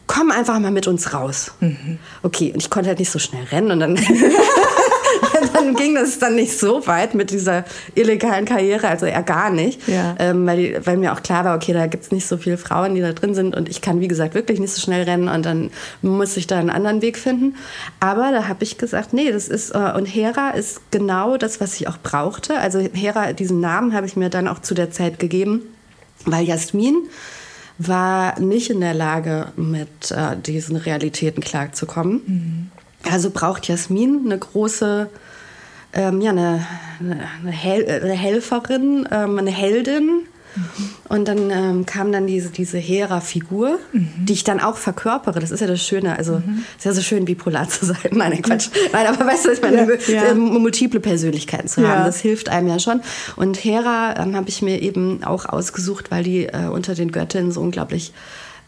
Komm 0.08 0.32
einfach 0.32 0.58
mal 0.58 0.72
mit 0.72 0.88
uns 0.88 1.14
raus. 1.14 1.52
Mhm. 1.60 1.98
Okay, 2.24 2.50
und 2.52 2.60
ich 2.60 2.70
konnte 2.70 2.88
halt 2.88 2.98
nicht 2.98 3.10
so 3.10 3.20
schnell 3.20 3.44
rennen 3.44 3.70
und 3.70 3.78
dann 3.78 3.96
dann 5.54 5.74
ging 5.74 5.94
das 5.94 6.18
dann 6.18 6.34
nicht 6.34 6.58
so 6.58 6.86
weit 6.86 7.14
mit 7.14 7.30
dieser 7.30 7.64
illegalen 7.94 8.44
Karriere, 8.44 8.88
also 8.88 9.06
eher 9.06 9.22
gar 9.22 9.50
nicht, 9.50 9.86
ja. 9.88 10.14
ähm, 10.18 10.46
weil, 10.46 10.80
weil 10.84 10.96
mir 10.96 11.12
auch 11.12 11.22
klar 11.22 11.44
war, 11.44 11.56
okay, 11.56 11.72
da 11.72 11.86
gibt 11.86 12.04
es 12.04 12.10
nicht 12.10 12.26
so 12.26 12.36
viele 12.36 12.58
Frauen, 12.58 12.94
die 12.94 13.00
da 13.00 13.12
drin 13.12 13.34
sind 13.34 13.56
und 13.56 13.68
ich 13.68 13.80
kann, 13.80 14.00
wie 14.00 14.08
gesagt, 14.08 14.34
wirklich 14.34 14.60
nicht 14.60 14.72
so 14.72 14.80
schnell 14.80 15.04
rennen 15.04 15.28
und 15.28 15.44
dann 15.44 15.70
muss 16.02 16.36
ich 16.36 16.46
da 16.46 16.58
einen 16.58 16.70
anderen 16.70 17.02
Weg 17.02 17.18
finden. 17.18 17.56
Aber 18.00 18.30
da 18.32 18.48
habe 18.48 18.64
ich 18.64 18.78
gesagt, 18.78 19.12
nee, 19.12 19.30
das 19.30 19.48
ist, 19.48 19.70
äh, 19.70 19.92
und 19.94 20.06
Hera 20.06 20.50
ist 20.50 20.90
genau 20.90 21.36
das, 21.36 21.60
was 21.60 21.74
ich 21.80 21.88
auch 21.88 21.98
brauchte. 22.02 22.58
Also 22.58 22.80
Hera, 22.92 23.32
diesen 23.32 23.60
Namen 23.60 23.94
habe 23.94 24.06
ich 24.06 24.16
mir 24.16 24.30
dann 24.30 24.48
auch 24.48 24.60
zu 24.60 24.74
der 24.74 24.90
Zeit 24.90 25.18
gegeben, 25.18 25.62
weil 26.24 26.44
Jasmin 26.44 26.96
war 27.78 28.38
nicht 28.40 28.70
in 28.70 28.80
der 28.80 28.94
Lage, 28.94 29.52
mit 29.56 30.10
äh, 30.10 30.36
diesen 30.36 30.76
Realitäten 30.76 31.42
klarzukommen. 31.42 32.22
Mhm. 32.26 32.70
Also 33.10 33.30
braucht 33.30 33.68
Jasmin 33.68 34.22
eine 34.24 34.38
große, 34.38 35.08
ähm, 35.92 36.20
ja, 36.20 36.30
eine, 36.32 36.66
eine, 37.00 37.50
Hel 37.50 37.88
eine 37.88 38.14
Helferin, 38.14 39.08
ähm, 39.10 39.38
eine 39.38 39.50
Heldin. 39.50 40.22
Mhm. 40.56 40.62
Und 41.08 41.28
dann 41.28 41.50
ähm, 41.50 41.86
kam 41.86 42.12
dann 42.12 42.26
diese, 42.26 42.50
diese 42.50 42.78
Hera-Figur, 42.78 43.78
mhm. 43.92 44.08
die 44.18 44.32
ich 44.32 44.44
dann 44.44 44.60
auch 44.60 44.76
verkörpere. 44.76 45.40
Das 45.40 45.50
ist 45.50 45.60
ja 45.60 45.66
das 45.66 45.82
Schöne. 45.82 46.16
Also 46.16 46.42
mhm. 46.44 46.64
ist 46.76 46.84
ja 46.84 46.92
so 46.92 47.02
schön, 47.02 47.24
bipolar 47.24 47.68
zu 47.68 47.86
sein. 47.86 47.96
Nein, 48.12 48.42
Quatsch. 48.42 48.68
Nein, 48.92 49.06
aber 49.06 49.26
weißt 49.26 49.46
du, 49.46 49.52
ich 49.52 49.62
meine, 49.62 49.98
ja, 50.08 50.24
ja. 50.26 50.34
multiple 50.34 51.00
Persönlichkeiten 51.00 51.68
zu 51.68 51.82
haben, 51.82 52.00
ja. 52.00 52.06
das 52.06 52.20
hilft 52.20 52.48
einem 52.48 52.68
ja 52.68 52.78
schon. 52.78 53.00
Und 53.36 53.62
Hera 53.62 54.14
ähm, 54.18 54.36
habe 54.36 54.48
ich 54.48 54.62
mir 54.62 54.82
eben 54.82 55.24
auch 55.24 55.46
ausgesucht, 55.46 56.10
weil 56.10 56.24
die 56.24 56.46
äh, 56.46 56.68
unter 56.70 56.94
den 56.94 57.12
Göttinnen 57.12 57.52
so 57.52 57.60
unglaublich 57.60 58.12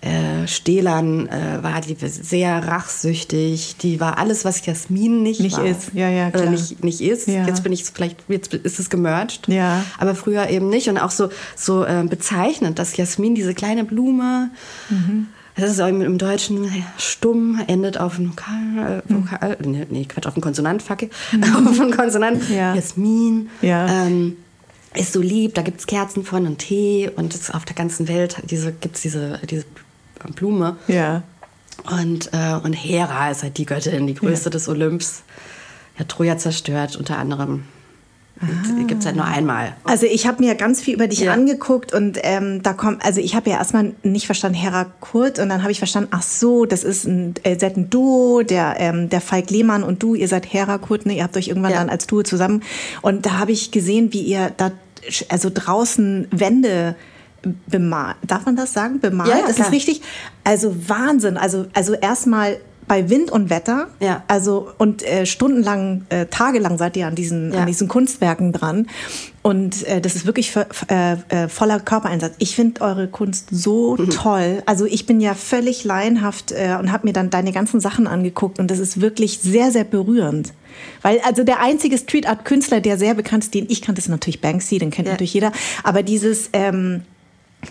äh, 0.02 0.46
Stählern 0.46 1.28
äh, 1.28 1.62
war 1.62 1.82
die 1.82 1.94
sehr 2.06 2.66
rachsüchtig. 2.66 3.76
Die 3.82 4.00
war 4.00 4.16
alles, 4.16 4.46
was 4.46 4.64
Jasmin 4.64 5.22
nicht, 5.22 5.40
nicht 5.40 5.58
war. 5.58 5.66
ist. 5.66 5.90
Ja, 5.92 6.08
ja, 6.08 6.30
klar. 6.30 6.44
Oder 6.44 6.52
nicht, 6.52 6.82
nicht 6.82 7.02
ist. 7.02 7.28
Ja. 7.28 7.46
Jetzt 7.46 7.62
bin 7.62 7.72
ich 7.72 7.84
vielleicht, 7.84 8.16
jetzt 8.28 8.54
ist 8.54 8.80
es 8.80 8.88
gemerged. 8.88 9.48
Ja. 9.48 9.84
Aber 9.98 10.14
früher 10.14 10.48
eben 10.48 10.70
nicht. 10.70 10.88
Und 10.88 10.96
auch 10.96 11.10
so, 11.10 11.28
so 11.54 11.84
äh, 11.84 12.02
bezeichnend, 12.08 12.78
dass 12.78 12.96
Jasmin 12.96 13.34
diese 13.34 13.52
kleine 13.52 13.84
Blume, 13.84 14.50
mhm. 14.88 15.26
das 15.54 15.72
ist 15.72 15.80
auch 15.80 15.88
im, 15.88 16.16
Deutschen 16.16 16.70
stumm, 16.96 17.60
endet 17.66 17.98
auf 17.98 18.18
ein 18.18 18.30
Vokal, 18.30 19.02
äh, 19.06 19.12
Vokal 19.12 19.58
mhm. 19.62 19.70
nee, 19.70 19.86
nee, 19.90 20.04
Quatsch, 20.06 20.26
auf 20.26 20.34
einen 20.34 20.42
Konsonant, 20.42 20.82
fuck 20.82 21.02
mhm. 21.32 21.44
auf 21.68 21.78
einen 21.78 21.94
Konsonant. 21.94 22.48
Ja. 22.48 22.74
Jasmin. 22.74 23.50
Ja. 23.60 24.06
Ähm, 24.06 24.38
ist 24.94 25.12
so 25.12 25.20
lieb, 25.20 25.54
da 25.54 25.62
gibt 25.62 25.80
es 25.80 25.86
Kerzen 25.86 26.24
von 26.24 26.46
und 26.46 26.58
Tee 26.58 27.10
und 27.14 27.38
auf 27.52 27.64
der 27.64 27.76
ganzen 27.76 28.08
Welt 28.08 28.38
diese, 28.50 28.72
gibt 28.72 28.96
es 28.96 29.02
diese, 29.02 29.38
diese 29.48 29.64
Blume. 30.28 30.76
Ja. 30.88 31.22
Und, 31.90 32.30
äh, 32.32 32.54
und 32.62 32.72
Hera 32.72 33.30
ist 33.30 33.42
halt 33.42 33.56
die 33.58 33.66
Göttin, 33.66 34.06
die 34.06 34.14
größte 34.14 34.46
ja. 34.46 34.50
des 34.50 34.68
Olymps. 34.68 35.22
Ja, 35.98 36.04
Troja 36.04 36.36
zerstört, 36.36 36.96
unter 36.96 37.18
anderem. 37.18 37.64
Ah. 38.40 38.84
Gibt 38.86 39.00
es 39.00 39.06
halt 39.06 39.16
nur 39.16 39.26
einmal. 39.26 39.76
Also 39.84 40.06
ich 40.06 40.26
habe 40.26 40.42
mir 40.42 40.54
ganz 40.54 40.80
viel 40.80 40.94
über 40.94 41.06
dich 41.08 41.20
ja. 41.20 41.32
angeguckt 41.32 41.92
und 41.92 42.18
ähm, 42.22 42.62
da 42.62 42.72
kommt, 42.72 43.04
also 43.04 43.20
ich 43.20 43.34
habe 43.34 43.50
ja 43.50 43.58
erstmal 43.58 43.92
nicht 44.02 44.24
verstanden 44.24 44.56
Hera 44.56 44.86
Kurt 45.00 45.38
und 45.38 45.50
dann 45.50 45.60
habe 45.62 45.72
ich 45.72 45.78
verstanden, 45.78 46.08
ach 46.12 46.22
so, 46.22 46.64
das 46.64 46.82
ist 46.82 47.04
ein, 47.04 47.34
äh, 47.42 47.58
seid 47.58 47.76
ein 47.76 47.90
Duo, 47.90 48.42
der, 48.42 48.76
ähm, 48.78 49.10
der 49.10 49.20
Falk 49.20 49.50
Lehmann 49.50 49.82
und 49.82 50.02
du, 50.02 50.14
ihr 50.14 50.26
seid 50.26 50.50
Hera 50.50 50.78
Kurt, 50.78 51.04
ne? 51.04 51.16
ihr 51.16 51.22
habt 51.22 51.36
euch 51.36 51.48
irgendwann 51.48 51.72
ja. 51.72 51.78
dann 51.78 51.90
als 51.90 52.06
Duo 52.06 52.22
zusammen 52.22 52.62
und 53.02 53.26
da 53.26 53.38
habe 53.38 53.52
ich 53.52 53.72
gesehen, 53.72 54.14
wie 54.14 54.22
ihr 54.22 54.52
da 54.56 54.72
also 55.28 55.50
draußen 55.52 56.28
Wände 56.30 56.94
bemalt. 57.66 58.16
Darf 58.26 58.46
man 58.46 58.56
das 58.56 58.72
sagen? 58.72 59.00
Bemalt? 59.00 59.30
Ja, 59.30 59.38
ja, 59.38 59.46
ist 59.46 59.58
das 59.58 59.72
richtig? 59.72 60.02
Also 60.44 60.74
Wahnsinn. 60.88 61.36
Also, 61.36 61.66
also 61.74 61.94
erstmal 61.94 62.58
bei 62.90 63.08
Wind 63.08 63.30
und 63.30 63.50
Wetter. 63.50 63.86
Ja. 64.00 64.24
Also 64.26 64.72
und 64.76 65.06
äh, 65.06 65.24
stundenlang, 65.24 66.06
äh, 66.08 66.26
tagelang 66.26 66.76
seid 66.76 66.96
ihr 66.96 67.06
an 67.06 67.14
diesen, 67.14 67.52
ja. 67.52 67.60
an 67.60 67.66
diesen 67.68 67.86
Kunstwerken 67.86 68.52
dran. 68.52 68.88
Und 69.42 69.86
äh, 69.86 70.00
das 70.00 70.16
ist 70.16 70.26
wirklich 70.26 70.52
äh, 70.88 71.12
äh, 71.28 71.46
voller 71.46 71.78
Körpereinsatz. 71.78 72.34
Ich 72.38 72.56
finde 72.56 72.80
eure 72.80 73.06
Kunst 73.06 73.46
so 73.52 73.96
mhm. 73.96 74.10
toll. 74.10 74.62
Also 74.66 74.86
ich 74.86 75.06
bin 75.06 75.20
ja 75.20 75.34
völlig 75.34 75.84
laienhaft 75.84 76.50
äh, 76.50 76.76
und 76.80 76.90
habe 76.90 77.06
mir 77.06 77.12
dann 77.12 77.30
deine 77.30 77.52
ganzen 77.52 77.78
Sachen 77.78 78.08
angeguckt 78.08 78.58
und 78.58 78.72
das 78.72 78.80
ist 78.80 79.00
wirklich 79.00 79.38
sehr, 79.38 79.70
sehr 79.70 79.84
berührend. 79.84 80.52
Weil 81.02 81.20
also 81.20 81.44
der 81.44 81.60
einzige 81.60 81.96
Street 81.96 82.26
Art 82.28 82.44
Künstler, 82.44 82.80
der 82.80 82.98
sehr 82.98 83.14
bekannt 83.14 83.44
ist, 83.44 83.54
den 83.54 83.66
ich 83.68 83.82
kannte, 83.82 84.00
ist 84.00 84.08
natürlich 84.08 84.40
Banksy, 84.40 84.78
den 84.78 84.90
kennt 84.90 85.06
ja. 85.06 85.12
natürlich 85.12 85.34
jeder. 85.34 85.52
Aber 85.84 86.02
dieses 86.02 86.50
ähm, 86.54 87.02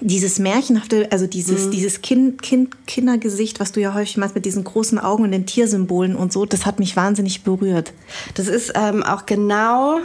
dieses 0.01 0.39
märchenhafte, 0.39 1.11
also 1.11 1.27
dieses, 1.27 1.67
mhm. 1.67 1.71
dieses 1.71 2.01
kind, 2.01 2.41
kind, 2.41 2.87
Kindergesicht, 2.87 3.59
was 3.59 3.71
du 3.71 3.81
ja 3.81 3.93
häufig 3.93 4.17
machst 4.17 4.35
mit 4.35 4.45
diesen 4.45 4.63
großen 4.63 4.99
Augen 4.99 5.23
und 5.23 5.31
den 5.31 5.45
Tiersymbolen 5.45 6.15
und 6.15 6.31
so, 6.31 6.45
das 6.45 6.65
hat 6.65 6.79
mich 6.79 6.95
wahnsinnig 6.95 7.43
berührt. 7.43 7.93
Das 8.35 8.47
ist 8.47 8.73
ähm, 8.75 9.03
auch 9.03 9.25
genau 9.25 9.99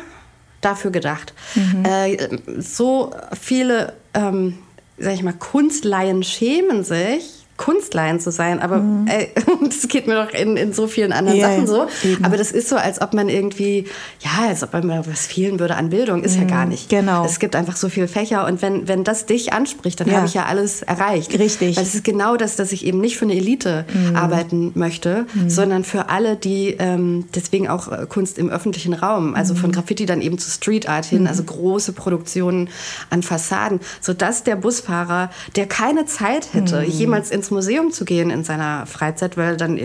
dafür 0.61 0.91
gedacht. 0.91 1.35
Mhm. 1.55 1.85
Äh, 1.85 2.29
so 2.59 3.15
viele, 3.39 3.95
ähm, 4.15 4.59
sag 4.99 5.15
ich 5.15 5.23
mal, 5.23 5.35
Kunstlaien 5.35 6.23
schämen 6.23 6.85
sich 6.85 7.44
Kunstlein 7.57 8.19
zu 8.19 8.33
sein, 8.33 8.61
aber 8.61 8.79
mhm. 8.79 9.07
ey, 9.07 9.31
das 9.65 9.87
geht 9.87 10.09
mir 10.09 10.17
doch 10.17 10.33
in, 10.35 10.57
in 10.57 10.73
so 10.73 10.89
vielen 10.89 11.13
anderen 11.13 11.39
yeah, 11.39 11.51
Sachen 11.51 11.67
so. 11.69 11.87
Eben. 12.03 12.25
Aber 12.25 12.37
das 12.37 12.51
ist 12.51 12.69
so, 12.69 12.77
als 12.77 13.01
ob 13.01 13.15
man 13.15 13.29
irgendwie, 13.29 13.87
ja, 14.21 14.49
als 14.49 14.65
ob 14.65 14.73
man 14.73 15.07
was 15.07 15.27
fehlen 15.27 15.61
würde 15.61 15.77
an 15.77 15.91
Bildung, 15.91 16.25
ist 16.25 16.35
mhm. 16.35 16.43
ja 16.43 16.49
gar 16.49 16.67
nicht. 16.67 16.89
Genau. 16.89 17.25
Es 17.25 17.39
gibt 17.39 17.55
einfach 17.55 17.77
so 17.77 17.89
viele 17.89 18.09
Fächer 18.09 18.47
und 18.47 18.61
wenn, 18.61 18.89
wenn 18.89 19.05
das 19.05 19.27
dich 19.27 19.53
anspricht, 19.53 20.01
dann 20.01 20.09
ja. 20.09 20.17
habe 20.17 20.27
ich 20.27 20.35
ja 20.35 20.47
alles 20.47 20.83
erreicht. 20.83 21.39
Richtig. 21.39 21.77
Weil 21.77 21.85
es 21.85 21.95
ist 21.95 22.03
genau 22.03 22.37
das, 22.37 22.57
dass 22.57 22.73
ich 22.73 22.85
eben 22.85 23.01
nicht 23.01 23.17
für 23.17 23.25
eine 23.25 23.35
Elite 23.35 23.85
mhm. 23.93 24.17
arbeiten 24.17 24.73
möchte, 24.75 25.27
mhm. 25.35 25.49
sondern 25.49 25.85
für 25.85 26.09
alle, 26.09 26.35
die 26.35 26.75
ähm, 26.81 27.27
deswegen 27.37 27.69
auch 27.69 27.87
äh, 27.87 28.07
Kunst 28.09 28.37
im 28.37 28.51
öffentlichen 28.51 28.95
Raum, 28.95 29.37
also 29.37 29.55
von 29.55 29.71
mhm. 29.71 29.75
Graffiti 29.75 30.07
dann 30.07 30.23
eben 30.23 30.39
zu 30.39 30.51
Street 30.51 30.89
Art 30.89 31.05
hin, 31.05 31.23
mhm. 31.23 31.29
also 31.29 31.45
große 31.45 31.93
Produktionen 31.93 32.69
an 33.11 33.23
Fassaden, 33.23 33.79
sodass 34.01 34.43
der 34.43 34.57
Busfahrer, 34.57 35.31
der 35.55 35.67
keine 35.67 36.07
Zeit 36.07 36.53
hätte, 36.53 36.83
jemals 36.83 37.31
in 37.31 37.44
ins 37.45 37.51
Museum 37.51 37.93
zu 37.93 38.05
gehen 38.05 38.31
in 38.31 38.43
seiner 38.45 38.87
Freizeit, 38.87 39.37
weil 39.37 39.53
er 39.53 39.57
dann, 39.57 39.79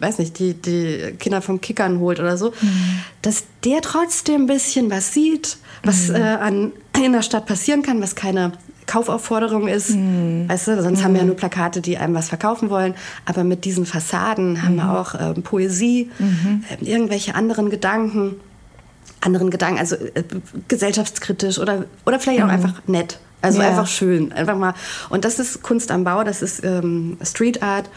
weiß 0.00 0.18
nicht, 0.18 0.38
die, 0.38 0.54
die 0.54 1.14
Kinder 1.18 1.40
vom 1.40 1.60
Kickern 1.60 1.98
holt 1.98 2.20
oder 2.20 2.36
so, 2.36 2.50
mhm. 2.60 3.00
dass 3.22 3.44
der 3.64 3.80
trotzdem 3.80 4.42
ein 4.42 4.46
bisschen 4.46 4.90
was 4.90 5.14
sieht, 5.14 5.56
was 5.82 6.08
mhm. 6.08 6.16
äh, 6.16 6.20
an, 6.20 6.72
in 7.02 7.12
der 7.12 7.22
Stadt 7.22 7.46
passieren 7.46 7.82
kann, 7.82 8.02
was 8.02 8.14
keine 8.14 8.52
Kaufaufforderung 8.86 9.66
ist. 9.66 9.90
Mhm. 9.90 10.48
Weißt 10.48 10.68
du, 10.68 10.82
sonst 10.82 11.02
haben 11.02 11.12
wir 11.14 11.18
ja 11.18 11.24
mhm. 11.24 11.28
nur 11.28 11.36
Plakate, 11.36 11.80
die 11.80 11.96
einem 11.96 12.14
was 12.14 12.28
verkaufen 12.28 12.70
wollen. 12.70 12.94
Aber 13.24 13.42
mit 13.44 13.64
diesen 13.64 13.86
Fassaden 13.86 14.62
haben 14.62 14.76
wir 14.76 14.84
mhm. 14.84 14.90
auch 14.90 15.14
äh, 15.14 15.34
Poesie, 15.40 16.10
äh, 16.20 16.84
irgendwelche 16.84 17.34
anderen 17.34 17.70
Gedanken 17.70 18.36
anderen 19.22 19.50
Gedanken, 19.50 19.78
also 19.78 19.96
äh, 19.96 20.22
gesellschaftskritisch 20.68 21.58
oder, 21.58 21.86
oder 22.04 22.20
vielleicht 22.20 22.42
auch 22.42 22.46
mhm. 22.46 22.52
einfach 22.52 22.74
nett. 22.86 23.18
Also 23.46 23.62
ja. 23.62 23.68
einfach 23.68 23.86
schön, 23.86 24.32
einfach 24.32 24.56
mal. 24.56 24.74
Und 25.08 25.24
das 25.24 25.38
ist 25.38 25.62
Kunst 25.62 25.90
am 25.90 26.04
Bau, 26.04 26.24
das 26.24 26.42
ist 26.42 26.64
ähm, 26.64 27.16
Street 27.22 27.62
Art. 27.62 27.88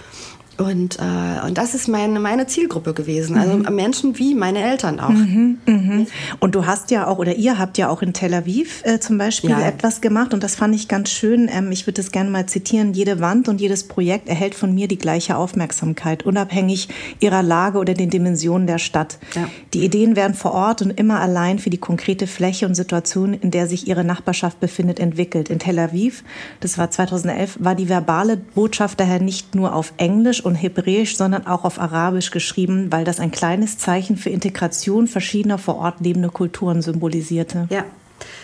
Und, 0.60 1.00
äh, 1.00 1.46
und 1.48 1.58
das 1.58 1.74
ist 1.74 1.88
meine, 1.88 2.20
meine 2.20 2.46
Zielgruppe 2.46 2.94
gewesen. 2.94 3.38
Also 3.38 3.58
mhm. 3.58 3.74
Menschen 3.74 4.20
wie 4.20 4.36
meine 4.36 4.62
Eltern 4.62 5.00
auch. 5.00 5.10
Mhm, 5.10 5.58
mh. 5.66 6.06
Und 6.40 6.54
du 6.54 6.66
hast 6.66 6.92
ja 6.92 7.08
auch, 7.08 7.18
oder 7.18 7.36
ihr 7.36 7.58
habt 7.58 7.78
ja 7.78 7.88
auch 7.88 8.02
in 8.02 8.12
Tel 8.12 8.34
Aviv 8.34 8.82
äh, 8.84 9.00
zum 9.00 9.18
Beispiel 9.18 9.52
ja. 9.52 9.62
etwas 9.62 10.02
gemacht 10.02 10.34
und 10.34 10.44
das 10.44 10.56
fand 10.56 10.76
ich 10.76 10.90
ganz 10.90 11.12
schön. 11.12 11.50
Ähm, 11.50 11.72
ich 11.72 11.88
würde 11.88 12.02
das 12.02 12.12
gerne 12.12 12.30
mal 12.30 12.46
zitieren. 12.46 12.94
Jede 12.94 13.22
Wand 13.22 13.48
und 13.48 13.62
jedes 13.62 13.88
Projekt 13.88 14.28
erhält 14.28 14.54
von 14.54 14.76
mir 14.76 14.90
die 14.90 14.98
gleiche 14.98 15.38
Aufmerksamkeit, 15.38 16.24
unabhängig 16.24 16.90
ihrer 17.22 17.42
Lage 17.42 17.78
oder 17.78 17.94
den 17.94 18.10
Dimensionen 18.10 18.68
der 18.68 18.80
Stadt. 18.80 19.18
Ja. 19.36 19.50
Die 19.74 19.86
Ideen 19.86 20.18
werden 20.18 20.34
vor 20.34 20.52
Ort 20.52 20.82
und 20.82 20.92
immer 20.92 21.22
allein 21.22 21.60
für 21.60 21.70
die 21.70 21.78
konkrete 21.78 22.28
Fläche 22.28 22.66
und 22.66 22.76
Situation, 22.76 23.34
in 23.34 23.52
der 23.52 23.68
sich 23.68 23.88
ihre 23.88 24.04
Nachbarschaft 24.04 24.60
befindet, 24.60 25.00
entwickelt. 25.00 25.50
In 25.50 25.60
Tel 25.60 25.80
Aviv, 25.80 26.26
das 26.60 26.78
war 26.78 26.92
2011, 26.92 27.60
war 27.62 27.76
die 27.76 27.88
verbale 27.88 28.36
Botschaft 28.36 29.00
daher 29.00 29.22
nicht 29.22 29.56
nur 29.56 29.74
auf 29.74 29.94
Englisch 29.96 30.44
und 30.50 30.56
Hebräisch, 30.56 31.16
sondern 31.16 31.48
auch 31.48 31.64
auf 31.64 31.80
Arabisch 31.80 32.32
geschrieben, 32.32 32.92
weil 32.92 33.06
das 33.06 33.20
ein 33.20 33.32
kleines 33.32 33.78
Zeichen 33.78 34.18
für 34.18 34.30
Integration 34.30 35.08
verschiedener 35.08 35.58
vor 35.58 35.78
Ort 35.78 36.02
lebender 36.02 36.30
Kulturen 36.30 36.82
symbolisierte. 36.82 37.68
Ja, 37.70 37.86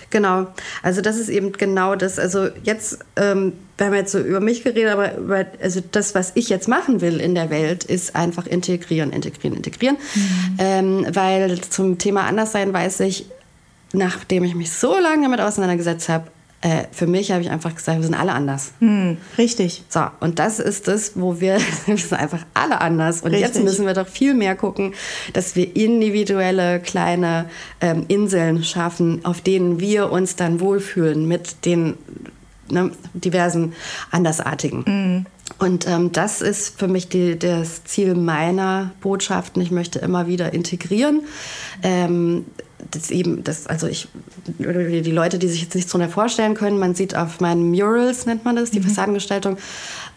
Genau, 0.10 0.47
also 0.82 1.01
das 1.01 1.18
ist 1.18 1.30
eben 1.30 1.51
genau 1.51 1.95
das. 1.95 2.20
Also 2.20 2.47
jetzt, 2.64 2.99
ähm, 3.18 3.53
wir 3.78 3.88
haben 3.88 3.93
jetzt 3.95 4.12
so 4.12 4.20
über 4.20 4.39
mich 4.39 4.64
geredet, 4.64 4.93
aber 4.93 5.18
über, 5.18 5.45
also 5.62 5.82
das, 5.91 6.16
was 6.16 6.32
ich 6.36 6.47
jetzt 6.47 6.68
machen 6.68 7.01
will 7.01 7.20
in 7.20 7.36
der 7.36 7.49
Welt, 7.49 7.84
ist 7.84 8.16
einfach 8.16 8.45
integrieren, 8.45 9.12
integrieren, 9.12 9.58
integrieren. 9.58 9.97
Mhm. 10.14 10.56
Ähm, 10.60 11.06
weil 11.12 11.60
zum 11.60 11.97
Thema 11.97 12.28
Anderssein 12.28 12.72
weiß 12.72 13.01
ich, 13.01 13.26
nachdem 13.91 14.43
ich 14.43 14.56
mich 14.56 14.72
so 14.72 14.97
lange 14.97 15.24
damit 15.24 15.41
auseinandergesetzt 15.41 16.08
habe, 16.08 16.28
äh, 16.62 16.86
für 16.91 17.06
mich 17.06 17.32
habe 17.32 17.41
ich 17.41 17.49
einfach 17.49 17.76
gesagt, 17.76 17.99
wir 17.99 18.06
sind 18.06 18.16
alle 18.16 18.34
anders. 18.34 18.72
Hm, 18.80 19.18
richtig. 19.38 19.84
So, 19.89 20.01
und 20.20 20.39
das 20.39 20.60
ist 20.60 20.88
das, 20.88 21.12
wo 21.16 21.39
wir, 21.39 21.58
wir 21.86 21.97
sind 21.97 22.14
einfach 22.14 22.45
alle 22.53 22.82
anders. 22.82 23.22
Und 23.22 23.32
richtig. 23.32 23.47
jetzt 23.47 23.64
müssen 23.64 23.86
wir 23.86 23.93
doch 23.93 24.08
viel 24.08 24.34
mehr 24.34 24.56
gucken, 24.56 24.93
dass 25.34 25.56
wir 25.56 25.76
individuelle 25.76 26.80
kleine 26.80 27.45
ähm, 27.82 28.06
Inseln 28.08 28.64
schaffen, 28.64 29.24
auf 29.26 29.41
denen 29.41 29.80
wir 29.80 30.12
uns 30.12 30.36
dann 30.36 30.60
wohlfühlen 30.60 31.28
mit 31.28 31.66
den 31.66 31.97
ne, 32.70 32.91
diversen 33.14 33.74
Andersartigen. 34.12 34.84
Mhm. 34.86 35.26
Und 35.60 35.88
ähm, 35.88 36.12
das 36.12 36.41
ist 36.41 36.80
für 36.80 36.88
mich 36.88 37.08
die, 37.08 37.38
das 37.38 37.84
Ziel 37.84 38.16
meiner 38.16 38.91
Botschaften. 39.02 39.62
Ich 39.62 39.72
möchte 39.72 40.00
immer 40.00 40.28
wieder 40.28 40.54
integrieren. 40.54 41.22
Ähm, 41.84 42.46
das 42.91 43.10
eben, 43.10 43.43
das, 43.43 43.68
also 43.68 43.88
ich, 43.88 44.08
die 44.48 45.12
Leute, 45.12 45.39
die 45.39 45.48
sich 45.48 45.62
jetzt 45.62 45.76
nichts 45.76 45.91
darunter 45.91 46.12
vorstellen 46.12 46.54
können, 46.56 46.78
man 46.78 46.93
sieht 46.93 47.16
auf 47.16 47.39
meinen 47.39 47.72
Murals, 47.72 48.26
nennt 48.26 48.46
man 48.46 48.56
das, 48.56 48.72
die 48.72 48.80
mhm. 48.80 48.86
Fassadengestaltung, 48.86 49.58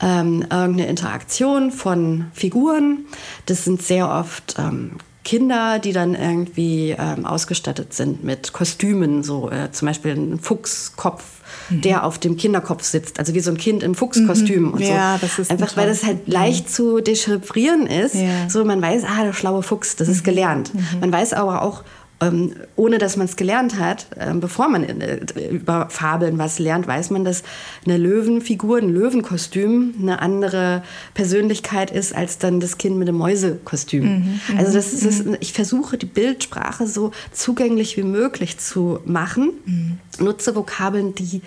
ähm, 0.03 0.43
irgendeine 0.51 0.87
Interaktion 0.87 1.71
von 1.71 2.27
Figuren. 2.33 3.07
Das 3.47 3.65
sind 3.65 3.83
sehr 3.83 4.11
oft 4.11 4.57
ähm, 4.59 4.93
Kinder, 5.29 5.79
die 5.79 5.93
dann 5.93 6.15
irgendwie 6.15 6.97
ähm, 6.99 7.27
ausgestattet 7.27 7.93
sind 7.93 8.25
mit 8.25 8.55
Kostümen, 8.55 9.23
so 9.23 9.51
äh, 9.51 9.71
zum 9.73 9.85
Beispiel 9.85 10.13
ein 10.13 10.39
Fuchskopf, 10.39 11.23
mhm. 11.69 11.83
der 11.83 12.05
auf 12.05 12.19
dem 12.19 12.39
Kinderkopf 12.39 12.83
sitzt, 12.83 13.19
also 13.19 13.35
wie 13.35 13.41
so 13.41 13.51
ein 13.51 13.59
Kind 13.59 13.83
im 13.83 13.95
Fuchskostüm 13.95 14.63
mhm. 14.63 14.73
und 14.73 14.87
so. 14.87 14.91
Ja, 14.91 15.19
das 15.21 15.39
ist 15.39 15.51
Einfach 15.51 15.77
weil 15.77 15.87
das 15.87 16.03
halt 16.03 16.29
leicht 16.29 16.71
zu 16.71 17.03
dechiffrieren 17.03 17.87
ist. 17.87 18.15
Ja. 18.15 18.49
So 18.49 18.65
man 18.65 18.81
weiß, 18.81 19.05
ah, 19.05 19.25
der 19.25 19.35
schlaue 19.35 19.63
Fuchs, 19.63 19.97
das 19.97 20.09
ist 20.09 20.21
mhm. 20.21 20.31
gelernt. 20.31 20.73
Mhm. 20.73 21.01
Man 21.01 21.13
weiß 21.13 21.35
aber 21.35 21.61
auch, 21.61 21.83
ähm, 22.21 22.55
ohne 22.75 22.99
dass 22.99 23.17
man 23.17 23.27
es 23.27 23.37
gelernt 23.37 23.79
hat, 23.79 24.07
äh, 24.17 24.33
bevor 24.35 24.69
man 24.69 24.83
äh, 24.83 25.21
über 25.51 25.89
Fabeln 25.89 26.37
was 26.39 26.59
lernt, 26.59 26.87
weiß 26.87 27.11
man, 27.11 27.25
dass 27.25 27.45
eine 27.87 27.97
Löwenfigur, 27.97 28.79
ein 28.79 28.89
Löwenkostüm 28.89 29.95
eine 30.01 30.21
andere 30.21 30.83
Persönlichkeit 31.15 31.91
ist 31.91 32.15
als 32.15 32.39
dann 32.39 32.59
das 32.59 32.77
Kind 32.77 32.97
mit 32.97 33.07
dem 33.07 33.17
Mäusekostüm. 33.17 34.05
Mhm, 34.05 34.41
mhm 34.49 34.59
also 34.59 34.73
das 34.73 34.93
ist, 34.93 35.27
mhm. 35.27 35.37
ich 35.39 35.53
versuche 35.53 35.97
die 35.97 36.07
Bildsprache 36.07 36.87
so 36.87 37.13
zugänglich 37.33 37.97
wie 37.97 38.03
möglich 38.03 38.59
zu 38.59 38.99
machen, 39.05 39.53
mhm. 39.65 39.99
nutze 40.19 40.57
Vokabeln, 40.57 41.15
die 41.15 41.43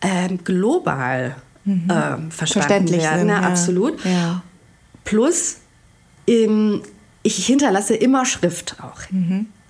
äh, 0.00 0.28
global 0.42 1.36
mhm. 1.64 1.88
äh, 1.88 2.30
verstanden 2.30 2.90
werden, 2.90 3.18
sind, 3.20 3.28
ja. 3.28 3.40
absolut. 3.40 4.04
Ja. 4.04 4.42
Plus 5.04 5.58
ähm, 6.26 6.82
ich 7.22 7.46
hinterlasse 7.46 7.94
immer 7.94 8.24
Schrift 8.24 8.76
auch. 8.80 9.00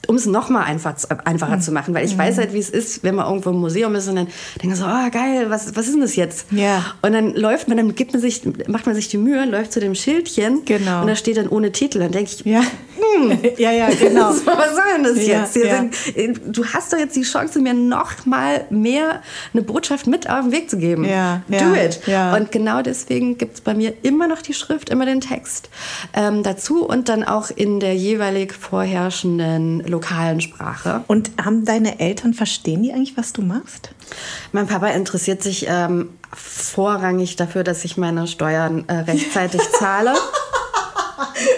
Um 0.09 0.17
es 0.17 0.27
noch 0.27 0.49
mal 0.49 0.65
einfach, 0.65 0.95
einfacher 1.25 1.57
mhm. 1.57 1.61
zu 1.61 1.73
machen, 1.73 1.95
weil 1.95 2.05
ich 2.05 2.15
mhm. 2.15 2.21
weiß 2.21 2.39
halt, 2.39 2.53
wie 2.53 2.59
es 2.59 2.71
ist, 2.71 3.05
wenn 3.05 3.15
man 3.15 3.27
irgendwo 3.27 3.51
im 3.51 3.61
Museum 3.61 3.95
ist 3.95 4.09
und 4.09 4.17
dann 4.17 4.27
denkt 4.61 4.67
man 4.67 4.77
so, 4.77 4.85
oh 4.85 5.11
geil, 5.11 5.47
was, 5.49 5.77
was 5.77 5.87
ist 5.87 5.95
denn 5.95 6.01
das 6.01 6.17
jetzt? 6.17 6.47
Ja. 6.51 6.85
Und 7.03 7.13
dann 7.13 7.35
läuft 7.35 7.69
man, 7.69 7.77
dann 7.77 7.95
gibt 7.95 8.13
man 8.13 8.21
sich, 8.21 8.43
macht 8.67 8.87
man 8.87 8.95
sich 8.95 9.09
die 9.09 9.19
Mühe, 9.19 9.45
läuft 9.45 9.73
zu 9.73 9.81
dem 9.81 9.95
Schildchen 9.95 10.65
genau. 10.65 11.03
und 11.03 11.07
da 11.07 11.15
steht 11.15 11.37
dann 11.37 11.49
ohne 11.49 11.73
Titel. 11.73 12.01
Dann 12.01 12.11
denke 12.11 12.31
ich, 12.33 12.45
ja, 12.45 12.63
hm, 12.63 13.39
ja, 13.59 13.71
ja, 13.71 13.89
genau. 13.91 14.33
so, 14.33 14.47
was 14.47 14.75
soll 14.75 14.85
denn 14.97 15.05
das 15.05 15.27
ja, 15.27 15.41
jetzt? 15.41 15.57
Ja. 15.57 15.85
Sind, 16.15 16.41
du 16.47 16.65
hast 16.67 16.93
doch 16.93 16.99
jetzt 16.99 17.17
die 17.17 17.23
Chance, 17.23 17.61
mir 17.61 17.75
noch 17.75 18.27
mal 18.27 18.67
mehr 18.71 19.23
eine 19.53 19.63
Botschaft 19.63 20.07
mit 20.07 20.29
auf 20.29 20.43
den 20.43 20.53
Weg 20.53 20.71
zu 20.71 20.79
geben. 20.79 21.05
Ja, 21.05 21.43
Do 21.49 21.75
it. 21.75 22.01
Und 22.37 22.53
genau 22.53 22.83
deswegen 22.83 23.39
gibt 23.39 23.55
es 23.55 23.61
bei 23.61 23.75
mir 23.75 23.95
immer 24.03 24.27
noch 24.27 24.43
die 24.43 24.55
Schrift, 24.55 24.91
immer 24.91 25.07
den 25.07 25.21
Text 25.21 25.71
ähm, 26.15 26.43
dazu 26.43 26.85
und 26.85 27.09
dann 27.09 27.25
auch 27.25 27.51
in 27.51 27.81
der 27.81 27.95
jeweilig 27.95 28.53
vorherrschenden 28.53 29.81
lokalen 29.93 30.41
Sprache. 30.41 31.05
Und 31.07 31.31
haben 31.43 31.65
deine 31.65 32.01
Eltern, 32.01 32.35
verstehen 32.35 32.83
die 32.83 32.93
eigentlich, 32.93 33.17
was 33.17 33.33
du 33.33 33.43
machst? 33.43 33.91
Mein 34.51 34.67
Papa 34.67 34.89
interessiert 34.89 35.43
sich 35.43 35.67
ähm, 35.69 36.11
vorrangig 36.35 37.37
dafür, 37.37 37.63
dass 37.63 37.85
ich 37.85 37.97
meine 37.97 38.27
Steuern 38.27 38.85
äh, 38.89 38.95
rechtzeitig 38.95 39.61
zahle. 39.79 40.13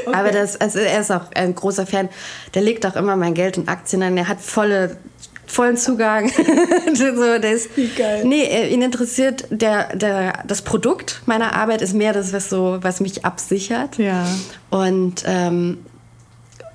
Okay. 0.07 0.17
Aber 0.17 0.31
das, 0.31 0.61
also 0.61 0.79
er 0.79 1.01
ist 1.01 1.11
auch 1.11 1.33
ein 1.35 1.55
großer 1.55 1.87
Fan. 1.87 2.09
Der 2.53 2.63
legt 2.63 2.85
auch 2.85 2.97
immer 2.97 3.17
mein 3.17 3.35
Geld 3.35 3.57
in 3.57 3.69
Aktien 3.69 4.03
an. 4.03 4.17
Er 4.17 4.29
hat 4.29 4.41
volle 4.41 4.99
vollen 5.47 5.77
Zugang. 5.77 6.29
so, 6.95 7.39
das, 7.39 7.69
Wie 7.77 7.89
geil. 7.89 8.25
Nee, 8.25 8.69
ihn 8.69 8.83
interessiert 8.83 9.47
der, 9.51 9.97
der, 9.97 10.45
das 10.47 10.63
Produkt 10.63 11.23
meiner 11.27 11.55
Arbeit 11.55 11.83
ist 11.83 11.95
mehr 11.95 12.13
das, 12.13 12.33
was 12.33 12.51
so, 12.51 12.79
was 12.83 13.01
mich 13.01 13.25
absichert. 13.25 13.99
Ja. 13.99 14.27
Und 14.71 15.23
ähm, 15.27 15.79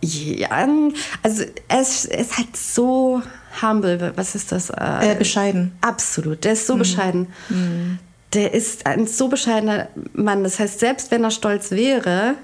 ja, 0.01 0.67
also 1.23 1.43
es 1.67 2.05
ist 2.05 2.37
halt 2.37 2.55
so 2.55 3.21
humble. 3.61 4.13
Was 4.15 4.35
ist 4.35 4.51
das? 4.51 4.69
Äh, 4.69 5.15
bescheiden. 5.17 5.73
Absolut. 5.81 6.43
Der 6.43 6.53
ist 6.53 6.67
so 6.67 6.75
mhm. 6.75 6.79
bescheiden. 6.79 7.27
Mhm. 7.49 7.99
Der 8.33 8.53
ist 8.53 8.85
ein 8.85 9.07
so 9.07 9.27
bescheidener 9.27 9.87
Mann. 10.13 10.43
Das 10.43 10.59
heißt, 10.59 10.79
selbst 10.79 11.11
wenn 11.11 11.23
er 11.23 11.31
stolz 11.31 11.71
wäre, 11.71 12.35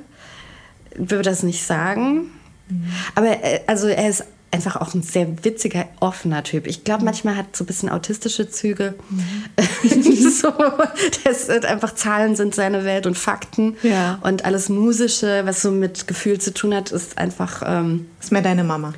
würde 0.96 1.24
das 1.24 1.44
nicht 1.44 1.64
sagen. 1.64 2.32
Mhm. 2.68 2.92
Aber 3.14 3.44
äh, 3.44 3.62
also 3.68 3.88
er 3.88 4.10
ist 4.10 4.26
einfach 4.56 4.78
auch 4.78 4.94
ein 4.94 5.04
sehr 5.04 5.44
witziger, 5.44 5.86
offener 6.00 6.44
Typ. 6.44 6.66
Ich 6.66 6.84
glaube, 6.84 7.02
mhm. 7.02 7.06
manchmal 7.06 7.36
hat 7.36 7.56
so 7.56 7.64
ein 7.64 7.68
bisschen 7.68 7.90
autistische 7.90 8.50
Züge. 8.50 8.96
Mhm. 9.10 9.46
so, 10.32 10.52
das 11.24 11.48
sind 11.48 11.66
einfach 11.66 11.94
Zahlen 11.94 12.36
sind 12.36 12.56
seine 12.56 12.86
Welt 12.86 13.06
und 13.06 13.18
Fakten. 13.18 13.76
Ja. 13.84 14.20
Und 14.24 14.46
alles 14.46 14.70
Musische, 14.70 15.46
was 15.46 15.62
so 15.62 15.72
mit 15.72 16.08
Gefühl 16.08 16.40
zu 16.40 16.54
tun 16.54 16.74
hat, 16.74 16.92
ist 16.92 17.18
einfach. 17.18 17.62
Ähm, 17.66 18.08
ist 18.20 18.32
mehr 18.32 18.42
deine 18.42 18.64
Mama. 18.64 18.94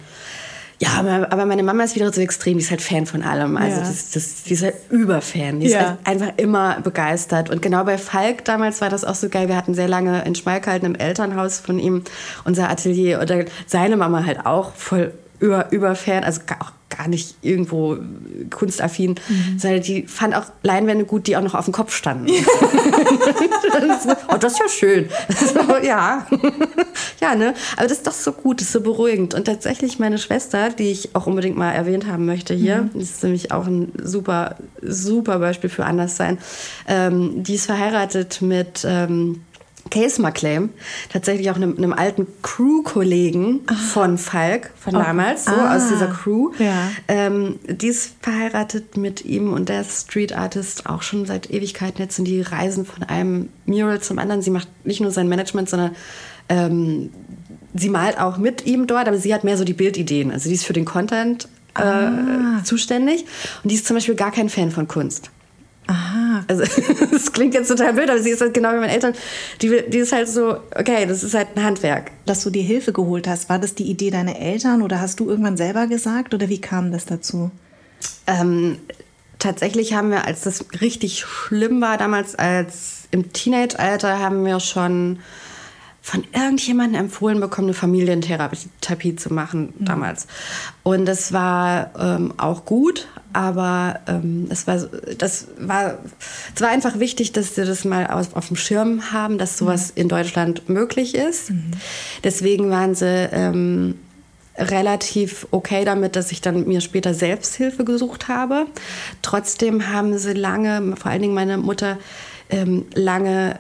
Ja, 0.80 1.26
aber, 1.30 1.46
meine 1.48 1.64
Mama 1.64 1.84
ist 1.84 1.96
wieder 1.96 2.14
so 2.14 2.22
extrem, 2.22 2.60
die 2.60 2.64
ist 2.64 2.70
halt 2.70 2.84
Fan 2.84 3.08
von 3.08 3.24
allem. 3.24 3.58
Also 3.58 3.78
ja. 3.78 3.88
das, 3.88 4.12
das, 4.12 4.44
die 4.44 4.54
ist 4.54 4.64
halt 4.64 4.76
Überfan. 4.92 5.60
Die 5.60 5.68
ist 5.68 5.80
halt 5.80 5.98
einfach 6.04 6.34
immer 6.38 6.80
begeistert. 6.82 7.50
Und 7.50 7.64
genau 7.64 7.84
bei 7.84 7.98
Falk 7.98 8.46
damals 8.46 8.80
war 8.80 8.90
das 8.90 9.04
auch 9.04 9.16
so 9.16 9.28
geil. 9.28 9.48
Wir 9.48 9.56
hatten 9.56 9.74
sehr 9.74 9.88
lange 9.88 10.24
in 10.24 10.36
Schmalkalden 10.36 10.94
im 10.94 10.96
Elternhaus 10.96 11.60
von 11.60 11.80
ihm 11.80 12.04
unser 12.46 12.70
Atelier. 12.70 13.22
Oder 13.22 13.46
seine 13.66 13.98
Mama 13.98 14.24
halt 14.24 14.46
auch 14.46 14.76
voll 14.76 15.14
über, 15.40 15.72
überfern, 15.72 16.24
also 16.24 16.42
auch 16.60 16.72
gar 16.90 17.08
nicht 17.08 17.36
irgendwo 17.42 17.98
kunstaffin, 18.50 19.16
mhm. 19.28 19.60
sondern 19.60 19.82
die 19.82 20.08
fand 20.08 20.36
auch 20.36 20.46
Leinwände 20.64 21.06
gut, 21.06 21.28
die 21.28 21.36
auch 21.36 21.42
noch 21.42 21.54
auf 21.54 21.66
dem 21.66 21.74
Kopf 21.74 21.94
standen. 21.94 22.28
oh, 24.30 24.38
das 24.38 24.54
ist 24.54 24.60
ja 24.60 24.70
schön. 24.70 25.10
ja. 25.84 26.26
ja, 27.22 27.36
ne? 27.36 27.54
Aber 27.76 27.88
das 27.88 27.98
ist 27.98 28.08
doch 28.08 28.14
so 28.14 28.32
gut, 28.32 28.62
das 28.62 28.68
ist 28.68 28.74
so 28.74 28.82
beruhigend. 28.82 29.34
Und 29.34 29.46
tatsächlich 29.46 30.00
meine 30.00 30.18
Schwester, 30.18 30.70
die 30.70 30.92
ich 30.92 31.14
auch 31.16 31.28
unbedingt 31.28 31.58
mal 31.58 31.72
erwähnt 31.72 32.08
haben 32.08 32.26
möchte 32.26 32.54
hier, 32.54 32.90
mhm. 32.94 33.02
ist 33.02 33.22
nämlich 33.24 33.52
auch 33.52 33.68
ein 33.68 33.92
super, 34.02 34.56
super 34.82 35.40
Beispiel 35.40 35.70
für 35.70 35.86
Anderssein. 35.86 36.38
Ähm, 36.88 37.44
die 37.44 37.56
ist 37.56 37.66
verheiratet 37.66 38.42
mit 38.42 38.86
ähm, 38.88 39.44
Case 39.90 40.22
McClaim, 40.22 40.70
tatsächlich 41.12 41.50
auch 41.52 41.56
einem, 41.56 41.78
einem 41.78 41.94
alten 41.94 42.28
Crew-Kollegen 42.42 43.62
ah. 43.68 43.74
von 43.74 44.18
Falk, 44.18 44.72
von 44.78 44.96
oh. 44.96 45.00
damals, 45.00 45.46
so 45.46 45.52
ah. 45.52 45.76
aus 45.76 45.88
dieser 45.90 46.08
Crew. 46.08 46.52
Ja. 46.60 46.90
Ähm, 47.08 47.60
die 47.68 47.88
ist 47.88 48.16
verheiratet 48.22 48.98
mit 48.98 49.26
ihm 49.26 49.54
und 49.54 49.70
der 49.70 49.84
Street 49.84 50.34
Artist 50.38 50.88
auch 50.88 51.02
schon 51.02 51.26
seit 51.26 51.50
Ewigkeiten 51.52 52.02
jetzt 52.02 52.16
sind 52.16 52.26
die 52.26 52.42
Reisen 52.42 52.86
von 52.86 53.04
einem 53.04 53.50
Mural 53.66 54.02
zum 54.02 54.20
anderen. 54.20 54.42
Sie 54.42 54.52
macht 54.52 54.68
nicht 54.86 55.02
nur 55.02 55.12
sein 55.12 55.28
Management, 55.28 55.70
sondern 55.70 55.96
ähm, 56.50 57.12
sie 57.74 57.90
malt 57.90 58.20
auch 58.20 58.38
mit 58.38 58.66
ihm 58.66 58.88
dort, 58.88 59.08
aber 59.08 59.18
sie 59.18 59.34
hat 59.34 59.44
mehr 59.44 59.58
so 59.58 59.64
die 59.64 59.74
Bildideen. 59.74 60.32
Also 60.32 60.50
die 60.50 60.56
ist 60.56 60.66
für 60.66 60.74
den 60.74 60.86
Content 60.86 61.48
äh, 61.76 61.82
ah. 61.82 62.64
zuständig 62.64 63.26
und 63.64 63.72
die 63.72 63.76
ist 63.76 63.86
zum 63.86 63.96
Beispiel 63.96 64.16
gar 64.16 64.32
kein 64.32 64.50
Fan 64.50 64.72
von 64.72 64.88
Kunst. 64.88 65.32
Aha. 65.88 66.44
Also 66.48 66.64
das 67.12 67.32
klingt 67.32 67.54
jetzt 67.54 67.70
total 67.70 67.94
blöd, 67.94 68.10
aber 68.10 68.22
sie 68.22 68.30
ist 68.30 68.42
halt 68.42 68.54
genau 68.54 68.72
wie 68.74 68.80
meine 68.80 68.92
Eltern. 68.92 69.14
Die, 69.62 69.84
die 69.88 69.98
ist 69.98 70.12
halt 70.12 70.28
so, 70.28 70.58
okay, 70.76 71.06
das 71.06 71.24
ist 71.24 71.34
halt 71.34 71.50
ein 71.56 71.64
Handwerk. 71.64 72.12
Dass 72.26 72.44
du 72.44 72.50
dir 72.50 72.64
Hilfe 72.64 72.94
geholt 72.94 73.28
hast, 73.28 73.50
war 73.50 73.60
das 73.60 73.74
die 73.74 73.90
Idee 73.90 74.12
deiner 74.12 74.38
Eltern 74.38 74.82
oder 74.82 75.00
hast 75.02 75.20
du 75.20 75.30
irgendwann 75.30 75.58
selber 75.58 75.88
gesagt 75.88 76.34
oder 76.34 76.50
wie 76.50 76.62
kam 76.62 76.92
das 76.92 77.06
dazu? 77.06 77.52
Ähm, 78.28 78.80
tatsächlich 79.40 79.94
haben 79.94 80.12
wir, 80.12 80.26
als 80.26 80.42
das 80.42 80.66
richtig 80.82 81.22
schlimm 81.22 81.82
war, 81.82 81.98
damals 81.98 82.36
als 82.36 83.08
im 83.12 83.32
Teenage-Alter, 83.32 84.20
haben 84.20 84.46
wir 84.46 84.60
schon 84.60 85.20
von 86.02 86.24
irgendjemandem 86.34 87.02
empfohlen 87.02 87.40
bekommen, 87.42 87.68
eine 87.68 87.74
Familientherapie 87.74 89.16
zu 89.18 89.34
machen 89.34 89.74
mhm. 89.78 89.86
damals. 89.86 90.28
Und 90.84 91.06
das 91.06 91.34
war 91.34 91.92
ähm, 92.00 92.34
auch 92.38 92.64
gut, 92.64 93.08
aber 93.38 94.00
ähm, 94.08 94.48
es 94.50 94.66
war, 94.66 94.88
das 95.20 95.46
war, 95.60 96.00
es 96.56 96.60
war 96.60 96.70
einfach 96.70 96.98
wichtig, 96.98 97.34
dass 97.34 97.56
wir 97.56 97.66
das 97.66 97.86
mal 97.86 98.08
auf, 98.08 98.36
auf 98.36 98.48
dem 98.48 98.56
Schirm 98.56 99.12
haben, 99.12 99.38
dass 99.38 99.60
sowas 99.60 99.90
mhm. 99.90 100.02
in 100.02 100.10
Deutschland 100.10 100.70
möglich 100.70 101.14
ist. 101.14 101.52
Mhm. 101.52 101.70
Deswegen 102.24 102.72
waren 102.72 102.96
sie 102.96 103.30
ähm, 103.32 104.00
relativ 104.58 105.46
okay 105.52 105.86
damit, 105.86 106.16
dass 106.16 106.32
ich 106.32 106.42
dann 106.42 106.68
mir 106.68 106.82
später 106.82 107.14
Selbsthilfe 107.14 107.86
gesucht 107.86 108.28
habe. 108.28 108.66
Trotzdem 109.22 109.94
haben 109.94 110.18
sie 110.18 110.34
lange, 110.34 110.96
vor 110.96 111.12
allen 111.12 111.22
Dingen 111.22 111.36
meine 111.36 111.60
Mutter, 111.60 112.00
ähm, 112.50 112.86
lange 112.96 113.60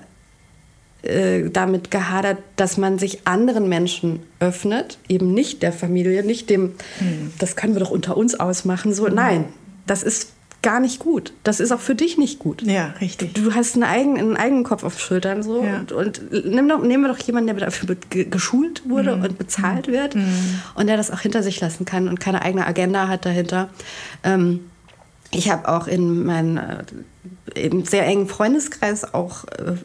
äh, 1.03 1.51
damit 1.51 1.91
gehadert, 1.91 2.39
dass 2.55 2.77
man 2.77 2.97
sich 2.97 3.27
anderen 3.27 3.69
Menschen 3.69 4.21
öffnet, 4.39 4.97
eben 5.07 5.35
nicht 5.35 5.61
der 5.61 5.71
Familie, 5.71 6.23
nicht 6.23 6.49
dem, 6.49 6.73
mhm. 6.99 7.31
das 7.37 7.55
können 7.55 7.75
wir 7.75 7.79
doch 7.81 7.91
unter 7.91 8.17
uns 8.17 8.39
ausmachen. 8.39 8.91
So, 8.91 9.07
nein, 9.07 9.45
das 9.87 10.03
ist 10.03 10.33
gar 10.61 10.79
nicht 10.79 10.99
gut. 10.99 11.33
Das 11.43 11.59
ist 11.59 11.71
auch 11.71 11.79
für 11.79 11.95
dich 11.95 12.17
nicht 12.17 12.39
gut. 12.39 12.61
Ja, 12.63 12.93
richtig. 12.99 13.33
Du 13.33 13.53
hast 13.53 13.75
einen 13.75 13.83
eigenen, 13.83 14.19
einen 14.19 14.37
eigenen 14.37 14.63
Kopf 14.63 14.83
auf 14.83 14.99
Schultern 14.99 15.43
so 15.43 15.63
ja. 15.63 15.79
und, 15.79 15.91
und 15.91 16.21
nimm 16.31 16.67
doch, 16.67 16.81
nehmen 16.81 17.03
wir 17.03 17.13
doch 17.13 17.19
jemanden, 17.19 17.47
der 17.47 17.65
dafür 17.67 17.95
geschult 18.09 18.89
wurde 18.89 19.15
mhm. 19.15 19.23
und 19.23 19.37
bezahlt 19.37 19.87
wird 19.87 20.15
mhm. 20.15 20.59
und 20.75 20.87
der 20.87 20.97
das 20.97 21.11
auch 21.11 21.19
hinter 21.19 21.43
sich 21.43 21.61
lassen 21.61 21.85
kann 21.85 22.07
und 22.07 22.19
keine 22.19 22.41
eigene 22.41 22.65
Agenda 22.65 23.07
hat 23.07 23.25
dahinter. 23.25 23.69
Ähm, 24.23 24.71
ich 25.31 25.49
habe 25.51 25.67
auch 25.69 25.87
in 25.87 26.25
meinem 26.25 26.57
äh, 27.53 27.83
sehr 27.83 28.05
engen 28.05 28.27
Freundeskreis 28.27 29.13
auch 29.13 29.45
äh, 29.45 29.75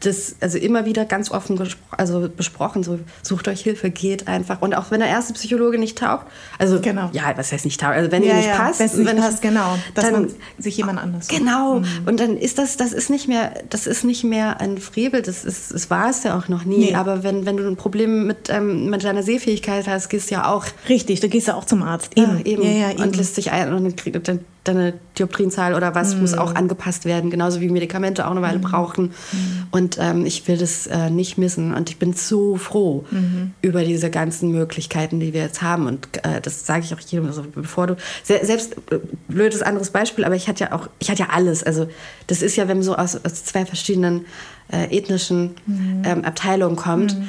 das 0.00 0.36
also 0.40 0.58
immer 0.58 0.84
wieder 0.84 1.04
ganz 1.04 1.30
offen 1.30 1.58
also 1.90 2.28
besprochen, 2.28 2.84
so 2.84 3.00
sucht 3.22 3.48
euch 3.48 3.62
Hilfe, 3.62 3.90
geht 3.90 4.28
einfach. 4.28 4.62
Und 4.62 4.76
auch 4.76 4.92
wenn 4.92 5.00
der 5.00 5.08
erste 5.08 5.32
Psychologe 5.32 5.76
nicht 5.76 5.98
taugt, 5.98 6.26
also 6.58 6.80
genau. 6.80 7.10
ja, 7.12 7.32
was 7.36 7.50
heißt 7.50 7.64
nicht 7.64 7.80
taugt, 7.80 7.96
also 7.96 8.12
wenn 8.12 8.22
ja, 8.22 8.30
ihr 8.30 8.34
nicht 8.36 8.48
ja, 8.48 8.56
passt, 8.56 8.78
wenn 8.78 9.04
nicht 9.04 9.16
passt, 9.16 9.42
genau, 9.42 9.76
dass 9.94 10.04
dann, 10.04 10.12
man 10.12 10.30
sich 10.58 10.76
jemand 10.76 11.00
anders 11.00 11.26
Genau. 11.26 11.80
Mhm. 11.80 11.86
Und 12.06 12.20
dann 12.20 12.36
ist 12.36 12.58
das, 12.58 12.76
das 12.76 12.92
ist 12.92 13.10
nicht 13.10 13.26
mehr, 13.26 13.52
das 13.70 13.88
ist 13.88 14.04
nicht 14.04 14.22
mehr 14.22 14.60
ein 14.60 14.78
Frevel, 14.78 15.20
das 15.20 15.44
ist, 15.44 15.74
das 15.74 15.90
war 15.90 16.10
es 16.10 16.22
ja 16.22 16.38
auch 16.38 16.46
noch 16.46 16.64
nie. 16.64 16.90
Nee. 16.90 16.94
Aber 16.94 17.24
wenn, 17.24 17.44
wenn 17.44 17.56
du 17.56 17.66
ein 17.66 17.76
Problem 17.76 18.26
mit, 18.26 18.50
ähm, 18.50 18.88
mit 18.90 19.02
deiner 19.02 19.24
Sehfähigkeit 19.24 19.88
hast, 19.88 20.10
gehst 20.10 20.30
du 20.30 20.36
ja 20.36 20.52
auch. 20.52 20.64
Richtig, 20.88 21.18
du 21.20 21.28
gehst 21.28 21.48
ja 21.48 21.54
auch 21.54 21.64
zum 21.64 21.82
Arzt. 21.82 22.16
Eben, 22.16 22.36
ah, 22.36 22.40
eben. 22.44 22.62
Ja, 22.62 22.90
eben. 22.92 23.02
Und 23.02 23.16
lässt 23.16 23.34
sich 23.34 23.50
ein 23.50 23.72
und 23.72 24.28
dann 24.28 24.40
deine 24.68 24.94
Dioptrienzahl 25.18 25.74
oder 25.74 25.94
was 25.94 26.14
mm. 26.14 26.20
muss 26.20 26.34
auch 26.34 26.54
angepasst 26.54 27.04
werden, 27.04 27.30
genauso 27.30 27.60
wie 27.60 27.68
Medikamente 27.68 28.26
auch 28.26 28.30
eine 28.30 28.42
Weile 28.42 28.58
mm. 28.58 28.62
brauchen. 28.62 29.06
Mm. 29.06 29.36
Und 29.70 29.98
ähm, 30.00 30.26
ich 30.26 30.46
will 30.46 30.56
das 30.56 30.86
äh, 30.86 31.10
nicht 31.10 31.38
missen. 31.38 31.74
Und 31.74 31.90
ich 31.90 31.98
bin 31.98 32.12
so 32.12 32.56
froh 32.56 33.04
-hmm. 33.10 33.50
über 33.62 33.84
diese 33.84 34.10
ganzen 34.10 34.52
Möglichkeiten, 34.52 35.20
die 35.20 35.32
wir 35.32 35.42
jetzt 35.42 35.62
haben. 35.62 35.86
Und 35.86 36.08
äh, 36.24 36.40
das 36.40 36.66
sage 36.66 36.84
ich 36.84 36.94
auch 36.94 37.00
jedem, 37.00 37.26
also 37.26 37.44
bevor 37.54 37.86
du, 37.86 37.96
se 38.22 38.40
selbst, 38.42 38.76
äh, 38.90 38.98
blödes 39.28 39.62
anderes 39.62 39.90
Beispiel, 39.90 40.24
aber 40.24 40.36
ich 40.36 40.48
hatte 40.48 40.64
ja 40.64 40.72
auch, 40.72 40.88
ich 40.98 41.10
hatte 41.10 41.22
ja 41.22 41.28
alles. 41.30 41.62
Also 41.62 41.88
das 42.26 42.42
ist 42.42 42.56
ja, 42.56 42.68
wenn 42.68 42.78
man 42.78 42.84
so 42.84 42.96
aus, 42.96 43.16
aus 43.24 43.44
zwei 43.44 43.64
verschiedenen 43.64 44.26
äh, 44.70 44.96
ethnischen 44.96 45.54
mhm. 45.66 46.02
ähm, 46.04 46.24
Abteilungen 46.24 46.76
kommt, 46.76 47.18
mhm 47.18 47.28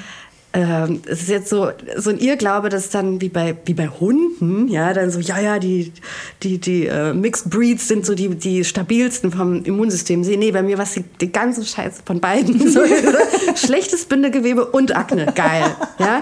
ähm, 0.51 1.01
es 1.05 1.21
ist 1.21 1.29
jetzt 1.29 1.49
so, 1.49 1.71
so 1.97 2.09
ein 2.09 2.17
Irrglaube, 2.17 2.69
dass 2.69 2.89
dann 2.89 3.21
wie 3.21 3.29
bei, 3.29 3.55
wie 3.65 3.75
bei 3.75 3.87
Hunden, 3.87 4.67
ja, 4.67 4.93
dann 4.93 5.11
so, 5.11 5.19
ja, 5.19 5.39
ja, 5.39 5.59
die, 5.59 5.93
die, 6.41 6.57
die 6.57 6.87
äh, 6.87 7.13
Mixed 7.13 7.51
Breeds 7.51 7.87
sind 7.87 8.03
so 8.03 8.15
die, 8.15 8.29
die 8.29 8.63
stabilsten 8.63 9.31
vom 9.31 9.63
Immunsystem. 9.63 10.21
Nee, 10.21 10.51
bei 10.51 10.63
mir 10.63 10.79
war 10.79 10.85
es 10.85 10.93
die, 10.93 11.03
die 11.21 11.31
ganze 11.31 11.63
Scheiße 11.63 12.01
von 12.05 12.19
beiden. 12.19 12.59
So, 12.69 12.81
schlechtes 13.55 14.05
Bindegewebe 14.05 14.65
und 14.65 14.95
Akne, 14.95 15.27
geil, 15.33 15.63
ja. 15.97 16.21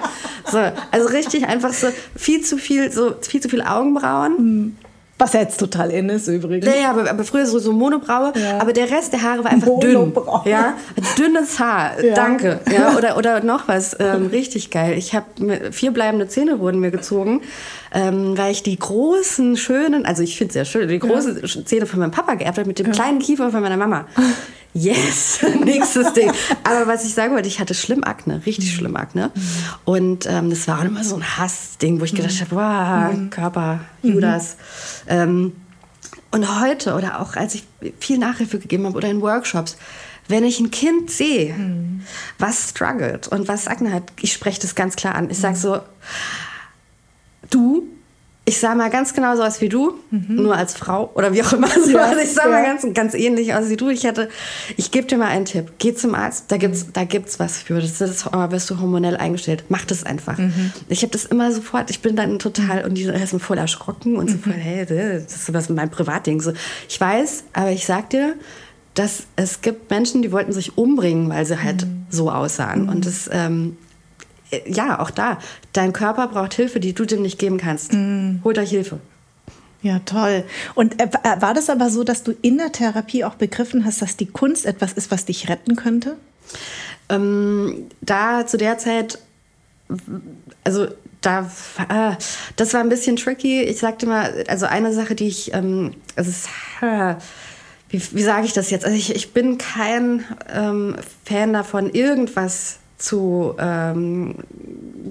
So, 0.49 0.59
also 0.91 1.07
richtig 1.09 1.45
einfach 1.45 1.73
so 1.73 1.87
viel 2.15 2.41
zu 2.41 2.57
viel, 2.57 2.91
so 2.91 3.15
viel 3.21 3.41
zu 3.41 3.49
viel 3.49 3.61
Augenbrauen. 3.61 4.35
Mhm. 4.37 4.75
Was 5.19 5.33
jetzt 5.33 5.59
total 5.59 5.89
in 5.91 6.09
ist 6.09 6.27
übrigens. 6.27 6.67
Ja, 6.67 6.91
aber, 6.91 7.09
aber 7.09 7.23
früher 7.23 7.47
so, 7.47 7.57
so 7.57 7.73
Monobraue. 7.73 8.33
Ja. 8.35 8.59
Aber 8.59 8.71
der 8.71 8.91
Rest 8.91 9.13
der 9.13 9.23
Haare 9.23 9.43
war 9.43 9.51
einfach 9.51 9.79
dünn. 9.79 10.13
Ja? 10.45 10.75
Dünnes 11.17 11.59
Haar. 11.59 11.91
Ja. 12.03 12.13
Danke. 12.13 12.59
Ja? 12.71 12.95
Oder, 12.95 13.17
oder 13.17 13.43
noch 13.43 13.67
was. 13.67 13.95
Ähm, 13.99 14.27
richtig 14.27 14.69
geil. 14.69 14.97
Ich 14.97 15.13
habe 15.15 15.25
vier 15.71 15.91
bleibende 15.91 16.27
Zähne 16.27 16.59
wurden 16.59 16.79
mir 16.79 16.91
gezogen, 16.91 17.41
ähm, 17.91 18.37
weil 18.37 18.51
ich 18.51 18.61
die 18.61 18.77
großen, 18.77 19.57
schönen, 19.57 20.05
also 20.05 20.21
ich 20.21 20.37
finde 20.37 20.49
es 20.49 20.53
sehr 20.53 20.65
schön, 20.65 20.87
die 20.87 20.99
großen. 20.99 21.65
Zähne 21.65 21.85
von 21.85 21.99
meinem 21.99 22.11
Papa 22.11 22.35
geerbt 22.35 22.59
habe 22.59 22.67
mit 22.67 22.79
dem 22.79 22.91
kleinen 22.91 23.19
Kiefer 23.19 23.49
von 23.49 23.61
meiner 23.61 23.77
Mama. 23.77 24.05
Yes, 24.77 25.39
nächstes 25.63 26.13
Ding. 26.13 26.31
Aber 26.63 26.87
was 26.87 27.03
ich 27.03 27.13
sagen 27.13 27.33
wollte, 27.33 27.47
ich 27.47 27.59
hatte 27.59 27.73
schlimm 27.73 28.03
Akne, 28.03 28.45
richtig 28.45 28.75
schlimm 28.75 28.95
Akne. 28.95 29.31
Und 29.85 30.27
ähm, 30.27 30.49
das 30.51 30.67
war 30.67 30.79
auch 30.79 30.83
immer 30.83 31.03
so 31.03 31.15
ein 31.15 31.37
Hassding, 31.37 31.99
wo 31.99 32.05
ich 32.05 32.13
gedacht 32.13 32.39
habe, 32.41 32.55
wow, 32.55 33.17
mhm. 33.17 33.29
Körper, 33.31 33.79
Judas. 34.03 34.57
Mhm. 35.05 35.11
Ähm, 35.11 35.53
und 36.29 36.61
heute 36.61 36.93
oder 36.93 37.21
auch 37.21 37.35
als 37.35 37.55
ich 37.55 37.63
viel 37.99 38.19
Nachhilfe 38.19 38.59
gegeben 38.59 38.85
habe 38.85 38.97
oder 38.97 39.09
in 39.09 39.21
Workshops, 39.21 39.77
wenn 40.27 40.43
ich 40.43 40.59
ein 40.59 40.69
Kind 40.69 41.09
sehe, 41.09 41.55
mhm. 41.55 42.01
was 42.37 42.69
struggelt 42.69 43.27
und 43.27 43.47
was 43.47 43.67
Akne 43.67 43.91
hat, 43.91 44.03
ich 44.21 44.33
spreche 44.33 44.61
das 44.61 44.75
ganz 44.75 44.95
klar 44.95 45.15
an. 45.15 45.29
Ich 45.31 45.39
sage 45.39 45.55
so, 45.55 45.79
du 47.49 47.87
ich 48.47 48.59
sah 48.59 48.75
mal 48.75 48.89
ganz 48.89 49.13
genau 49.13 49.35
so 49.35 49.43
aus 49.43 49.59
wie 49.59 49.67
du, 49.67 49.95
mhm. 50.09 50.35
nur 50.35 50.55
als 50.55 50.73
Frau 50.73 51.11
oder 51.15 51.33
wie 51.33 51.43
auch 51.43 51.51
immer. 51.51 51.67
Ja, 51.87 52.05
also 52.05 52.21
ich 52.21 52.31
sah 52.31 52.45
ja. 52.45 52.51
mal 52.51 52.63
ganz, 52.63 52.85
ganz 52.93 53.13
ähnlich 53.13 53.53
aus 53.53 53.69
wie 53.69 53.75
du. 53.75 53.89
Ich 53.89 54.05
hatte, 54.05 54.29
ich 54.77 54.89
gebe 54.89 55.05
dir 55.05 55.17
mal 55.17 55.27
einen 55.27 55.43
Tipp. 55.43 55.73
Geh 55.79 55.93
zum 55.93 56.15
Arzt, 56.15 56.45
da 56.47 56.55
gibt's, 56.55 56.87
da 56.93 57.03
gibt's 57.03 57.39
was 57.39 57.57
für. 57.57 57.81
Das 57.81 57.99
ist, 57.99 58.25
oh, 58.25 58.51
wirst 58.51 58.69
du 58.69 58.79
hormonell 58.79 59.17
eingestellt. 59.17 59.65
Mach 59.67 59.83
das 59.83 60.05
einfach. 60.05 60.37
Mhm. 60.37 60.71
Ich 60.87 61.01
habe 61.01 61.11
das 61.11 61.25
immer 61.25 61.51
sofort, 61.51 61.89
ich 61.89 62.01
bin 62.01 62.15
dann 62.15 62.39
total, 62.39 62.85
und 62.85 62.93
die 62.95 63.03
sind 63.03 63.41
voll 63.41 63.57
erschrocken 63.57 64.15
und 64.15 64.29
so 64.29 64.37
voll, 64.37 64.53
mhm. 64.53 64.59
hey, 64.59 64.85
das 64.85 65.35
ist 65.35 65.53
was 65.53 65.67
mein 65.67 65.89
Privatding. 65.89 66.39
So, 66.39 66.53
ich 66.87 67.01
weiß, 67.01 67.43
aber 67.51 67.71
ich 67.71 67.85
sag 67.85 68.11
dir, 68.11 68.35
dass 68.93 69.23
es 69.35 69.61
gibt 69.61 69.89
Menschen, 69.89 70.21
die 70.21 70.31
wollten 70.31 70.53
sich 70.53 70.77
umbringen, 70.77 71.29
weil 71.29 71.45
sie 71.45 71.61
halt 71.61 71.85
mhm. 71.85 72.05
so 72.09 72.31
aussahen. 72.31 72.83
Mhm. 72.83 72.89
Und 72.89 73.05
das 73.05 73.29
ähm, 73.29 73.75
ja, 74.65 74.99
auch 74.99 75.09
da, 75.09 75.39
dein 75.73 75.93
Körper 75.93 76.27
braucht 76.27 76.53
Hilfe, 76.53 76.79
die 76.79 76.93
du 76.93 77.05
dem 77.05 77.21
nicht 77.21 77.39
geben 77.39 77.57
kannst. 77.57 77.93
Mhm. 77.93 78.41
Holt 78.43 78.57
euch 78.57 78.69
Hilfe. 78.69 78.99
Ja, 79.81 79.99
toll. 79.99 80.43
Und 80.75 81.01
äh, 81.01 81.07
war 81.39 81.53
das 81.53 81.69
aber 81.69 81.89
so, 81.89 82.03
dass 82.03 82.23
du 82.23 82.33
in 82.41 82.57
der 82.57 82.71
Therapie 82.71 83.23
auch 83.23 83.35
begriffen 83.35 83.85
hast, 83.85 84.01
dass 84.01 84.17
die 84.17 84.25
Kunst 84.25 84.65
etwas 84.65 84.93
ist, 84.93 85.11
was 85.11 85.25
dich 85.25 85.49
retten 85.49 85.75
könnte? 85.75 86.17
Ähm, 87.09 87.85
da 88.01 88.45
zu 88.47 88.57
der 88.57 88.77
Zeit, 88.77 89.19
also 90.63 90.87
da, 91.21 91.49
äh, 91.89 92.15
das 92.55 92.73
war 92.73 92.81
ein 92.81 92.89
bisschen 92.89 93.17
tricky. 93.17 93.61
Ich 93.61 93.79
sagte 93.79 94.07
mal, 94.07 94.45
also 94.47 94.65
eine 94.65 94.93
Sache, 94.93 95.15
die 95.15 95.27
ich, 95.27 95.53
ähm, 95.53 95.93
also 96.15 96.31
es, 96.31 96.47
äh, 96.81 97.15
wie, 97.89 98.01
wie 98.11 98.23
sage 98.23 98.45
ich 98.45 98.53
das 98.53 98.69
jetzt? 98.69 98.83
Also 98.83 98.97
ich, 98.97 99.15
ich 99.15 99.31
bin 99.31 99.57
kein 99.57 100.25
ähm, 100.53 100.95
Fan 101.25 101.53
davon, 101.53 101.89
irgendwas 101.89 102.79
zu 102.97 103.53
ähm, 103.59 104.35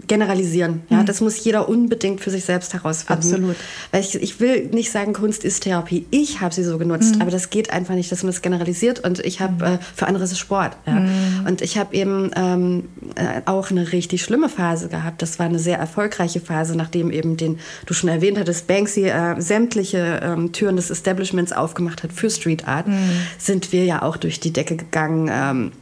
generalisieren. 0.09 0.83
Ja, 0.89 0.99
mhm. 0.99 1.07
das 1.07 1.21
muss 1.21 1.43
jeder 1.43 1.69
unbedingt 1.69 2.21
für 2.21 2.31
sich 2.31 2.45
selbst 2.45 2.75
herausfinden. 2.75 3.23
Absolut. 3.23 3.57
Weil 3.93 4.01
ich, 4.01 4.15
ich 4.21 4.41
will 4.41 4.67
nicht 4.67 4.91
sagen, 4.91 5.13
Kunst 5.13 5.45
ist 5.45 5.63
Therapie. 5.63 6.05
Ich 6.11 6.41
habe 6.41 6.53
sie 6.53 6.65
so 6.65 6.79
genutzt, 6.79 7.15
mhm. 7.15 7.23
aber 7.23 7.31
das 7.31 7.51
geht 7.51 7.71
einfach 7.71 7.95
nicht, 7.95 8.11
dass 8.11 8.25
man 8.25 8.33
das 8.33 8.43
generalisiert. 8.43 9.05
Und 9.05 9.21
ich 9.21 9.41
habe 9.41 9.53
mhm. 9.55 9.75
äh, 9.75 9.79
für 9.95 10.09
andere 10.09 10.25
ist 10.25 10.33
es 10.33 10.39
Sport. 10.39 10.77
Ja. 10.87 10.95
Mhm. 10.95 11.47
Und 11.47 11.63
ich 11.63 11.79
habe 11.79 11.95
eben 11.95 12.31
ähm, 12.35 12.89
äh, 13.15 13.43
auch 13.45 13.71
eine 13.71 13.93
richtig 13.93 14.23
schlimme 14.23 14.49
Phase 14.49 14.89
gehabt. 14.89 15.23
Das 15.23 15.39
war 15.39 15.47
eine 15.47 15.61
sehr 15.61 15.79
erfolgreiche 15.79 16.41
Phase, 16.41 16.77
nachdem 16.77 17.13
eben 17.13 17.37
den 17.37 17.61
du 17.87 17.95
schon 17.95 18.09
erwähnt 18.09 18.39
hattest, 18.39 18.67
Banksy 18.67 19.05
äh, 19.05 19.41
sämtliche 19.41 20.21
ähm, 20.25 20.51
Türen 20.51 20.75
des 20.75 20.91
Establishments 20.91 21.53
aufgemacht 21.53 22.03
hat 22.03 22.13
für 22.13 22.31
Street 22.31 22.67
Art, 22.67 22.89
mhm. 22.89 22.99
sind 23.39 23.71
wir 23.71 23.85
ja 23.85 24.03
auch 24.03 24.17
durch 24.17 24.41
die 24.41 24.53
Decke 24.53 24.77
gegangen. 24.77 25.73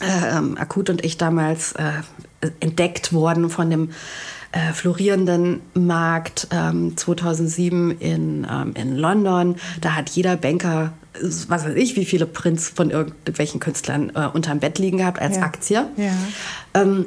Ähm, 0.00 0.08
äh, 0.08 0.38
ähm, 0.38 0.58
Akut 0.58 0.90
und 0.90 1.04
ich 1.04 1.16
damals 1.16 1.72
äh, 1.72 1.92
entdeckt 2.60 3.12
worden 3.12 3.50
von 3.50 3.70
dem 3.70 3.90
äh, 4.52 4.72
florierenden 4.72 5.60
Markt 5.74 6.48
ähm, 6.50 6.96
2007 6.96 7.98
in, 7.98 8.46
ähm, 8.50 8.72
in 8.74 8.96
London. 8.96 9.56
Da 9.80 9.94
hat 9.94 10.10
jeder 10.10 10.36
Banker, 10.36 10.92
was 11.20 11.64
weiß 11.64 11.74
ich, 11.74 11.96
wie 11.96 12.04
viele 12.04 12.26
Prints 12.26 12.68
von 12.68 12.90
irgendwelchen 12.90 13.60
Künstlern 13.60 14.10
äh, 14.14 14.26
unterm 14.26 14.60
Bett 14.60 14.78
liegen 14.78 14.98
gehabt 14.98 15.20
als 15.20 15.36
ja. 15.36 15.42
Aktie. 15.42 15.86
Ja. 15.96 16.12
Ähm, 16.74 17.06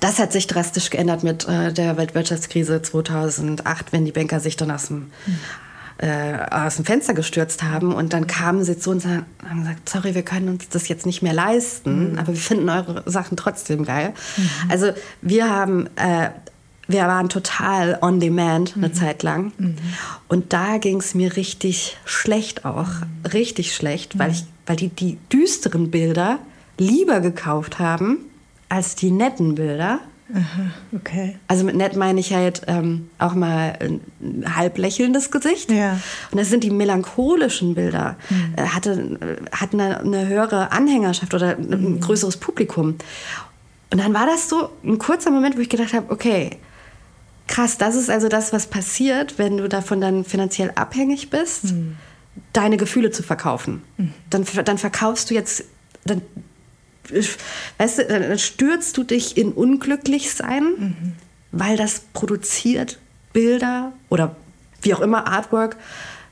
das 0.00 0.18
hat 0.18 0.32
sich 0.32 0.46
drastisch 0.46 0.90
geändert 0.90 1.22
mit 1.22 1.48
äh, 1.48 1.72
der 1.72 1.96
Weltwirtschaftskrise 1.96 2.82
2008, 2.82 3.92
wenn 3.92 4.04
die 4.04 4.12
Banker 4.12 4.40
sich 4.40 4.56
dann 4.56 4.70
aus 4.70 4.88
dem 4.88 5.10
äh, 5.98 6.36
aus 6.50 6.76
dem 6.76 6.84
Fenster 6.84 7.14
gestürzt 7.14 7.62
haben 7.62 7.92
und 7.92 8.12
dann 8.12 8.26
kamen 8.26 8.64
sie 8.64 8.78
zu 8.78 8.90
uns 8.90 9.04
und 9.04 9.24
haben 9.48 9.60
gesagt, 9.60 9.88
sorry, 9.88 10.14
wir 10.14 10.22
können 10.22 10.48
uns 10.48 10.68
das 10.68 10.88
jetzt 10.88 11.06
nicht 11.06 11.22
mehr 11.22 11.32
leisten, 11.32 12.12
mhm. 12.12 12.18
aber 12.18 12.28
wir 12.28 12.36
finden 12.36 12.68
eure 12.68 13.02
Sachen 13.06 13.36
trotzdem 13.36 13.84
geil. 13.84 14.12
Mhm. 14.36 14.70
Also 14.70 14.92
wir 15.20 15.48
haben 15.48 15.88
äh, 15.96 16.30
wir 16.88 17.02
waren 17.06 17.28
total 17.28 17.98
on 18.00 18.20
demand 18.20 18.76
eine 18.76 18.88
mhm. 18.88 18.94
Zeit 18.94 19.22
lang. 19.22 19.52
Mhm. 19.58 19.76
Und 20.28 20.52
da 20.52 20.78
ging 20.78 20.98
es 20.98 21.14
mir 21.14 21.36
richtig 21.36 21.96
schlecht 22.04 22.64
auch. 22.64 22.88
Mhm. 22.88 23.30
Richtig 23.32 23.74
schlecht, 23.74 24.18
weil, 24.18 24.32
ich, 24.32 24.44
weil 24.66 24.76
die 24.76 24.88
die 24.88 25.18
düsteren 25.32 25.90
Bilder 25.90 26.38
lieber 26.78 27.20
gekauft 27.20 27.78
haben 27.78 28.18
als 28.68 28.94
die 28.94 29.10
netten 29.10 29.54
Bilder. 29.54 30.00
Aha, 30.34 30.70
okay. 30.96 31.36
Also 31.46 31.64
mit 31.64 31.76
nett 31.76 31.94
meine 31.94 32.18
ich 32.18 32.32
halt 32.32 32.62
ähm, 32.66 33.10
auch 33.18 33.34
mal 33.34 33.78
ein 33.80 34.56
halb 34.56 34.78
lächelndes 34.78 35.30
Gesicht. 35.30 35.70
Ja. 35.70 35.98
Und 36.30 36.38
das 36.38 36.48
sind 36.48 36.64
die 36.64 36.70
melancholischen 36.70 37.74
Bilder. 37.74 38.16
Mhm. 38.30 38.54
Äh, 38.56 38.62
hatte, 38.62 39.38
hatten 39.52 39.80
eine, 39.80 40.00
eine 40.00 40.28
höhere 40.28 40.72
Anhängerschaft 40.72 41.34
oder 41.34 41.56
ein 41.56 41.68
mhm. 41.68 42.00
größeres 42.00 42.38
Publikum. 42.38 42.96
Und 43.90 43.98
dann 43.98 44.14
war 44.14 44.26
das 44.26 44.48
so 44.48 44.70
ein 44.82 44.98
kurzer 44.98 45.30
Moment, 45.30 45.56
wo 45.56 45.60
ich 45.60 45.68
gedacht 45.68 45.92
habe, 45.92 46.10
okay, 46.10 46.56
krass, 47.46 47.76
das 47.76 47.94
ist 47.94 48.08
also 48.08 48.28
das, 48.28 48.54
was 48.54 48.66
passiert, 48.66 49.38
wenn 49.38 49.58
du 49.58 49.68
davon 49.68 50.00
dann 50.00 50.24
finanziell 50.24 50.72
abhängig 50.74 51.28
bist, 51.28 51.64
mhm. 51.64 51.96
deine 52.54 52.78
Gefühle 52.78 53.10
zu 53.10 53.22
verkaufen. 53.22 53.82
Mhm. 53.98 54.14
Dann, 54.30 54.46
dann 54.64 54.78
verkaufst 54.78 55.28
du 55.28 55.34
jetzt, 55.34 55.64
dann 56.06 56.22
weißt 57.78 57.98
du, 57.98 58.04
dann 58.06 58.38
stürzt 58.38 58.96
du 58.96 59.04
dich 59.04 59.36
in 59.36 59.52
Unglücklichsein, 59.52 60.64
mhm. 60.64 61.12
weil 61.52 61.76
das 61.76 62.02
produziert 62.12 62.98
Bilder 63.32 63.92
oder 64.08 64.36
wie 64.82 64.94
auch 64.94 65.00
immer 65.00 65.26
Artwork, 65.26 65.76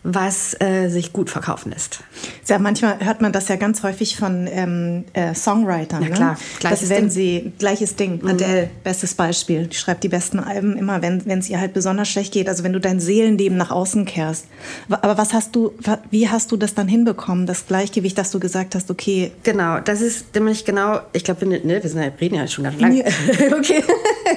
was 0.02 0.56
äh, 0.60 0.88
sich 0.88 1.12
gut 1.12 1.28
verkaufen 1.28 1.72
lässt. 1.72 2.00
Ja, 2.46 2.58
manchmal 2.58 2.98
hört 3.04 3.20
man 3.20 3.32
das 3.32 3.48
ja 3.48 3.56
ganz 3.56 3.82
häufig 3.82 4.16
von 4.16 4.48
ähm, 4.50 5.04
äh, 5.12 5.34
Songwritern. 5.34 6.02
Ja, 6.02 6.08
ne? 6.08 6.14
klar. 6.14 6.38
Dass 6.62 6.88
wenn 6.88 7.04
Ding. 7.04 7.10
sie, 7.10 7.52
gleiches 7.58 7.96
Ding, 7.96 8.20
mhm. 8.22 8.28
Adele, 8.28 8.70
bestes 8.82 9.14
Beispiel, 9.14 9.66
die 9.66 9.76
schreibt 9.76 10.02
die 10.02 10.08
besten 10.08 10.38
Alben 10.38 10.76
immer, 10.76 11.02
wenn 11.02 11.38
es 11.38 11.50
ihr 11.50 11.60
halt 11.60 11.74
besonders 11.74 12.08
schlecht 12.08 12.32
geht, 12.32 12.48
also 12.48 12.64
wenn 12.64 12.72
du 12.72 12.80
dein 12.80 12.98
Seelenleben 12.98 13.58
nach 13.58 13.70
außen 13.70 14.04
kehrst. 14.06 14.46
Aber 14.88 15.18
was 15.18 15.34
hast 15.34 15.54
du, 15.54 15.72
wie 16.10 16.28
hast 16.28 16.50
du 16.50 16.56
das 16.56 16.74
dann 16.74 16.88
hinbekommen, 16.88 17.46
das 17.46 17.66
Gleichgewicht, 17.66 18.16
dass 18.16 18.30
du 18.30 18.40
gesagt 18.40 18.74
hast, 18.74 18.90
okay. 18.90 19.32
Genau, 19.42 19.80
das 19.80 20.00
ist 20.00 20.34
nämlich 20.34 20.64
genau, 20.64 21.00
ich 21.12 21.24
glaube, 21.24 21.46
ne, 21.46 21.60
wir 21.62 21.88
sind 21.88 22.02
ja, 22.02 22.10
reden 22.20 22.36
ja 22.36 22.46
schon 22.46 22.64
ganz 22.64 22.80
lange. 22.80 23.04
okay. 23.58 23.84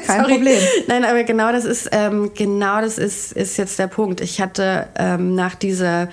Kein 0.06 0.22
Sorry. 0.22 0.34
Problem. 0.34 0.60
Nein, 0.88 1.06
aber 1.06 1.24
genau 1.24 1.52
das 1.52 1.66
ist, 1.66 1.90
ähm, 1.92 2.32
genau 2.36 2.82
das 2.82 2.98
ist, 2.98 3.32
ist 3.34 3.58
jetzt 3.58 3.80
der 3.80 3.88
Punkt. 3.88 4.22
Ich 4.22 4.42
hatte 4.42 4.88
ähm, 4.96 5.36
nach 5.36 5.53
dieser 5.56 6.10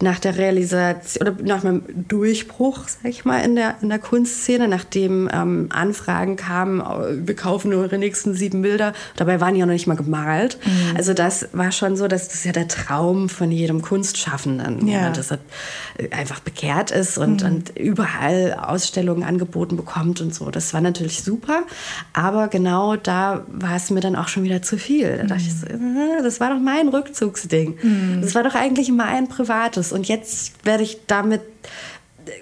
nach 0.00 0.18
der 0.18 0.36
Realisation 0.36 1.28
oder 1.28 1.42
nach 1.42 1.62
meinem 1.62 1.82
Durchbruch, 2.08 2.80
sag 2.86 3.10
ich 3.10 3.24
mal, 3.24 3.38
in 3.38 3.56
der, 3.56 3.76
in 3.80 3.88
der 3.88 3.98
Kunstszene, 3.98 4.68
nachdem 4.68 5.28
ähm, 5.32 5.68
Anfragen 5.70 6.36
kamen, 6.36 6.82
wir 7.26 7.34
kaufen 7.34 7.70
nur 7.70 7.84
ihre 7.84 7.98
nächsten 7.98 8.34
sieben 8.34 8.62
Bilder. 8.62 8.92
Dabei 9.16 9.40
waren 9.40 9.54
die 9.54 9.60
ja 9.60 9.66
noch 9.66 9.72
nicht 9.72 9.86
mal 9.86 9.96
gemalt. 9.96 10.58
Mhm. 10.64 10.96
Also 10.96 11.14
das 11.14 11.48
war 11.52 11.72
schon 11.72 11.96
so, 11.96 12.08
dass 12.08 12.28
das 12.28 12.44
ja 12.44 12.52
der 12.52 12.68
Traum 12.68 13.28
von 13.30 13.50
jedem 13.50 13.80
Kunstschaffenden, 13.80 14.86
ja. 14.86 15.02
ja 15.02 15.10
dass 15.10 15.30
er 15.30 15.38
einfach 16.10 16.40
bekehrt 16.40 16.90
ist 16.90 17.16
und, 17.16 17.42
mhm. 17.42 17.48
und 17.48 17.78
überall 17.78 18.54
Ausstellungen 18.60 19.22
angeboten 19.22 19.76
bekommt 19.76 20.20
und 20.20 20.34
so. 20.34 20.50
Das 20.50 20.74
war 20.74 20.82
natürlich 20.82 21.22
super, 21.22 21.62
aber 22.12 22.48
genau 22.48 22.96
da 22.96 23.46
war 23.48 23.76
es 23.76 23.90
mir 23.90 24.00
dann 24.00 24.14
auch 24.14 24.28
schon 24.28 24.42
wieder 24.42 24.60
zu 24.60 24.76
viel. 24.76 25.16
Da 25.16 25.24
dachte 25.24 25.42
ich 25.46 25.54
so, 25.54 25.66
mhm. 25.66 26.18
äh, 26.18 26.22
das 26.22 26.38
war 26.38 26.50
doch 26.50 26.60
mein 26.60 26.88
Rückzugsding. 26.88 27.78
Mhm. 27.82 28.20
Das 28.20 28.34
war 28.34 28.42
doch 28.42 28.54
eigentlich 28.54 28.90
mein 28.90 29.28
privates 29.28 29.85
ist. 29.86 29.92
Und 29.92 30.08
jetzt 30.08 30.64
werde 30.64 30.82
ich 30.82 31.06
damit 31.06 31.42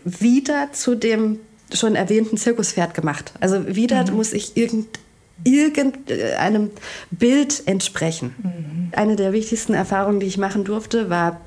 wieder 0.05 0.73
zu 0.73 0.95
dem 0.95 1.41
schon 1.73 1.95
erwähnten 1.95 2.37
Zirkuspferd 2.37 2.95
gemacht. 2.95 3.33
Also 3.41 3.75
wieder 3.75 4.05
mhm. 4.07 4.17
muss 4.17 4.33
ich 4.33 4.57
irgend, 4.57 4.99
irgendeinem 5.45 6.71
Bild 7.11 7.63
entsprechen. 7.67 8.35
Mhm. 8.43 8.93
Eine 8.93 9.17
der 9.17 9.33
wichtigsten 9.33 9.75
Erfahrungen, 9.75 10.21
die 10.21 10.27
ich 10.27 10.39
machen 10.39 10.65
durfte, 10.65 11.11
war 11.11 11.41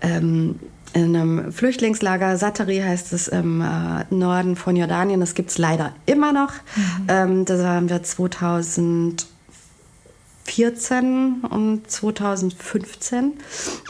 ähm, 0.00 0.60
in 0.92 1.16
einem 1.16 1.52
Flüchtlingslager, 1.52 2.36
Satari 2.36 2.78
heißt 2.78 3.12
es 3.12 3.26
im 3.26 3.60
äh, 3.60 4.04
Norden 4.14 4.54
von 4.54 4.76
Jordanien. 4.76 5.18
Das 5.18 5.34
gibt 5.34 5.50
es 5.50 5.58
leider 5.58 5.92
immer 6.06 6.32
noch. 6.32 6.52
Mhm. 6.76 7.06
Ähm, 7.08 7.44
da 7.44 7.58
waren 7.58 7.88
wir 7.88 8.02
2000 8.02 9.26
2014 10.44 11.44
und 11.48 11.90
2015 11.90 13.32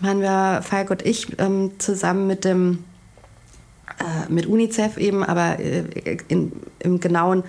waren 0.01 0.21
wir, 0.21 0.63
Falk 0.63 0.91
und 0.91 1.05
ich, 1.05 1.39
ähm, 1.39 1.73
zusammen 1.79 2.27
mit 2.27 2.45
dem 2.45 2.85
äh, 3.99 4.33
mit 4.33 4.47
UNICEF 4.47 4.97
eben, 4.97 5.25
aber 5.25 5.59
äh, 5.59 5.85
in, 6.29 6.53
im 6.79 7.01
genauen 7.01 7.45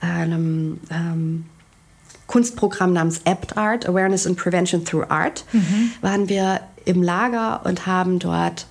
äh, 0.00 0.06
einem 0.06 0.80
ähm, 0.90 1.46
Kunstprogramm 2.26 2.92
namens 2.92 3.20
Apt 3.26 3.56
Art, 3.56 3.88
Awareness 3.88 4.26
and 4.26 4.36
Prevention 4.36 4.84
Through 4.84 5.10
Art, 5.10 5.44
mhm. 5.52 5.92
waren 6.00 6.28
wir 6.28 6.60
im 6.84 7.02
Lager 7.02 7.64
und 7.64 7.86
haben 7.86 8.18
dort 8.18 8.66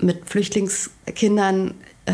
mit 0.00 0.28
Flüchtlingskindern 0.28 1.74
äh, 2.06 2.12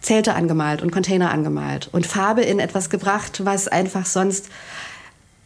Zelte 0.00 0.34
angemalt 0.34 0.82
und 0.82 0.90
Container 0.90 1.30
angemalt 1.30 1.88
und 1.92 2.06
Farbe 2.06 2.42
in 2.42 2.58
etwas 2.58 2.90
gebracht, 2.90 3.44
was 3.44 3.68
einfach 3.68 4.04
sonst 4.04 4.48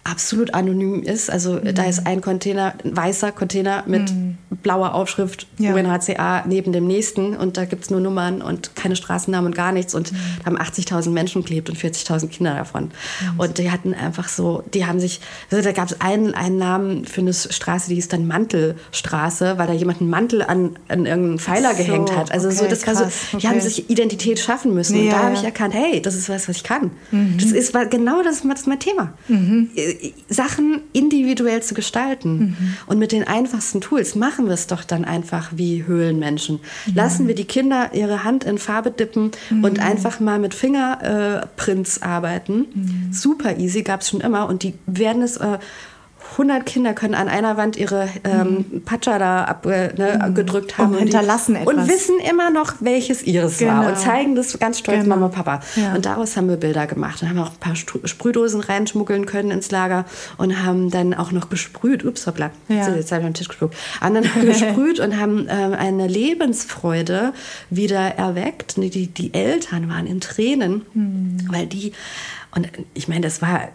absolut 0.07 0.55
anonym 0.55 1.03
ist. 1.03 1.31
Also 1.31 1.55
mhm. 1.55 1.75
da 1.75 1.85
ist 1.85 2.07
ein 2.07 2.21
Container, 2.21 2.75
ein 2.85 2.97
weißer 2.97 3.33
Container 3.33 3.85
mit 3.87 4.11
mhm. 4.11 4.39
blauer 4.63 4.95
Aufschrift 4.95 5.47
ja. 5.59 5.75
UNHCR 5.75 6.45
neben 6.47 6.73
dem 6.73 6.87
nächsten 6.87 7.37
und 7.37 7.57
da 7.57 7.65
gibt 7.65 7.85
es 7.85 7.91
nur 7.91 8.01
Nummern 8.01 8.43
und 8.43 8.77
keine 8.77 8.97
Straßennamen 8.97 9.51
und 9.51 9.57
gar 9.57 9.73
nichts 9.73 9.95
und 9.95 10.13
mhm. 10.13 10.17
da 10.39 10.47
haben 10.47 10.59
80.000 10.59 11.11
Menschen 11.11 11.45
gelebt 11.45 11.69
und 11.69 11.79
40.000 11.79 12.29
Kinder 12.29 12.55
davon. 12.55 12.85
Mhm. 12.85 13.41
Und 13.41 13.59
die 13.59 13.71
hatten 13.71 13.95
einfach 13.95 14.29
so, 14.29 14.63
die 14.73 14.87
haben 14.87 15.01
sich, 15.01 15.21
also 15.51 15.63
da 15.63 15.73
gab 15.73 15.91
es 15.91 16.01
einen, 16.01 16.35
einen 16.35 16.59
Namen 16.59 17.05
für 17.05 17.21
eine 17.21 17.33
Straße, 17.33 17.89
die 17.89 17.97
hieß 17.97 18.09
dann 18.09 18.27
Mantelstraße, 18.27 19.59
weil 19.59 19.67
da 19.67 19.73
jemand 19.73 20.01
einen 20.01 20.11
Mantel 20.11 20.43
an, 20.43 20.77
an 20.89 21.07
irgendeinen 21.07 21.39
Pfeiler 21.39 21.73
so, 21.73 21.79
gehängt 21.79 22.17
hat. 22.17 22.31
Also 22.33 22.49
okay, 22.49 22.57
so, 22.57 22.67
das 22.67 22.83
krass, 22.83 23.01
war 23.01 23.11
so, 23.11 23.39
die 23.39 23.49
haben 23.49 23.61
sich 23.61 23.91
Identität 23.91 24.39
schaffen 24.39 24.75
müssen. 24.75 24.97
Ja, 24.97 25.03
und 25.03 25.11
da 25.11 25.23
habe 25.25 25.35
ich 25.35 25.45
erkannt, 25.45 25.75
hey, 25.75 26.01
das 26.01 26.15
ist 26.15 26.29
was, 26.29 26.49
was 26.49 26.57
ich 26.57 26.65
kann. 26.65 26.93
Mhm. 27.11 27.39
Das 27.41 27.51
ist 27.51 27.75
war 27.75 27.87
genau 27.87 28.23
das, 28.23 28.43
das 28.43 28.61
ist 28.61 28.67
mein 28.67 28.81
Thema 28.81 29.13
mhm. 29.29 29.71
Sachen 30.28 30.80
individuell 30.92 31.62
zu 31.62 31.74
gestalten. 31.74 32.38
Mhm. 32.38 32.76
Und 32.86 32.99
mit 32.99 33.12
den 33.12 33.26
einfachsten 33.26 33.80
Tools 33.80 34.14
machen 34.14 34.47
wir 34.47 34.55
es 34.55 34.66
doch 34.66 34.84
dann 34.84 35.05
einfach 35.05 35.51
wie 35.55 35.84
Höhlenmenschen. 35.86 36.61
Mhm. 36.86 36.94
Lassen 36.94 37.28
wir 37.28 37.34
die 37.34 37.44
Kinder 37.44 37.90
ihre 37.92 38.24
Hand 38.24 38.44
in 38.44 38.59
Farbe 38.59 38.90
dippen 38.90 39.32
mhm. 39.51 39.64
und 39.64 39.80
einfach 39.80 40.20
mal 40.20 40.38
mit 40.38 40.55
Fingerprints 40.55 42.03
arbeiten. 42.03 42.66
Mhm. 42.74 43.12
Super 43.12 43.59
easy, 43.59 43.82
gab 43.82 44.01
es 44.01 44.09
schon 44.09 44.20
immer. 44.20 44.49
Und 44.49 44.62
die 44.62 44.74
werden 44.86 45.22
es 45.22 45.36
äh, 45.36 45.59
100 46.33 46.66
Kinder 46.66 46.93
können 46.93 47.14
an 47.14 47.29
einer 47.29 47.57
Wand 47.57 47.77
ihre 47.77 48.09
ähm, 48.24 48.66
mhm. 48.70 48.83
Patscha 48.83 49.18
da 49.18 49.45
abgedrückt 49.45 49.99
äh, 49.99 50.72
ne, 50.72 50.79
haben. 50.79 50.93
Und 50.93 50.99
hinterlassen 50.99 51.55
die, 51.55 51.61
etwas. 51.61 51.74
Und 51.74 51.89
wissen 51.89 52.18
immer 52.31 52.51
noch, 52.51 52.74
welches 52.81 53.22
ihres 53.22 53.59
genau. 53.59 53.72
war. 53.72 53.89
Und 53.89 53.99
zeigen 53.99 54.35
das 54.35 54.59
ganz 54.59 54.79
stolz 54.79 55.03
genau. 55.03 55.16
Mama 55.16 55.27
und 55.27 55.35
Papa. 55.35 55.61
Ja. 55.77 55.95
Und 55.95 56.07
daraus 56.07 56.37
haben 56.37 56.49
wir 56.49 56.57
Bilder 56.57 56.87
gemacht. 56.87 57.22
Dann 57.22 57.31
haben 57.31 57.39
auch 57.39 57.53
ein 57.53 57.61
paar 57.61 57.77
Sprühdosen 57.77 58.61
reinschmuggeln 58.61 59.27
können 59.27 59.51
ins 59.51 59.70
Lager 59.70 60.05
und 60.37 60.62
haben 60.64 60.91
dann 60.91 61.14
auch 61.14 61.33
noch 61.33 61.49
gesprüht. 61.49 62.05
Ups, 62.05 62.27
hoppla. 62.27 62.51
Ja. 62.68 62.95
Jetzt 62.95 63.12
habe 63.12 63.22
ich 63.22 63.27
am 63.27 63.35
Tisch 63.35 63.49
gespuckt. 63.49 63.77
Und 64.01 64.14
dann 64.14 64.35
haben 64.35 64.47
gesprüht 64.47 65.01
und 65.01 65.18
haben 65.18 65.47
ähm, 65.49 65.72
eine 65.72 66.07
Lebensfreude 66.07 67.33
wieder 67.70 68.01
erweckt. 68.01 68.77
Die, 68.77 69.07
die 69.07 69.35
Eltern 69.35 69.89
waren 69.89 70.07
in 70.07 70.20
Tränen, 70.20 70.83
mhm. 70.93 71.39
weil 71.51 71.66
die 71.66 71.93
und 72.57 72.71
ich 72.95 73.07
meine, 73.07 73.21
das 73.21 73.43
war, 73.43 73.69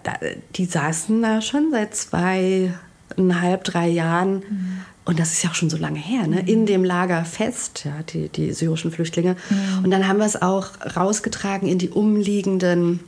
die 0.55 0.65
saßen 0.65 1.21
da 1.21 1.41
schon 1.41 1.69
seit 1.69 1.95
zweieinhalb, 1.95 3.63
drei 3.63 3.87
Jahren. 3.87 4.33
Mhm. 4.33 4.81
Und 5.05 5.19
das 5.19 5.33
ist 5.33 5.43
ja 5.43 5.51
auch 5.51 5.55
schon 5.55 5.69
so 5.69 5.77
lange 5.77 5.99
her, 5.99 6.25
ne? 6.25 6.41
in 6.47 6.65
dem 6.65 6.83
Lager 6.83 7.23
fest, 7.23 7.83
ja, 7.85 8.01
die, 8.09 8.29
die 8.29 8.53
syrischen 8.53 8.91
Flüchtlinge. 8.91 9.35
Mhm. 9.49 9.83
Und 9.83 9.91
dann 9.91 10.07
haben 10.07 10.17
wir 10.17 10.25
es 10.25 10.41
auch 10.41 10.69
rausgetragen 10.95 11.69
in 11.69 11.77
die 11.77 11.89
umliegenden 11.89 13.01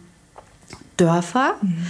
Dörfer. 0.97 1.55
Mhm. 1.61 1.87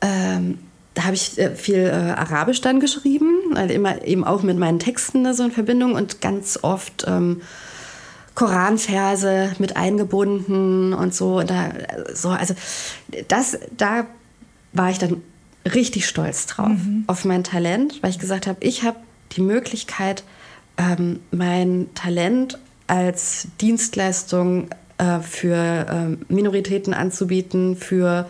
Ähm, 0.00 0.58
da 0.94 1.04
habe 1.04 1.14
ich 1.14 1.38
äh, 1.38 1.54
viel 1.54 1.80
äh, 1.80 1.90
Arabisch 1.90 2.62
dann 2.62 2.80
geschrieben, 2.80 3.54
also 3.54 3.74
immer 3.74 4.04
eben 4.06 4.24
auch 4.24 4.42
mit 4.42 4.58
meinen 4.58 4.78
Texten 4.78 5.22
ne, 5.22 5.34
so 5.34 5.44
in 5.44 5.50
Verbindung 5.50 5.94
und 5.94 6.22
ganz 6.22 6.58
oft 6.62 7.04
ähm, 7.06 7.42
Koranverse 8.34 9.52
mit 9.58 9.76
eingebunden 9.76 10.92
und 10.92 11.14
so. 11.14 11.38
Und 11.38 11.50
da, 11.50 11.70
so 12.14 12.30
also 12.30 12.54
das, 13.28 13.58
da 13.76 14.06
war 14.72 14.90
ich 14.90 14.98
dann 14.98 15.22
richtig 15.70 16.06
stolz 16.06 16.46
drauf, 16.46 16.68
mhm. 16.68 17.04
auf 17.06 17.24
mein 17.24 17.44
Talent, 17.44 18.02
weil 18.02 18.10
ich 18.10 18.18
gesagt 18.18 18.46
habe, 18.46 18.58
ich 18.60 18.82
habe 18.82 18.96
die 19.32 19.42
Möglichkeit, 19.42 20.24
ähm, 20.76 21.20
mein 21.30 21.88
Talent 21.94 22.58
als 22.86 23.48
Dienstleistung 23.60 24.68
äh, 24.98 25.20
für 25.20 25.56
äh, 26.28 26.32
Minoritäten 26.32 26.94
anzubieten, 26.94 27.76
für 27.76 28.28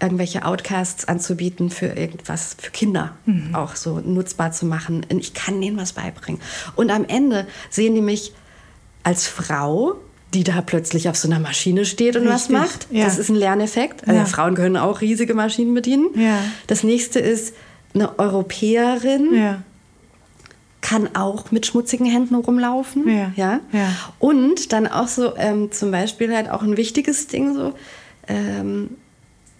irgendwelche 0.00 0.44
Outcasts 0.44 1.06
anzubieten 1.06 1.70
für 1.70 1.86
irgendwas, 1.86 2.56
für 2.58 2.70
Kinder 2.70 3.16
mhm. 3.24 3.54
auch 3.54 3.76
so 3.76 4.00
nutzbar 4.00 4.52
zu 4.52 4.66
machen. 4.66 5.06
Ich 5.08 5.32
kann 5.32 5.60
denen 5.60 5.76
was 5.76 5.94
beibringen. 5.94 6.40
Und 6.74 6.90
am 6.90 7.04
Ende 7.06 7.46
sehen 7.70 7.94
die 7.94 8.02
mich 8.02 8.34
als 9.06 9.28
Frau, 9.28 9.94
die 10.34 10.42
da 10.42 10.60
plötzlich 10.62 11.08
auf 11.08 11.16
so 11.16 11.28
einer 11.28 11.38
Maschine 11.38 11.84
steht 11.84 12.16
und 12.16 12.26
Richtig. 12.26 12.34
was 12.34 12.48
macht. 12.48 12.88
Ja. 12.90 13.04
Das 13.04 13.18
ist 13.18 13.28
ein 13.28 13.36
Lerneffekt. 13.36 14.06
Also 14.08 14.18
ja. 14.18 14.26
Frauen 14.26 14.56
können 14.56 14.76
auch 14.76 15.00
riesige 15.00 15.32
Maschinen 15.32 15.74
bedienen. 15.74 16.08
Ja. 16.16 16.40
Das 16.66 16.82
nächste 16.82 17.20
ist 17.20 17.54
eine 17.94 18.18
Europäerin. 18.18 19.58
Kann 20.80 21.14
auch 21.14 21.52
mit 21.52 21.66
schmutzigen 21.66 22.04
Händen 22.06 22.34
rumlaufen. 22.34 23.08
Ja. 23.36 23.60
Und 24.18 24.72
dann 24.72 24.88
auch 24.88 25.06
so 25.06 25.36
ähm, 25.36 25.70
zum 25.70 25.92
Beispiel 25.92 26.34
halt 26.34 26.50
auch 26.50 26.62
ein 26.62 26.76
wichtiges 26.76 27.28
Ding 27.28 27.54
so, 27.54 27.74
ähm, 28.26 28.90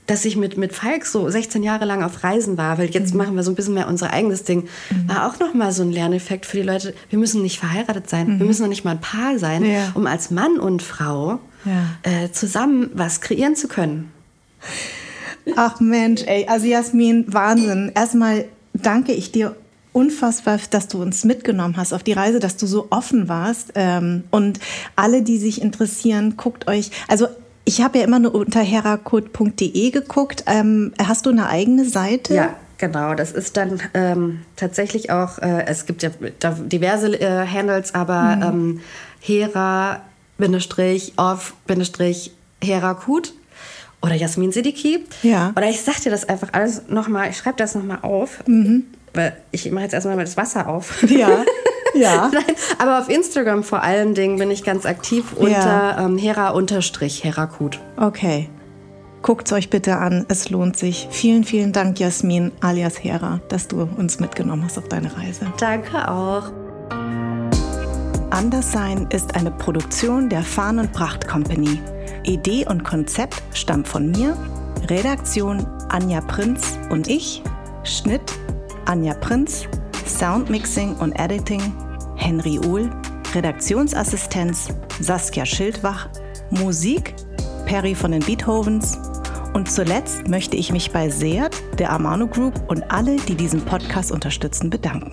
dass 0.06 0.24
ich 0.24 0.36
mit, 0.36 0.56
mit 0.56 0.72
Falk 0.72 1.04
so 1.04 1.28
16 1.28 1.62
Jahre 1.62 1.84
lang 1.84 2.02
auf 2.02 2.22
Reisen 2.24 2.56
war, 2.56 2.78
weil 2.78 2.90
jetzt 2.90 3.12
mhm. 3.12 3.18
machen 3.18 3.36
wir 3.36 3.42
so 3.42 3.50
ein 3.50 3.54
bisschen 3.54 3.74
mehr 3.74 3.88
unser 3.88 4.12
eigenes 4.12 4.44
Ding, 4.44 4.68
mhm. 4.90 5.08
war 5.08 5.26
auch 5.28 5.38
nochmal 5.38 5.72
so 5.72 5.82
ein 5.82 5.92
Lerneffekt 5.92 6.46
für 6.46 6.58
die 6.58 6.62
Leute. 6.62 6.94
Wir 7.10 7.18
müssen 7.18 7.42
nicht 7.42 7.58
verheiratet 7.58 8.08
sein, 8.08 8.34
mhm. 8.34 8.38
wir 8.38 8.46
müssen 8.46 8.62
noch 8.62 8.68
nicht 8.68 8.84
mal 8.84 8.92
ein 8.92 9.00
Paar 9.00 9.38
sein, 9.38 9.64
ja. 9.64 9.90
um 9.94 10.06
als 10.06 10.30
Mann 10.30 10.58
und 10.58 10.82
Frau 10.82 11.40
ja. 11.64 11.98
äh, 12.02 12.30
zusammen 12.30 12.90
was 12.94 13.20
kreieren 13.20 13.56
zu 13.56 13.68
können. 13.68 14.12
Ach 15.54 15.80
Mensch, 15.80 16.22
ey, 16.26 16.46
also 16.48 16.66
Jasmin, 16.66 17.24
Wahnsinn. 17.32 17.92
Erstmal 17.94 18.46
danke 18.72 19.12
ich 19.12 19.30
dir 19.30 19.54
unfassbar, 19.92 20.58
dass 20.70 20.88
du 20.88 21.00
uns 21.00 21.24
mitgenommen 21.24 21.76
hast 21.76 21.92
auf 21.92 22.02
die 22.02 22.12
Reise, 22.12 22.38
dass 22.38 22.56
du 22.56 22.66
so 22.66 22.88
offen 22.90 23.28
warst. 23.28 23.72
Ähm, 23.76 24.24
und 24.30 24.58
alle, 24.94 25.22
die 25.22 25.38
sich 25.38 25.62
interessieren, 25.62 26.36
guckt 26.36 26.68
euch, 26.68 26.90
also 27.08 27.28
ich 27.66 27.82
habe 27.82 27.98
ja 27.98 28.04
immer 28.04 28.18
nur 28.18 28.34
unter 28.34 28.60
herakut.de 28.60 29.90
geguckt. 29.90 30.44
Ähm, 30.46 30.94
hast 31.02 31.26
du 31.26 31.30
eine 31.30 31.48
eigene 31.48 31.84
Seite? 31.84 32.34
Ja, 32.34 32.56
Genau, 32.78 33.14
das 33.14 33.32
ist 33.32 33.56
dann 33.56 33.80
ähm, 33.94 34.42
tatsächlich 34.54 35.10
auch, 35.10 35.38
äh, 35.38 35.64
es 35.66 35.86
gibt 35.86 36.02
ja 36.02 36.10
diverse 36.20 37.18
äh, 37.18 37.46
Handles, 37.46 37.94
aber 37.94 38.36
mhm. 38.36 38.42
ähm, 38.42 38.80
Hera, 39.20 40.02
Bindestrich, 40.36 41.14
off, 41.16 41.54
Bindestrich, 41.66 42.32
Herakut 42.62 43.32
oder 44.02 44.14
Jasmin 44.14 44.52
Siddiqui. 44.52 45.06
Ja. 45.22 45.52
Oder 45.56 45.70
ich 45.70 45.80
sag 45.80 46.02
dir 46.02 46.10
das 46.10 46.28
einfach 46.28 46.48
alles 46.52 46.82
nochmal, 46.88 47.30
ich 47.30 47.38
schreibe 47.38 47.56
das 47.56 47.74
nochmal 47.74 48.00
auf. 48.02 48.46
Mhm 48.46 48.84
ich 49.50 49.70
mache 49.70 49.84
jetzt 49.84 49.94
erstmal 49.94 50.16
das 50.16 50.36
Wasser 50.36 50.68
auf. 50.68 51.02
Ja. 51.10 51.44
Ja. 51.94 52.30
Nein, 52.32 52.44
aber 52.78 52.98
auf 52.98 53.08
Instagram 53.08 53.62
vor 53.62 53.82
allen 53.82 54.14
Dingen 54.14 54.38
bin 54.38 54.50
ich 54.50 54.64
ganz 54.64 54.84
aktiv 54.84 55.32
unter 55.34 55.50
ja. 55.50 56.04
ähm, 56.04 56.18
Hera-Herakut. 56.18 57.80
Okay. 57.96 58.50
Guckt 59.22 59.46
es 59.48 59.52
euch 59.52 59.70
bitte 59.70 59.96
an, 59.96 60.26
es 60.28 60.50
lohnt 60.50 60.76
sich. 60.76 61.08
Vielen, 61.10 61.44
vielen 61.44 61.72
Dank, 61.72 61.98
Jasmin 61.98 62.52
alias 62.60 63.02
Hera, 63.02 63.40
dass 63.48 63.66
du 63.66 63.88
uns 63.96 64.20
mitgenommen 64.20 64.62
hast 64.64 64.78
auf 64.78 64.88
deine 64.88 65.10
Reise. 65.16 65.46
Danke 65.58 66.08
auch. 66.08 66.52
Anderssein 68.30 69.08
ist 69.10 69.34
eine 69.34 69.50
Produktion 69.50 70.28
der 70.28 70.42
Farn 70.42 70.78
und 70.78 70.92
Pracht 70.92 71.26
Company. 71.26 71.80
Idee 72.24 72.66
und 72.68 72.84
Konzept 72.84 73.42
stammt 73.54 73.88
von 73.88 74.10
mir, 74.10 74.36
Redaktion 74.88 75.66
Anja 75.88 76.20
Prinz 76.20 76.78
und 76.90 77.08
ich, 77.08 77.42
Schnitt 77.84 78.32
Anja 78.86 79.14
Prinz, 79.14 79.66
Soundmixing 80.06 80.94
und 80.96 81.12
Editing 81.18 81.60
Henry 82.16 82.58
Uhl, 82.58 82.90
Redaktionsassistenz 83.34 84.68
Saskia 85.00 85.44
Schildwach, 85.44 86.08
Musik 86.50 87.14
Perry 87.66 87.94
von 87.94 88.12
den 88.12 88.22
Beethovens 88.22 88.98
und 89.52 89.70
zuletzt 89.70 90.28
möchte 90.28 90.56
ich 90.56 90.72
mich 90.72 90.92
bei 90.92 91.10
Seat, 91.10 91.56
der 91.78 91.90
Amano 91.92 92.26
Group 92.26 92.54
und 92.68 92.90
alle, 92.90 93.16
die 93.16 93.34
diesen 93.34 93.64
Podcast 93.64 94.12
unterstützen, 94.12 94.70
bedanken. 94.70 95.12